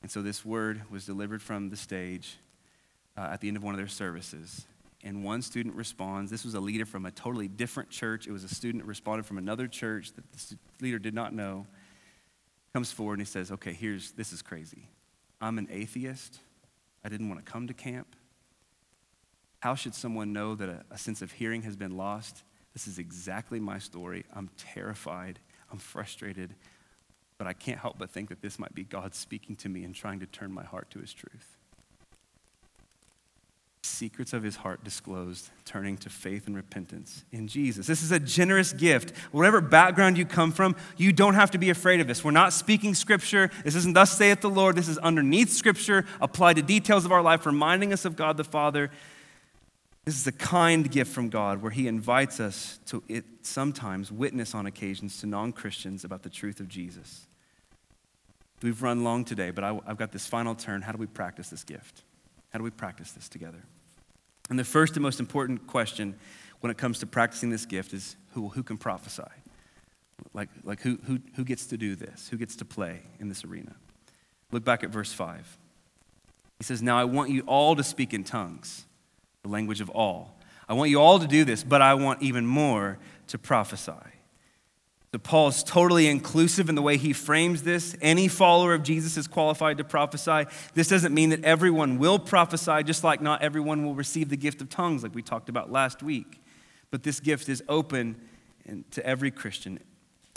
And 0.00 0.10
so 0.10 0.22
this 0.22 0.44
word 0.44 0.82
was 0.90 1.04
delivered 1.04 1.42
from 1.42 1.70
the 1.70 1.76
stage 1.76 2.38
uh, 3.18 3.30
at 3.32 3.40
the 3.40 3.48
end 3.48 3.56
of 3.56 3.64
one 3.64 3.74
of 3.74 3.78
their 3.78 3.88
services. 3.88 4.64
And 5.02 5.24
one 5.24 5.42
student 5.42 5.74
responds. 5.74 6.30
This 6.30 6.44
was 6.44 6.54
a 6.54 6.60
leader 6.60 6.86
from 6.86 7.04
a 7.04 7.10
totally 7.10 7.48
different 7.48 7.90
church. 7.90 8.28
It 8.28 8.32
was 8.32 8.44
a 8.44 8.48
student 8.48 8.84
responded 8.84 9.26
from 9.26 9.38
another 9.38 9.66
church 9.66 10.12
that 10.12 10.32
the 10.32 10.56
leader 10.80 10.98
did 11.00 11.14
not 11.14 11.34
know 11.34 11.66
comes 12.72 12.92
forward 12.92 13.14
and 13.14 13.22
he 13.22 13.30
says, 13.30 13.50
Okay, 13.50 13.72
here's 13.72 14.12
this 14.12 14.32
is 14.32 14.42
crazy. 14.42 14.88
I'm 15.40 15.58
an 15.58 15.68
atheist. 15.70 16.38
I 17.04 17.08
didn't 17.08 17.28
want 17.28 17.44
to 17.44 17.50
come 17.50 17.66
to 17.66 17.74
camp. 17.74 18.14
How 19.60 19.74
should 19.74 19.94
someone 19.94 20.32
know 20.32 20.54
that 20.54 20.68
a, 20.68 20.84
a 20.90 20.98
sense 20.98 21.22
of 21.22 21.32
hearing 21.32 21.62
has 21.62 21.76
been 21.76 21.96
lost? 21.96 22.42
This 22.72 22.86
is 22.86 22.98
exactly 22.98 23.60
my 23.60 23.78
story. 23.78 24.24
I'm 24.34 24.50
terrified. 24.56 25.38
I'm 25.72 25.78
frustrated. 25.78 26.54
But 27.38 27.46
I 27.46 27.52
can't 27.52 27.78
help 27.78 27.98
but 27.98 28.10
think 28.10 28.28
that 28.28 28.42
this 28.42 28.58
might 28.58 28.74
be 28.74 28.84
God 28.84 29.14
speaking 29.14 29.56
to 29.56 29.68
me 29.68 29.84
and 29.84 29.94
trying 29.94 30.20
to 30.20 30.26
turn 30.26 30.52
my 30.52 30.64
heart 30.64 30.90
to 30.90 30.98
his 30.98 31.12
truth 31.12 31.56
secrets 33.82 34.32
of 34.32 34.42
his 34.42 34.56
heart 34.56 34.84
disclosed, 34.84 35.48
turning 35.64 35.96
to 35.98 36.10
faith 36.10 36.46
and 36.46 36.54
repentance 36.54 37.24
in 37.32 37.48
Jesus. 37.48 37.86
This 37.86 38.02
is 38.02 38.12
a 38.12 38.18
generous 38.18 38.72
gift. 38.72 39.16
Whatever 39.32 39.60
background 39.60 40.18
you 40.18 40.26
come 40.26 40.52
from, 40.52 40.76
you 40.96 41.12
don't 41.12 41.34
have 41.34 41.50
to 41.52 41.58
be 41.58 41.70
afraid 41.70 42.00
of 42.00 42.06
this. 42.06 42.22
We're 42.22 42.30
not 42.30 42.52
speaking 42.52 42.94
scripture. 42.94 43.50
This 43.64 43.74
isn't 43.74 43.94
thus 43.94 44.16
saith 44.16 44.40
the 44.40 44.50
Lord. 44.50 44.76
This 44.76 44.88
is 44.88 44.98
underneath 44.98 45.50
scripture, 45.50 46.04
applied 46.20 46.56
to 46.56 46.62
details 46.62 47.04
of 47.04 47.12
our 47.12 47.22
life, 47.22 47.46
reminding 47.46 47.92
us 47.92 48.04
of 48.04 48.16
God 48.16 48.36
the 48.36 48.44
Father. 48.44 48.90
This 50.04 50.18
is 50.18 50.26
a 50.26 50.32
kind 50.32 50.90
gift 50.90 51.12
from 51.12 51.28
God 51.28 51.62
where 51.62 51.70
he 51.70 51.86
invites 51.86 52.40
us 52.40 52.80
to 52.86 53.02
it, 53.08 53.24
sometimes 53.42 54.10
witness 54.10 54.54
on 54.54 54.66
occasions 54.66 55.20
to 55.20 55.26
non 55.26 55.52
Christians 55.52 56.04
about 56.04 56.22
the 56.22 56.30
truth 56.30 56.60
of 56.60 56.68
Jesus. 56.68 57.26
We've 58.62 58.82
run 58.82 59.04
long 59.04 59.24
today, 59.24 59.50
but 59.50 59.64
I, 59.64 59.78
I've 59.86 59.96
got 59.96 60.12
this 60.12 60.26
final 60.26 60.54
turn. 60.54 60.82
How 60.82 60.92
do 60.92 60.98
we 60.98 61.06
practice 61.06 61.48
this 61.48 61.64
gift? 61.64 62.02
How 62.50 62.58
do 62.58 62.64
we 62.64 62.70
practice 62.70 63.12
this 63.12 63.28
together? 63.28 63.62
And 64.48 64.58
the 64.58 64.64
first 64.64 64.94
and 64.94 65.02
most 65.02 65.20
important 65.20 65.66
question 65.66 66.16
when 66.60 66.70
it 66.70 66.76
comes 66.76 66.98
to 66.98 67.06
practicing 67.06 67.50
this 67.50 67.64
gift 67.64 67.92
is 67.92 68.16
who, 68.32 68.48
who 68.48 68.62
can 68.62 68.76
prophesy? 68.76 69.22
Like, 70.34 70.48
like 70.64 70.80
who, 70.80 70.98
who, 71.06 71.20
who 71.36 71.44
gets 71.44 71.66
to 71.66 71.76
do 71.76 71.94
this? 71.94 72.28
Who 72.28 72.36
gets 72.36 72.56
to 72.56 72.64
play 72.64 73.00
in 73.18 73.28
this 73.28 73.44
arena? 73.44 73.74
Look 74.52 74.64
back 74.64 74.84
at 74.84 74.90
verse 74.90 75.12
5. 75.12 75.58
He 76.58 76.64
says, 76.64 76.82
Now 76.82 76.98
I 76.98 77.04
want 77.04 77.30
you 77.30 77.42
all 77.46 77.76
to 77.76 77.82
speak 77.82 78.12
in 78.12 78.24
tongues, 78.24 78.84
the 79.42 79.48
language 79.48 79.80
of 79.80 79.88
all. 79.88 80.36
I 80.68 80.74
want 80.74 80.90
you 80.90 81.00
all 81.00 81.18
to 81.18 81.26
do 81.26 81.44
this, 81.44 81.64
but 81.64 81.80
I 81.80 81.94
want 81.94 82.22
even 82.22 82.46
more 82.46 82.98
to 83.28 83.38
prophesy. 83.38 83.92
So 85.12 85.18
Paul 85.18 85.48
is 85.48 85.64
totally 85.64 86.06
inclusive 86.06 86.68
in 86.68 86.76
the 86.76 86.82
way 86.82 86.96
he 86.96 87.12
frames 87.12 87.64
this. 87.64 87.96
Any 88.00 88.28
follower 88.28 88.74
of 88.74 88.84
Jesus 88.84 89.16
is 89.16 89.26
qualified 89.26 89.78
to 89.78 89.84
prophesy. 89.84 90.44
This 90.74 90.86
doesn't 90.86 91.12
mean 91.12 91.30
that 91.30 91.44
everyone 91.44 91.98
will 91.98 92.20
prophesy, 92.20 92.84
just 92.84 93.02
like 93.02 93.20
not 93.20 93.42
everyone 93.42 93.84
will 93.84 93.96
receive 93.96 94.28
the 94.28 94.36
gift 94.36 94.60
of 94.60 94.68
tongues, 94.68 95.02
like 95.02 95.12
we 95.12 95.22
talked 95.22 95.48
about 95.48 95.72
last 95.72 96.00
week. 96.00 96.40
But 96.92 97.02
this 97.02 97.18
gift 97.18 97.48
is 97.48 97.60
open 97.68 98.20
to 98.92 99.04
every 99.04 99.32
Christian, 99.32 99.80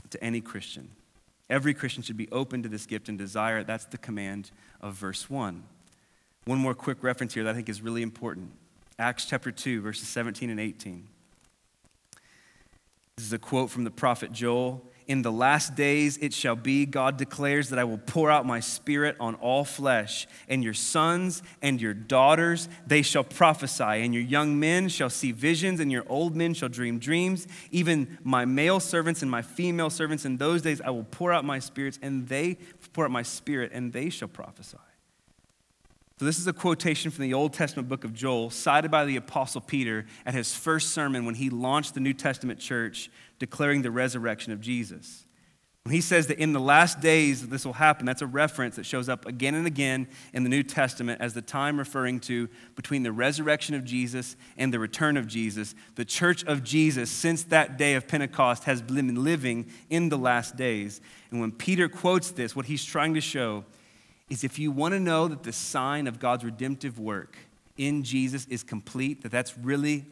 to 0.10 0.24
any 0.24 0.42
Christian. 0.42 0.90
Every 1.52 1.76
Christian 1.76 2.02
should 2.02 2.18
be 2.18 2.32
open 2.32 2.64
to 2.64 2.70
this 2.70 2.88
gift 2.88 3.10
and 3.10 3.18
desire 3.18 3.60
it. 3.60 3.68
That's 3.68 3.86
the 3.86 4.00
command 4.00 4.50
of 4.82 4.96
verse 4.96 5.30
1. 5.30 5.64
One 6.46 6.58
more 6.58 6.74
quick 6.74 7.04
reference 7.04 7.36
here 7.36 7.44
that 7.44 7.52
I 7.52 7.54
think 7.54 7.70
is 7.70 7.82
really 7.82 8.02
important 8.02 8.52
Acts 8.98 9.26
chapter 9.26 9.52
2, 9.52 9.82
verses 9.82 10.08
17 10.08 10.50
and 10.50 10.60
18. 10.60 11.08
This 13.18 13.28
is 13.28 13.34
a 13.34 13.40
quote 13.40 13.70
from 13.70 13.84
the 13.84 13.92
prophet 13.92 14.32
Joel. 14.32 14.90
In 15.06 15.22
the 15.22 15.32
last 15.32 15.76
days 15.76 16.18
it 16.18 16.34
shall 16.34 16.56
be, 16.56 16.86
God 16.86 17.18
declares, 17.18 17.70
that 17.70 17.78
I 17.78 17.84
will 17.84 18.00
pour 18.00 18.32
out 18.32 18.46
my 18.46 18.60
spirit 18.60 19.16
on 19.20 19.36
all 19.36 19.66
flesh, 19.66 20.28
and 20.48 20.64
your 20.64 20.74
sons 20.74 21.44
and 21.62 21.80
your 21.80 21.94
daughters, 21.94 22.70
they 22.88 23.02
shall 23.02 23.24
prophesy, 23.24 23.84
and 23.84 24.14
your 24.14 24.24
young 24.24 24.60
men 24.60 24.88
shall 24.88 25.10
see 25.10 25.32
visions, 25.32 25.80
and 25.80 25.92
your 25.92 26.06
old 26.08 26.36
men 26.36 26.54
shall 26.54 26.70
dream 26.70 27.00
dreams. 27.00 27.48
Even 27.70 28.18
my 28.24 28.46
male 28.46 28.80
servants 28.80 29.22
and 29.22 29.30
my 29.30 29.42
female 29.42 29.90
servants, 29.90 30.26
in 30.26 30.38
those 30.38 30.62
days 30.62 30.82
I 30.82 30.90
will 30.90 31.04
pour 31.04 31.32
out 31.34 31.46
my 31.46 31.60
spirits, 31.60 32.00
and 32.02 32.28
they 32.28 32.58
pour 32.94 33.06
out 33.06 33.12
my 33.12 33.24
spirit, 33.24 33.72
and 33.74 33.94
they 33.94 34.10
shall 34.10 34.30
prophesy. 34.30 34.78
So, 36.20 36.26
this 36.26 36.38
is 36.38 36.46
a 36.46 36.54
quotation 36.54 37.10
from 37.10 37.24
the 37.24 37.34
Old 37.34 37.54
Testament 37.54 37.90
book 37.90 38.04
of 38.04 38.14
Joel, 38.14 38.52
cited 38.52 38.92
by 38.92 39.04
the 39.06 39.16
Apostle 39.16 39.62
Peter 39.62 40.06
at 40.26 40.36
his 40.36 40.54
first 40.56 40.90
sermon 40.90 41.26
when 41.26 41.36
he 41.36 41.50
launched 41.50 41.96
the 41.96 42.00
New 42.00 42.14
Testament 42.14 42.60
church, 42.60 43.10
declaring 43.40 43.82
the 43.82 43.90
resurrection 43.90 44.54
of 44.54 44.62
Jesus. 44.62 45.26
When 45.86 45.94
he 45.94 46.02
says 46.02 46.28
that 46.28 46.40
in 46.40 46.54
the 46.54 46.62
last 46.62 47.02
days 47.02 47.50
this 47.50 47.66
will 47.66 47.74
happen, 47.74 48.06
that's 48.06 48.22
a 48.22 48.28
reference 48.28 48.78
that 48.78 48.86
shows 48.86 49.10
up 49.10 49.26
again 49.26 49.54
and 49.54 49.68
again 49.68 50.08
in 50.32 50.44
the 50.44 50.50
New 50.50 50.64
Testament 50.64 51.20
as 51.20 51.34
the 51.34 51.42
time 51.42 51.78
referring 51.78 52.22
to 52.22 52.48
between 52.76 53.04
the 53.04 53.12
resurrection 53.12 53.76
of 53.76 53.84
Jesus 53.84 54.38
and 54.56 54.74
the 54.74 54.80
return 54.80 55.18
of 55.18 55.28
Jesus. 55.28 55.76
The 55.96 56.06
church 56.06 56.46
of 56.46 56.64
Jesus, 56.64 57.12
since 57.12 57.44
that 57.46 57.78
day 57.78 57.96
of 57.96 58.08
Pentecost, 58.08 58.64
has 58.64 58.82
been 58.82 59.24
living 59.24 59.66
in 59.90 60.08
the 60.08 60.18
last 60.18 60.56
days. 60.56 61.02
And 61.32 61.42
when 61.42 61.52
Peter 61.52 61.90
quotes 61.90 62.32
this, 62.32 62.56
what 62.56 62.68
he's 62.68 62.86
trying 62.86 63.16
to 63.16 63.22
show 63.22 63.66
is 64.30 64.44
if 64.44 64.58
you 64.58 64.72
want 64.72 64.94
to 64.94 65.00
know 65.00 65.28
that 65.28 65.44
the 65.44 65.52
sign 65.52 66.08
of 66.08 66.20
God's 66.20 66.44
redemptive 66.44 67.00
work 67.00 67.38
in 67.78 68.04
Jesus 68.04 68.46
is 68.48 68.64
complete, 68.64 69.24
that 69.24 69.32
that's 69.32 69.58
really 69.58 70.06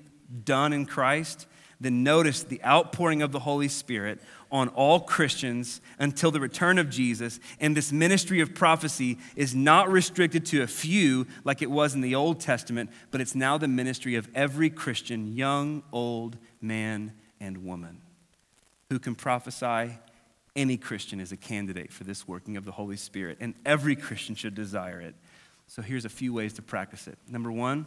done 0.46 0.74
in 0.74 0.86
Christ, 0.86 1.48
then 1.80 2.04
notice 2.04 2.44
the 2.44 2.64
outpouring 2.64 3.24
of 3.24 3.32
the 3.32 3.40
Holy 3.40 3.68
Spirit 3.68 4.20
on 4.52 4.68
all 4.70 5.00
Christians 5.00 5.82
until 5.98 6.30
the 6.30 6.40
return 6.40 6.78
of 6.78 6.92
Jesus. 6.92 7.40
And 7.60 7.76
this 7.76 7.92
ministry 7.92 8.40
of 8.40 8.54
prophecy 8.54 9.18
is 9.36 9.56
not 9.56 9.90
restricted 9.90 10.46
to 10.48 10.62
a 10.62 10.68
few 10.68 11.26
like 11.44 11.64
it 11.64 11.72
was 11.72 11.96
in 11.96 12.02
the 12.02 12.14
Old 12.14 12.40
Testament, 12.40 12.92
but 13.10 13.20
it's 13.20 13.34
now 13.34 13.58
the 13.58 13.68
ministry 13.68 14.16
of 14.16 14.30
every 14.36 14.70
Christian, 14.70 15.36
young, 15.36 15.82
old, 15.92 16.38
man, 16.62 17.14
and 17.40 17.66
woman, 17.66 18.02
who 18.90 19.00
can 19.00 19.16
prophesy 19.16 19.98
any 20.56 20.78
Christian 20.78 21.20
is 21.20 21.32
a 21.32 21.38
candidate 21.38 21.92
for 21.92 22.04
this 22.04 22.28
working 22.28 22.58
of 22.58 22.66
the 22.66 22.72
Holy 22.72 22.98
Spirit, 22.98 23.38
and 23.40 23.54
every 23.66 23.96
Christian 23.96 24.36
should 24.36 24.56
desire 24.56 25.00
it. 25.00 25.16
So 25.68 25.82
here's 25.82 26.06
a 26.06 26.10
few 26.10 26.34
ways 26.34 26.54
to 26.54 26.62
practice 26.62 27.08
it. 27.08 27.18
Number 27.28 27.52
one, 27.52 27.86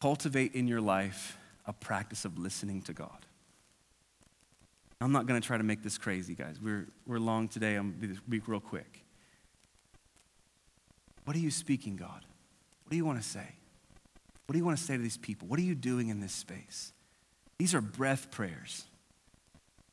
cultivate 0.00 0.54
in 0.54 0.66
your 0.66 0.80
life 0.80 1.38
a 1.66 1.72
practice 1.72 2.24
of 2.24 2.38
listening 2.38 2.82
to 2.82 2.92
God. 2.92 3.26
I'm 5.00 5.12
not 5.12 5.26
going 5.26 5.40
to 5.40 5.46
try 5.46 5.58
to 5.58 5.64
make 5.64 5.82
this 5.82 5.98
crazy, 5.98 6.34
guys. 6.34 6.58
We're, 6.60 6.88
we're 7.06 7.18
long 7.18 7.48
today. 7.48 7.74
I'm 7.76 7.96
going 8.00 8.14
to 8.14 8.20
be 8.22 8.40
real 8.46 8.60
quick. 8.60 9.04
What 11.24 11.36
are 11.36 11.40
you 11.40 11.50
speaking, 11.50 11.96
God? 11.96 12.24
What 12.82 12.90
do 12.90 12.96
you 12.96 13.04
want 13.04 13.20
to 13.22 13.28
say? 13.28 13.46
What 14.46 14.52
do 14.52 14.58
you 14.58 14.64
want 14.64 14.78
to 14.78 14.84
say 14.84 14.96
to 14.96 15.02
these 15.02 15.16
people? 15.16 15.48
What 15.48 15.58
are 15.58 15.62
you 15.62 15.74
doing 15.74 16.08
in 16.08 16.20
this 16.20 16.32
space? 16.32 16.92
These 17.58 17.74
are 17.74 17.80
breath 17.80 18.30
prayers 18.30 18.84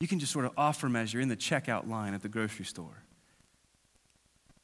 you 0.02 0.08
can 0.08 0.18
just 0.18 0.34
sort 0.34 0.46
of 0.46 0.52
offer 0.58 0.90
measure 0.90 1.20
in 1.20 1.30
the 1.30 1.38
checkout 1.38 1.88
line 1.88 2.16
at 2.16 2.24
the 2.24 2.28
grocery 2.28 2.66
store. 2.66 3.04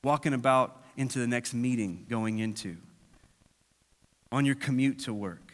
Walking 0.04 0.34
about 0.34 0.84
into 0.98 1.20
the 1.20 1.28
next 1.28 1.54
meeting 1.54 2.08
going 2.10 2.40
into, 2.40 2.78
on 4.32 4.46
your 4.46 4.56
commute 4.56 5.00
to 5.00 5.14
work. 5.14 5.54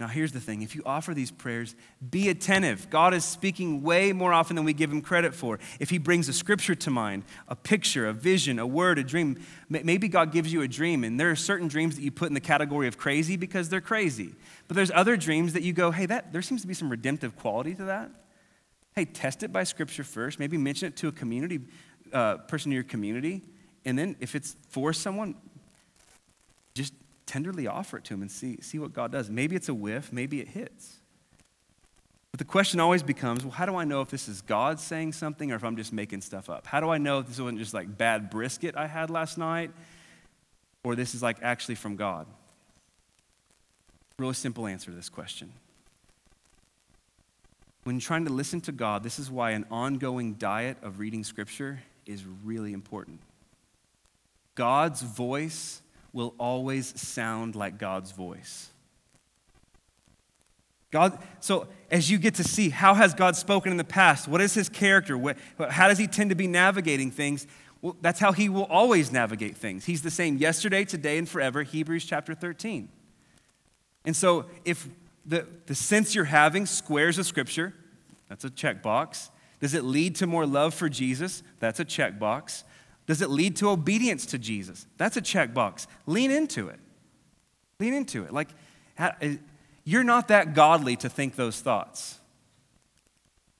Now, 0.00 0.06
here's 0.06 0.32
the 0.32 0.40
thing 0.40 0.62
if 0.62 0.74
you 0.74 0.82
offer 0.86 1.12
these 1.12 1.30
prayers, 1.30 1.74
be 2.08 2.30
attentive. 2.30 2.88
God 2.88 3.12
is 3.12 3.22
speaking 3.22 3.82
way 3.82 4.14
more 4.14 4.32
often 4.32 4.56
than 4.56 4.64
we 4.64 4.72
give 4.72 4.90
him 4.90 5.02
credit 5.02 5.34
for. 5.34 5.58
If 5.78 5.90
he 5.90 5.98
brings 5.98 6.28
a 6.30 6.32
scripture 6.32 6.76
to 6.76 6.90
mind, 6.90 7.24
a 7.48 7.56
picture, 7.56 8.06
a 8.06 8.14
vision, 8.14 8.58
a 8.58 8.66
word, 8.66 8.98
a 8.98 9.04
dream, 9.04 9.44
maybe 9.68 10.08
God 10.08 10.32
gives 10.32 10.50
you 10.52 10.62
a 10.62 10.68
dream, 10.68 11.04
and 11.04 11.20
there 11.20 11.30
are 11.30 11.36
certain 11.36 11.68
dreams 11.68 11.96
that 11.96 12.02
you 12.02 12.10
put 12.10 12.28
in 12.28 12.34
the 12.34 12.40
category 12.40 12.88
of 12.88 12.96
crazy 12.96 13.36
because 13.36 13.68
they're 13.68 13.82
crazy. 13.82 14.34
But 14.68 14.76
there's 14.76 14.92
other 14.94 15.18
dreams 15.18 15.52
that 15.52 15.62
you 15.62 15.74
go, 15.74 15.90
hey, 15.90 16.06
that, 16.06 16.32
there 16.32 16.42
seems 16.42 16.62
to 16.62 16.66
be 16.66 16.74
some 16.74 16.88
redemptive 16.88 17.36
quality 17.36 17.74
to 17.74 17.84
that. 17.84 18.10
Hey, 18.98 19.04
test 19.04 19.44
it 19.44 19.52
by 19.52 19.62
scripture 19.62 20.02
first. 20.02 20.40
Maybe 20.40 20.58
mention 20.58 20.88
it 20.88 20.96
to 20.96 21.06
a 21.06 21.12
community 21.12 21.60
uh, 22.12 22.38
person 22.38 22.72
in 22.72 22.74
your 22.74 22.82
community. 22.82 23.44
And 23.84 23.96
then 23.96 24.16
if 24.18 24.34
it's 24.34 24.56
for 24.70 24.92
someone, 24.92 25.36
just 26.74 26.92
tenderly 27.24 27.68
offer 27.68 27.98
it 27.98 28.04
to 28.06 28.14
them 28.14 28.22
and 28.22 28.28
see, 28.30 28.60
see 28.60 28.80
what 28.80 28.92
God 28.92 29.12
does. 29.12 29.30
Maybe 29.30 29.54
it's 29.54 29.68
a 29.68 29.74
whiff, 29.74 30.12
maybe 30.12 30.40
it 30.40 30.48
hits. 30.48 30.96
But 32.32 32.38
the 32.38 32.44
question 32.44 32.80
always 32.80 33.04
becomes 33.04 33.44
well, 33.44 33.52
how 33.52 33.66
do 33.66 33.76
I 33.76 33.84
know 33.84 34.00
if 34.00 34.10
this 34.10 34.26
is 34.26 34.40
God 34.40 34.80
saying 34.80 35.12
something 35.12 35.52
or 35.52 35.54
if 35.54 35.62
I'm 35.62 35.76
just 35.76 35.92
making 35.92 36.22
stuff 36.22 36.50
up? 36.50 36.66
How 36.66 36.80
do 36.80 36.88
I 36.88 36.98
know 36.98 37.20
if 37.20 37.28
this 37.28 37.38
wasn't 37.38 37.60
just 37.60 37.74
like 37.74 37.96
bad 37.96 38.30
brisket 38.30 38.76
I 38.76 38.88
had 38.88 39.10
last 39.10 39.38
night 39.38 39.70
or 40.82 40.96
this 40.96 41.14
is 41.14 41.22
like 41.22 41.36
actually 41.40 41.76
from 41.76 41.94
God? 41.94 42.26
Really 44.18 44.34
simple 44.34 44.66
answer 44.66 44.90
to 44.90 44.96
this 44.96 45.08
question 45.08 45.52
when 47.88 47.98
trying 47.98 48.26
to 48.26 48.30
listen 48.30 48.60
to 48.60 48.70
God, 48.70 49.02
this 49.02 49.18
is 49.18 49.30
why 49.30 49.52
an 49.52 49.64
ongoing 49.70 50.34
diet 50.34 50.76
of 50.82 50.98
reading 50.98 51.24
Scripture 51.24 51.80
is 52.04 52.22
really 52.44 52.74
important. 52.74 53.18
God's 54.54 55.00
voice 55.00 55.80
will 56.12 56.34
always 56.36 57.00
sound 57.00 57.56
like 57.56 57.78
God's 57.78 58.12
voice. 58.12 58.68
God, 60.90 61.18
so 61.40 61.66
as 61.90 62.10
you 62.10 62.18
get 62.18 62.34
to 62.34 62.44
see 62.44 62.68
how 62.68 62.92
has 62.92 63.14
God 63.14 63.36
spoken 63.36 63.72
in 63.72 63.78
the 63.78 63.84
past, 63.84 64.28
what 64.28 64.42
is 64.42 64.52
his 64.52 64.68
character, 64.68 65.16
what, 65.16 65.38
how 65.70 65.88
does 65.88 65.96
he 65.96 66.06
tend 66.06 66.28
to 66.28 66.36
be 66.36 66.46
navigating 66.46 67.10
things? 67.10 67.46
Well, 67.80 67.96
that's 68.02 68.20
how 68.20 68.32
he 68.32 68.50
will 68.50 68.64
always 68.64 69.10
navigate 69.10 69.56
things. 69.56 69.86
He's 69.86 70.02
the 70.02 70.10
same 70.10 70.36
yesterday, 70.36 70.84
today, 70.84 71.16
and 71.16 71.26
forever, 71.26 71.62
Hebrews 71.62 72.04
chapter 72.04 72.34
13. 72.34 72.90
And 74.04 74.14
so 74.14 74.44
if 74.66 74.90
the, 75.28 75.46
the 75.66 75.74
sense 75.74 76.14
you're 76.14 76.24
having 76.24 76.66
squares 76.66 77.18
with 77.18 77.26
Scripture. 77.26 77.74
That's 78.28 78.44
a 78.44 78.50
checkbox. 78.50 79.30
Does 79.60 79.74
it 79.74 79.84
lead 79.84 80.16
to 80.16 80.26
more 80.26 80.46
love 80.46 80.74
for 80.74 80.88
Jesus? 80.88 81.42
That's 81.60 81.80
a 81.80 81.84
checkbox. 81.84 82.62
Does 83.06 83.22
it 83.22 83.30
lead 83.30 83.56
to 83.56 83.70
obedience 83.70 84.26
to 84.26 84.38
Jesus? 84.38 84.86
That's 84.98 85.16
a 85.16 85.22
checkbox. 85.22 85.86
Lean 86.06 86.30
into 86.30 86.68
it. 86.68 86.78
Lean 87.80 87.94
into 87.94 88.24
it. 88.24 88.32
Like, 88.32 88.50
eh, 88.98 89.36
you're 89.84 90.04
not 90.04 90.28
that 90.28 90.54
godly 90.54 90.96
to 90.96 91.08
think 91.08 91.36
those 91.36 91.60
thoughts. 91.60 92.18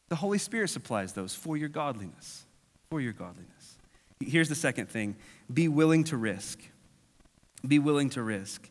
The 0.08 0.16
Holy 0.16 0.38
Spirit 0.38 0.68
supplies 0.68 1.12
those 1.12 1.34
for 1.34 1.56
your 1.56 1.68
godliness. 1.68 2.44
For 2.90 3.00
your 3.00 3.12
godliness. 3.12 3.78
Here's 4.20 4.48
the 4.48 4.54
second 4.54 4.88
thing 4.88 5.16
be 5.52 5.68
willing 5.68 6.04
to 6.04 6.16
risk. 6.16 6.60
Be 7.66 7.78
willing 7.78 8.10
to 8.10 8.22
risk. 8.22 8.68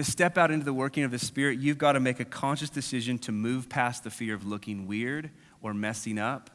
To 0.00 0.10
step 0.10 0.38
out 0.38 0.50
into 0.50 0.64
the 0.64 0.72
working 0.72 1.04
of 1.04 1.10
the 1.10 1.18
Spirit, 1.18 1.58
you've 1.58 1.76
got 1.76 1.92
to 1.92 2.00
make 2.00 2.20
a 2.20 2.24
conscious 2.24 2.70
decision 2.70 3.18
to 3.18 3.32
move 3.32 3.68
past 3.68 4.02
the 4.02 4.08
fear 4.08 4.34
of 4.34 4.46
looking 4.46 4.86
weird 4.86 5.28
or 5.60 5.74
messing 5.74 6.18
up. 6.18 6.48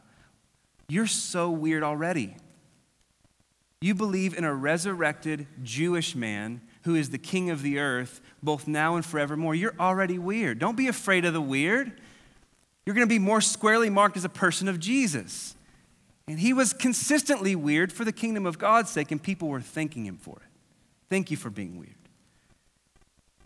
You're 0.87 1.05
so 1.05 1.51
weird 1.51 1.83
already. 1.83 2.37
You 3.81 3.93
believe 3.93 4.35
in 4.35 4.45
a 4.45 4.51
resurrected 4.55 5.45
Jewish 5.61 6.15
man 6.15 6.59
who 6.85 6.95
is 6.95 7.11
the 7.11 7.19
king 7.19 7.51
of 7.51 7.61
the 7.61 7.77
earth, 7.77 8.19
both 8.41 8.67
now 8.67 8.95
and 8.95 9.05
forevermore. 9.05 9.53
You're 9.53 9.75
already 9.79 10.17
weird. 10.17 10.57
Don't 10.57 10.75
be 10.75 10.87
afraid 10.87 11.23
of 11.23 11.33
the 11.33 11.39
weird. 11.39 12.01
You're 12.83 12.95
going 12.95 13.07
to 13.07 13.13
be 13.13 13.19
more 13.19 13.41
squarely 13.41 13.91
marked 13.91 14.17
as 14.17 14.25
a 14.25 14.29
person 14.29 14.67
of 14.67 14.79
Jesus. 14.79 15.55
And 16.27 16.39
he 16.39 16.51
was 16.51 16.73
consistently 16.73 17.55
weird 17.55 17.93
for 17.93 18.05
the 18.05 18.11
kingdom 18.11 18.47
of 18.47 18.57
God's 18.57 18.89
sake, 18.89 19.11
and 19.11 19.21
people 19.21 19.49
were 19.49 19.61
thanking 19.61 20.07
him 20.07 20.17
for 20.17 20.37
it. 20.37 20.49
Thank 21.11 21.29
you 21.29 21.37
for 21.37 21.51
being 21.51 21.77
weird. 21.77 21.93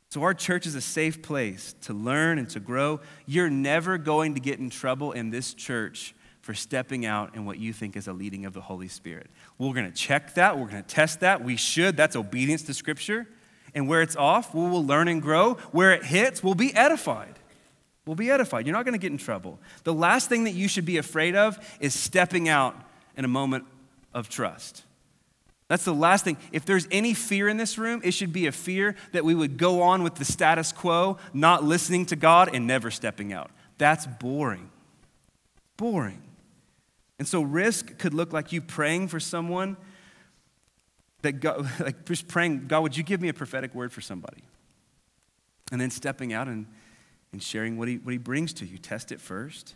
So, 0.09 0.23
our 0.23 0.33
church 0.33 0.65
is 0.65 0.73
a 0.73 0.81
safe 0.81 1.21
place 1.21 1.75
to 1.81 1.93
learn 1.93 2.39
and 2.39 2.49
to 2.49 2.59
grow. 2.59 2.99
You're 3.27 3.49
never 3.49 3.99
going 3.99 4.33
to 4.33 4.39
get 4.39 4.57
in 4.57 4.71
trouble 4.71 5.11
in 5.11 5.29
this 5.29 5.53
church 5.53 6.15
for 6.41 6.55
stepping 6.55 7.05
out 7.05 7.35
in 7.35 7.45
what 7.45 7.59
you 7.59 7.71
think 7.73 7.95
is 7.95 8.07
a 8.07 8.13
leading 8.13 8.45
of 8.45 8.53
the 8.53 8.61
Holy 8.61 8.87
Spirit. 8.87 9.29
We're 9.59 9.73
going 9.73 9.85
to 9.85 9.95
check 9.95 10.33
that. 10.33 10.57
We're 10.57 10.65
going 10.65 10.81
to 10.81 10.89
test 10.89 11.19
that. 11.19 11.43
We 11.43 11.57
should. 11.57 11.95
That's 11.95 12.15
obedience 12.15 12.63
to 12.63 12.73
Scripture. 12.73 13.27
And 13.75 13.87
where 13.87 14.01
it's 14.01 14.15
off, 14.15 14.55
we 14.55 14.67
will 14.67 14.83
learn 14.83 15.07
and 15.07 15.21
grow. 15.21 15.55
Where 15.71 15.91
it 15.91 16.03
hits, 16.03 16.43
we'll 16.43 16.55
be 16.55 16.73
edified. 16.73 17.37
We'll 18.07 18.15
be 18.15 18.31
edified. 18.31 18.65
You're 18.65 18.75
not 18.75 18.85
going 18.85 18.93
to 18.93 18.99
get 18.99 19.11
in 19.11 19.19
trouble. 19.19 19.59
The 19.83 19.93
last 19.93 20.27
thing 20.27 20.45
that 20.45 20.55
you 20.55 20.67
should 20.67 20.85
be 20.85 20.97
afraid 20.97 21.35
of 21.35 21.59
is 21.79 21.93
stepping 21.93 22.49
out 22.49 22.75
in 23.15 23.25
a 23.25 23.27
moment 23.27 23.65
of 24.11 24.27
trust. 24.27 24.83
That's 25.69 25.85
the 25.85 25.93
last 25.93 26.25
thing. 26.25 26.37
If 26.51 26.65
there's 26.65 26.87
any 26.91 27.13
fear 27.13 27.47
in 27.47 27.57
this 27.57 27.77
room, 27.77 28.01
it 28.03 28.11
should 28.11 28.33
be 28.33 28.47
a 28.47 28.51
fear 28.51 28.95
that 29.11 29.23
we 29.23 29.35
would 29.35 29.57
go 29.57 29.83
on 29.83 30.01
with 30.01 30.15
the 30.15 30.25
status 30.25 30.71
quo, 30.71 31.17
not 31.31 31.63
listening 31.63 32.07
to 32.07 32.15
God 32.15 32.49
and 32.53 32.65
never 32.65 32.89
stepping 32.89 33.31
out. 33.31 33.51
That's 33.77 34.07
boring. 34.07 34.71
Boring. 35.77 36.23
And 37.19 37.27
so 37.27 37.43
risk 37.43 37.99
could 37.99 38.15
look 38.15 38.33
like 38.33 38.51
you 38.51 38.61
praying 38.61 39.09
for 39.09 39.19
someone 39.19 39.77
that 41.21 41.33
God, 41.33 41.69
like 41.79 42.03
just 42.05 42.27
praying, 42.27 42.65
God, 42.67 42.81
would 42.81 42.97
you 42.97 43.03
give 43.03 43.21
me 43.21 43.29
a 43.29 43.33
prophetic 43.33 43.75
word 43.75 43.93
for 43.93 44.01
somebody? 44.01 44.41
And 45.71 45.79
then 45.79 45.91
stepping 45.91 46.33
out 46.33 46.47
and, 46.47 46.65
and 47.31 47.43
sharing 47.43 47.77
what 47.77 47.87
he, 47.87 47.97
what 47.97 48.11
he 48.11 48.17
brings 48.17 48.53
to 48.53 48.65
you. 48.65 48.79
Test 48.79 49.11
it 49.11 49.21
first. 49.21 49.75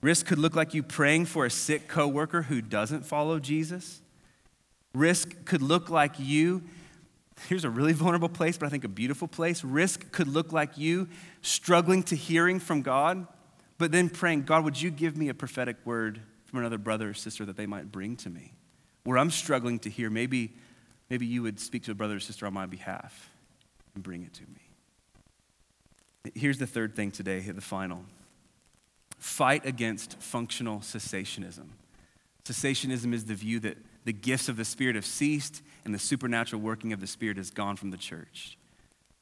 Risk 0.00 0.26
could 0.26 0.38
look 0.38 0.56
like 0.56 0.74
you 0.74 0.82
praying 0.82 1.26
for 1.26 1.46
a 1.46 1.50
sick 1.50 1.86
coworker 1.86 2.42
who 2.42 2.60
doesn't 2.60 3.06
follow 3.06 3.38
Jesus. 3.38 4.02
Risk 4.94 5.44
could 5.44 5.62
look 5.62 5.90
like 5.90 6.18
you, 6.18 6.62
here's 7.48 7.64
a 7.64 7.70
really 7.70 7.92
vulnerable 7.94 8.28
place, 8.28 8.56
but 8.56 8.66
I 8.66 8.68
think 8.68 8.84
a 8.84 8.88
beautiful 8.88 9.28
place. 9.28 9.62
Risk 9.62 10.10
could 10.12 10.28
look 10.28 10.52
like 10.52 10.76
you 10.78 11.08
struggling 11.42 12.02
to 12.04 12.16
hearing 12.16 12.58
from 12.58 12.82
God, 12.82 13.26
but 13.76 13.92
then 13.92 14.08
praying, 14.08 14.42
God, 14.42 14.64
would 14.64 14.80
you 14.80 14.90
give 14.90 15.16
me 15.16 15.28
a 15.28 15.34
prophetic 15.34 15.76
word 15.84 16.20
from 16.46 16.60
another 16.60 16.78
brother 16.78 17.10
or 17.10 17.14
sister 17.14 17.44
that 17.44 17.56
they 17.56 17.66
might 17.66 17.92
bring 17.92 18.16
to 18.16 18.30
me? 18.30 18.52
Where 19.04 19.18
I'm 19.18 19.30
struggling 19.30 19.78
to 19.80 19.90
hear, 19.90 20.10
maybe, 20.10 20.52
maybe 21.10 21.26
you 21.26 21.42
would 21.42 21.60
speak 21.60 21.84
to 21.84 21.92
a 21.92 21.94
brother 21.94 22.16
or 22.16 22.20
sister 22.20 22.46
on 22.46 22.52
my 22.52 22.66
behalf 22.66 23.30
and 23.94 24.02
bring 24.02 24.22
it 24.22 24.34
to 24.34 24.42
me. 24.42 26.32
Here's 26.34 26.58
the 26.58 26.66
third 26.66 26.94
thing 26.94 27.10
today, 27.10 27.40
the 27.40 27.60
final 27.60 28.04
fight 29.18 29.66
against 29.66 30.20
functional 30.20 30.78
cessationism. 30.78 31.66
Cessationism 32.44 33.12
is 33.12 33.24
the 33.24 33.34
view 33.34 33.60
that 33.60 33.76
the 34.08 34.12
gifts 34.14 34.48
of 34.48 34.56
the 34.56 34.64
Spirit 34.64 34.94
have 34.94 35.04
ceased 35.04 35.60
and 35.84 35.94
the 35.94 35.98
supernatural 35.98 36.62
working 36.62 36.94
of 36.94 37.00
the 37.00 37.06
Spirit 37.06 37.36
has 37.36 37.50
gone 37.50 37.76
from 37.76 37.90
the 37.90 37.98
church. 37.98 38.56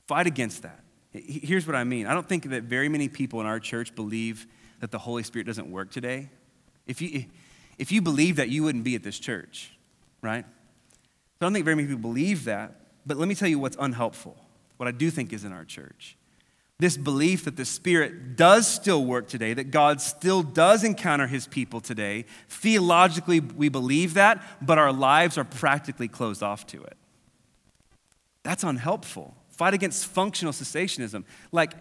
Fight 0.06 0.28
against 0.28 0.62
that. 0.62 0.78
Here's 1.10 1.66
what 1.66 1.74
I 1.74 1.82
mean 1.82 2.06
I 2.06 2.14
don't 2.14 2.28
think 2.28 2.50
that 2.50 2.62
very 2.62 2.88
many 2.88 3.08
people 3.08 3.40
in 3.40 3.46
our 3.46 3.58
church 3.58 3.96
believe 3.96 4.46
that 4.78 4.92
the 4.92 4.98
Holy 4.98 5.24
Spirit 5.24 5.44
doesn't 5.44 5.68
work 5.68 5.90
today. 5.90 6.30
If 6.86 7.02
you, 7.02 7.24
if 7.78 7.90
you 7.90 8.00
believe 8.00 8.36
that, 8.36 8.48
you 8.48 8.62
wouldn't 8.62 8.84
be 8.84 8.94
at 8.94 9.02
this 9.02 9.18
church, 9.18 9.76
right? 10.22 10.44
So 10.44 11.40
I 11.40 11.46
don't 11.46 11.52
think 11.52 11.64
very 11.64 11.74
many 11.74 11.88
people 11.88 12.02
believe 12.02 12.44
that, 12.44 12.76
but 13.04 13.16
let 13.16 13.26
me 13.26 13.34
tell 13.34 13.48
you 13.48 13.58
what's 13.58 13.76
unhelpful, 13.80 14.36
what 14.76 14.86
I 14.86 14.92
do 14.92 15.10
think 15.10 15.32
is 15.32 15.44
in 15.44 15.50
our 15.50 15.64
church 15.64 16.16
this 16.78 16.96
belief 16.96 17.44
that 17.44 17.56
the 17.56 17.64
Spirit 17.64 18.36
does 18.36 18.66
still 18.66 19.04
work 19.04 19.28
today, 19.28 19.54
that 19.54 19.70
God 19.70 20.00
still 20.00 20.42
does 20.42 20.84
encounter 20.84 21.26
his 21.26 21.46
people 21.46 21.80
today. 21.80 22.26
Theologically, 22.48 23.40
we 23.40 23.68
believe 23.68 24.14
that, 24.14 24.42
but 24.60 24.76
our 24.76 24.92
lives 24.92 25.38
are 25.38 25.44
practically 25.44 26.08
closed 26.08 26.42
off 26.42 26.66
to 26.68 26.82
it. 26.82 26.96
That's 28.42 28.62
unhelpful. 28.62 29.34
Fight 29.48 29.72
against 29.72 30.06
functional 30.06 30.52
cessationism. 30.52 31.24
Like, 31.50 31.72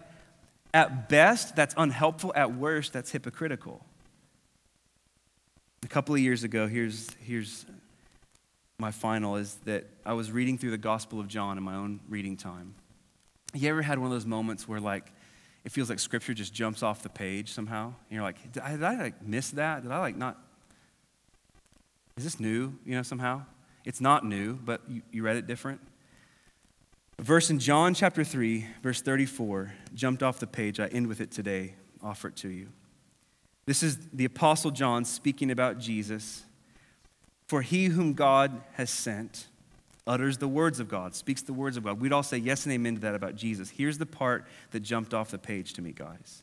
at 0.72 1.08
best, 1.10 1.54
that's 1.54 1.74
unhelpful. 1.76 2.32
At 2.34 2.54
worst, 2.54 2.94
that's 2.94 3.10
hypocritical. 3.10 3.84
A 5.82 5.88
couple 5.88 6.14
of 6.14 6.20
years 6.22 6.42
ago, 6.42 6.66
here's, 6.66 7.10
here's 7.22 7.66
my 8.78 8.90
final 8.90 9.36
is 9.36 9.56
that 9.64 9.84
I 10.06 10.14
was 10.14 10.32
reading 10.32 10.56
through 10.56 10.70
the 10.70 10.78
Gospel 10.78 11.20
of 11.20 11.28
John 11.28 11.58
in 11.58 11.64
my 11.64 11.74
own 11.74 12.00
reading 12.08 12.36
time. 12.36 12.74
You 13.54 13.68
ever 13.70 13.82
had 13.82 13.98
one 13.98 14.06
of 14.06 14.12
those 14.12 14.26
moments 14.26 14.68
where 14.68 14.80
like 14.80 15.12
it 15.64 15.72
feels 15.72 15.90
like 15.90 15.98
scripture 15.98 16.34
just 16.34 16.54
jumps 16.54 16.82
off 16.82 17.02
the 17.02 17.08
page 17.08 17.52
somehow? 17.52 17.86
And 17.86 17.94
you're 18.10 18.22
like, 18.22 18.52
did 18.52 18.62
I, 18.62 18.70
did 18.72 18.84
I 18.84 18.94
like 18.96 19.22
miss 19.22 19.50
that? 19.50 19.82
Did 19.82 19.90
I 19.90 19.98
like 19.98 20.16
not? 20.16 20.38
Is 22.16 22.24
this 22.24 22.38
new, 22.40 22.74
you 22.84 22.94
know, 22.94 23.02
somehow? 23.02 23.42
It's 23.84 24.00
not 24.00 24.24
new, 24.24 24.54
but 24.54 24.82
you, 24.88 25.02
you 25.10 25.22
read 25.22 25.36
it 25.36 25.46
different. 25.46 25.80
A 27.18 27.22
verse 27.22 27.50
in 27.50 27.58
John 27.58 27.94
chapter 27.94 28.24
3, 28.24 28.66
verse 28.82 29.00
34, 29.00 29.72
jumped 29.94 30.22
off 30.22 30.38
the 30.38 30.46
page. 30.46 30.78
I 30.78 30.86
end 30.86 31.06
with 31.06 31.20
it 31.20 31.30
today, 31.30 31.74
offer 32.02 32.28
it 32.28 32.36
to 32.36 32.48
you. 32.48 32.68
This 33.64 33.82
is 33.82 33.98
the 34.12 34.24
Apostle 34.24 34.70
John 34.70 35.04
speaking 35.04 35.50
about 35.50 35.78
Jesus. 35.78 36.44
For 37.46 37.62
he 37.62 37.86
whom 37.86 38.12
God 38.12 38.60
has 38.74 38.90
sent, 38.90 39.46
utters 40.06 40.38
the 40.38 40.48
words 40.48 40.80
of 40.80 40.88
God, 40.88 41.14
speaks 41.14 41.42
the 41.42 41.52
words 41.52 41.76
of 41.76 41.84
God. 41.84 42.00
We'd 42.00 42.12
all 42.12 42.22
say 42.22 42.38
yes 42.38 42.64
and 42.64 42.72
amen 42.72 42.94
to 42.96 43.00
that 43.02 43.14
about 43.14 43.34
Jesus. 43.34 43.70
Here's 43.70 43.98
the 43.98 44.06
part 44.06 44.46
that 44.70 44.80
jumped 44.80 45.12
off 45.12 45.30
the 45.30 45.38
page 45.38 45.72
to 45.74 45.82
me, 45.82 45.92
guys. 45.92 46.42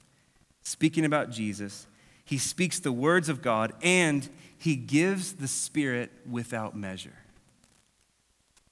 Speaking 0.63 1.05
about 1.05 1.29
Jesus, 1.29 1.87
he 2.25 2.37
speaks 2.37 2.79
the 2.79 2.91
words 2.91 3.29
of 3.29 3.41
God 3.41 3.73
and 3.81 4.27
he 4.57 4.75
gives 4.75 5.33
the 5.33 5.47
Spirit 5.47 6.11
without 6.29 6.75
measure. 6.75 7.13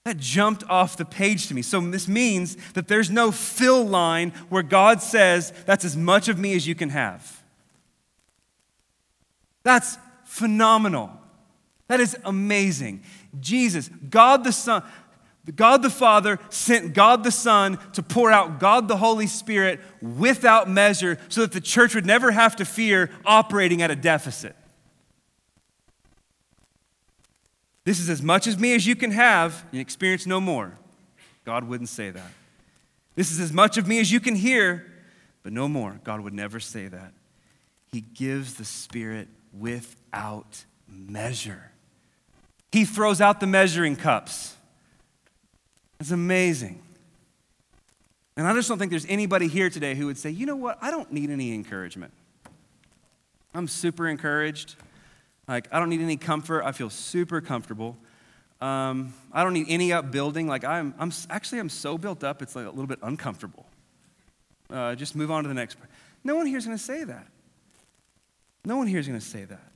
That 0.04 0.18
jumped 0.18 0.64
off 0.70 0.98
the 0.98 1.06
page 1.06 1.48
to 1.48 1.54
me. 1.54 1.62
So, 1.62 1.80
this 1.80 2.08
means 2.08 2.58
that 2.74 2.88
there's 2.88 3.12
no 3.12 3.32
fill 3.32 3.86
line 3.86 4.32
where 4.50 4.64
God 4.64 5.02
says, 5.02 5.54
That's 5.68 5.86
as 5.86 5.96
much 5.96 6.28
of 6.28 6.40
me 6.40 6.56
as 6.56 6.68
you 6.68 6.74
can 6.74 6.90
have. 6.90 7.44
That's 9.64 10.00
phenomenal. 10.26 11.21
That 11.92 12.00
is 12.00 12.16
amazing. 12.24 13.04
Jesus, 13.42 13.90
God 14.10 14.46
the 14.46 14.54
Son, 14.54 14.82
God 15.58 15.82
the 15.82 15.90
Father 15.90 16.40
sent 16.50 16.94
God 16.94 17.26
the 17.26 17.32
Son 17.32 17.78
to 17.92 18.02
pour 18.02 18.32
out 18.32 18.62
God 18.62 18.88
the 18.88 18.96
Holy 18.96 19.28
Spirit 19.28 19.82
without 20.02 20.70
measure 20.70 21.18
so 21.28 21.42
that 21.42 21.52
the 21.52 21.60
church 21.60 21.94
would 21.94 22.06
never 22.06 22.32
have 22.32 22.56
to 22.56 22.64
fear 22.64 23.10
operating 23.26 23.82
at 23.82 23.92
a 23.92 23.96
deficit. 23.98 24.56
This 27.84 28.00
is 28.00 28.10
as 28.10 28.22
much 28.22 28.48
as 28.48 28.58
me 28.58 28.74
as 28.74 28.88
you 28.88 28.96
can 28.96 29.12
have 29.12 29.66
and 29.74 29.82
experience 29.82 30.26
no 30.26 30.40
more. 30.40 30.78
God 31.44 31.66
wouldn't 31.66 31.90
say 31.90 32.10
that. 32.10 32.32
This 33.16 33.34
is 33.34 33.42
as 33.42 33.52
much 33.52 33.78
of 33.78 33.86
me 33.86 34.00
as 34.00 34.14
you 34.14 34.22
can 34.22 34.36
hear, 34.36 34.90
but 35.44 35.52
no 35.52 35.68
more. 35.68 36.00
God 36.06 36.22
would 36.22 36.34
never 36.34 36.62
say 36.62 36.88
that. 36.88 37.12
He 37.88 38.00
gives 38.00 38.54
the 38.54 38.64
Spirit 38.64 39.28
without 39.52 40.64
measure. 40.88 41.71
He 42.72 42.86
throws 42.86 43.20
out 43.20 43.40
the 43.40 43.48
measuring 43.48 43.96
cups. 43.96 44.56
It's 46.00 46.12
amazing. 46.12 46.82
And 48.38 48.48
I 48.48 48.54
just 48.54 48.70
don't 48.70 48.80
think 48.80 48.92
there's 48.92 49.06
anybody 49.08 49.48
here 49.48 49.70
today 49.70 49.94
who 49.94 50.06
would 50.08 50.18
say, 50.18 50.30
you 50.30 50.46
know 50.46 50.56
what, 50.56 50.78
I 50.82 50.90
don't 50.90 51.12
need 51.12 51.30
any 51.30 51.54
encouragement. 51.54 52.14
I'm 53.54 53.68
super 53.68 54.08
encouraged. 54.08 54.76
Like, 55.48 55.68
I 55.72 55.80
don't 55.80 55.90
need 55.90 56.02
any 56.02 56.16
comfort. 56.16 56.64
I 56.64 56.72
feel 56.72 56.90
super 56.90 57.42
comfortable. 57.42 57.98
Um, 58.62 59.14
I 59.34 59.44
don't 59.44 59.54
need 59.54 59.66
any 59.70 59.92
upbuilding. 59.92 60.48
Like, 60.48 60.64
I'm, 60.64 60.94
I'm 60.98 61.12
actually, 61.30 61.60
I'm 61.60 61.70
so 61.70 61.98
built 61.98 62.24
up, 62.24 62.42
it's 62.42 62.56
like 62.56 62.66
a 62.66 62.70
little 62.70 62.88
bit 62.88 63.00
uncomfortable. 63.02 63.66
Uh, 64.70 64.96
just 64.96 65.16
move 65.16 65.30
on 65.30 65.44
to 65.44 65.50
the 65.50 65.54
next. 65.54 65.78
No 66.24 66.36
one 66.36 66.46
here 66.46 66.58
is 66.58 66.66
going 66.66 66.78
to 66.78 66.84
say 66.84 67.04
that. 67.04 67.28
No 68.64 68.78
one 68.78 68.88
here 68.88 69.00
is 69.00 69.08
going 69.08 69.20
to 69.20 69.26
say 69.26 69.44
that. 69.46 69.71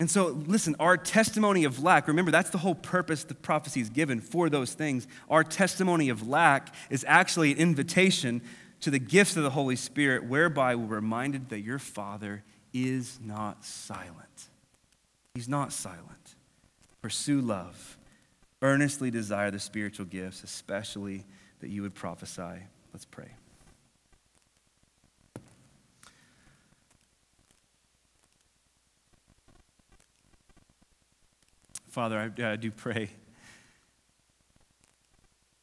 And 0.00 0.10
so, 0.10 0.26
listen, 0.46 0.74
our 0.80 0.96
testimony 0.96 1.64
of 1.64 1.82
lack, 1.82 2.08
remember, 2.08 2.30
that's 2.30 2.50
the 2.50 2.58
whole 2.58 2.74
purpose 2.74 3.24
the 3.24 3.34
prophecy 3.34 3.80
is 3.80 3.90
given 3.90 4.20
for 4.20 4.50
those 4.50 4.74
things. 4.74 5.06
Our 5.30 5.44
testimony 5.44 6.08
of 6.08 6.26
lack 6.26 6.74
is 6.90 7.04
actually 7.06 7.52
an 7.52 7.58
invitation 7.58 8.42
to 8.80 8.90
the 8.90 8.98
gifts 8.98 9.36
of 9.36 9.44
the 9.44 9.50
Holy 9.50 9.76
Spirit, 9.76 10.24
whereby 10.24 10.74
we're 10.74 10.96
reminded 10.96 11.48
that 11.50 11.60
your 11.60 11.78
Father 11.78 12.42
is 12.72 13.20
not 13.22 13.64
silent. 13.64 14.48
He's 15.34 15.48
not 15.48 15.72
silent. 15.72 16.34
Pursue 17.00 17.40
love. 17.40 17.96
Earnestly 18.62 19.10
desire 19.10 19.50
the 19.50 19.60
spiritual 19.60 20.06
gifts, 20.06 20.42
especially 20.42 21.24
that 21.60 21.70
you 21.70 21.82
would 21.82 21.94
prophesy. 21.94 22.66
Let's 22.92 23.04
pray. 23.04 23.30
Father, 31.94 32.18
I, 32.18 32.44
I 32.44 32.56
do 32.56 32.72
pray. 32.72 33.08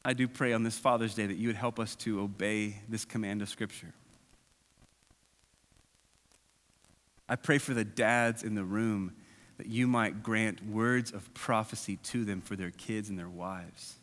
I 0.02 0.14
do 0.14 0.26
pray 0.26 0.54
on 0.54 0.62
this 0.62 0.78
Father's 0.78 1.14
Day 1.14 1.26
that 1.26 1.36
you 1.36 1.48
would 1.48 1.56
help 1.56 1.78
us 1.78 1.94
to 1.96 2.22
obey 2.22 2.80
this 2.88 3.04
command 3.04 3.42
of 3.42 3.50
Scripture. 3.50 3.92
I 7.28 7.36
pray 7.36 7.58
for 7.58 7.74
the 7.74 7.84
dads 7.84 8.44
in 8.44 8.54
the 8.54 8.64
room 8.64 9.12
that 9.58 9.66
you 9.66 9.86
might 9.86 10.22
grant 10.22 10.66
words 10.66 11.10
of 11.10 11.34
prophecy 11.34 11.96
to 12.04 12.24
them 12.24 12.40
for 12.40 12.56
their 12.56 12.70
kids 12.70 13.10
and 13.10 13.18
their 13.18 13.28
wives. 13.28 13.96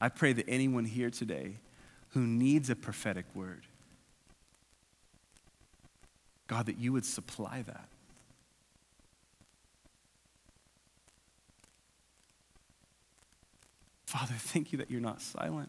I 0.00 0.08
pray 0.08 0.32
that 0.32 0.46
anyone 0.48 0.84
here 0.84 1.10
today 1.10 1.58
who 2.08 2.22
needs 2.22 2.70
a 2.70 2.74
prophetic 2.74 3.26
word, 3.36 3.68
God, 6.48 6.66
that 6.66 6.78
you 6.78 6.92
would 6.92 7.04
supply 7.04 7.62
that. 7.62 7.86
Father, 14.10 14.34
thank 14.36 14.72
you 14.72 14.78
that 14.78 14.90
you're 14.90 15.00
not 15.00 15.22
silent. 15.22 15.68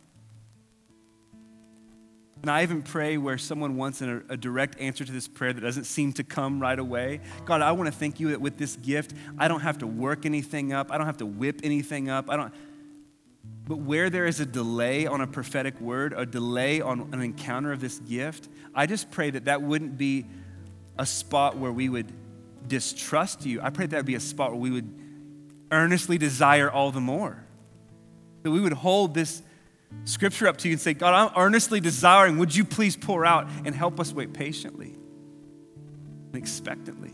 And 2.41 2.49
I 2.49 2.63
even 2.63 2.81
pray 2.81 3.19
where 3.19 3.37
someone 3.37 3.77
wants 3.77 4.01
a, 4.01 4.23
a, 4.29 4.35
direct 4.35 4.79
answer 4.79 5.05
to 5.05 5.11
this 5.11 5.27
prayer 5.27 5.53
that 5.53 5.61
doesn't 5.61 5.83
seem 5.83 6.11
to 6.13 6.23
come 6.23 6.59
right 6.59 6.79
away. 6.79 7.19
God, 7.45 7.61
I 7.61 7.71
want 7.73 7.93
to 7.93 7.95
thank 7.95 8.19
you 8.19 8.29
that 8.29 8.41
with 8.41 8.57
this 8.57 8.77
gift, 8.77 9.13
I 9.37 9.47
don't 9.47 9.59
have 9.59 9.77
to 9.77 9.85
work 9.85 10.25
anything 10.25 10.73
up. 10.73 10.91
I 10.91 10.97
don't 10.97 11.05
have 11.05 11.17
to 11.17 11.25
whip 11.27 11.59
anything 11.63 12.09
up. 12.09 12.31
I 12.31 12.35
don't. 12.35 12.51
But 13.67 13.77
where 13.77 14.09
there 14.09 14.25
is 14.25 14.39
a 14.39 14.45
delay 14.47 15.05
on 15.05 15.21
a 15.21 15.27
prophetic 15.27 15.79
word, 15.79 16.15
a 16.17 16.25
delay 16.25 16.81
on 16.81 17.09
an 17.13 17.21
encounter 17.21 17.71
of 17.71 17.79
this 17.79 17.99
gift, 17.99 18.49
I 18.73 18.87
just 18.87 19.11
pray 19.11 19.29
that 19.29 19.45
that 19.45 19.61
wouldn't 19.61 19.99
be 19.99 20.25
a 20.97 21.05
spot 21.05 21.57
where 21.57 21.71
we 21.71 21.89
would 21.89 22.11
distrust 22.67 23.45
you. 23.45 23.61
I 23.61 23.69
pray 23.69 23.85
that 23.85 23.97
would 23.97 24.05
be 24.07 24.15
a 24.15 24.19
spot 24.19 24.49
where 24.49 24.59
we 24.59 24.71
would 24.71 24.91
earnestly 25.71 26.17
desire 26.17 26.71
all 26.71 26.91
the 26.91 26.99
more. 26.99 27.45
That 28.43 28.51
we 28.51 28.59
would 28.59 28.73
hold 28.73 29.13
this 29.13 29.41
scripture 30.05 30.47
up 30.47 30.57
to 30.57 30.67
you 30.67 30.73
and 30.73 30.81
say, 30.81 30.93
God, 30.93 31.13
I'm 31.13 31.31
earnestly 31.37 31.79
desiring, 31.79 32.37
would 32.37 32.55
you 32.55 32.65
please 32.65 32.95
pour 32.95 33.25
out 33.25 33.47
and 33.65 33.75
help 33.75 33.99
us 33.99 34.13
wait 34.13 34.33
patiently 34.33 34.95
and 36.27 36.35
expectantly? 36.35 37.11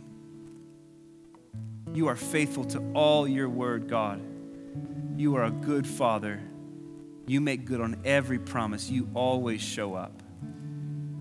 You 1.93 2.07
are 2.07 2.15
faithful 2.15 2.63
to 2.65 2.91
all 2.93 3.28
your 3.28 3.49
word, 3.49 3.88
God. 3.88 4.21
You 5.17 5.36
are 5.36 5.45
a 5.45 5.51
good 5.51 5.88
father. 5.88 6.39
You 7.25 7.41
make 7.41 7.65
good 7.65 7.82
on 7.82 7.99
every 8.05 8.39
promise. 8.39 8.89
You 8.89 9.09
always 9.13 9.61
show 9.61 9.95
up. 9.95 10.21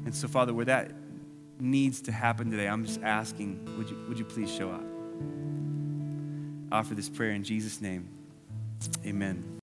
And 0.04 0.14
so, 0.14 0.28
Father, 0.28 0.54
where 0.54 0.66
that 0.66 0.92
needs 1.58 2.02
to 2.02 2.12
happen 2.12 2.50
today, 2.50 2.68
I'm 2.68 2.84
just 2.84 3.02
asking, 3.02 3.76
would 3.78 3.88
you, 3.88 4.04
would 4.08 4.18
you 4.18 4.24
please 4.24 4.54
show 4.54 4.70
up? 4.70 4.84
I 6.70 6.78
offer 6.78 6.94
this 6.94 7.08
prayer 7.08 7.32
in 7.32 7.42
Jesus' 7.42 7.80
name. 7.80 8.08
Amen. 9.04 9.55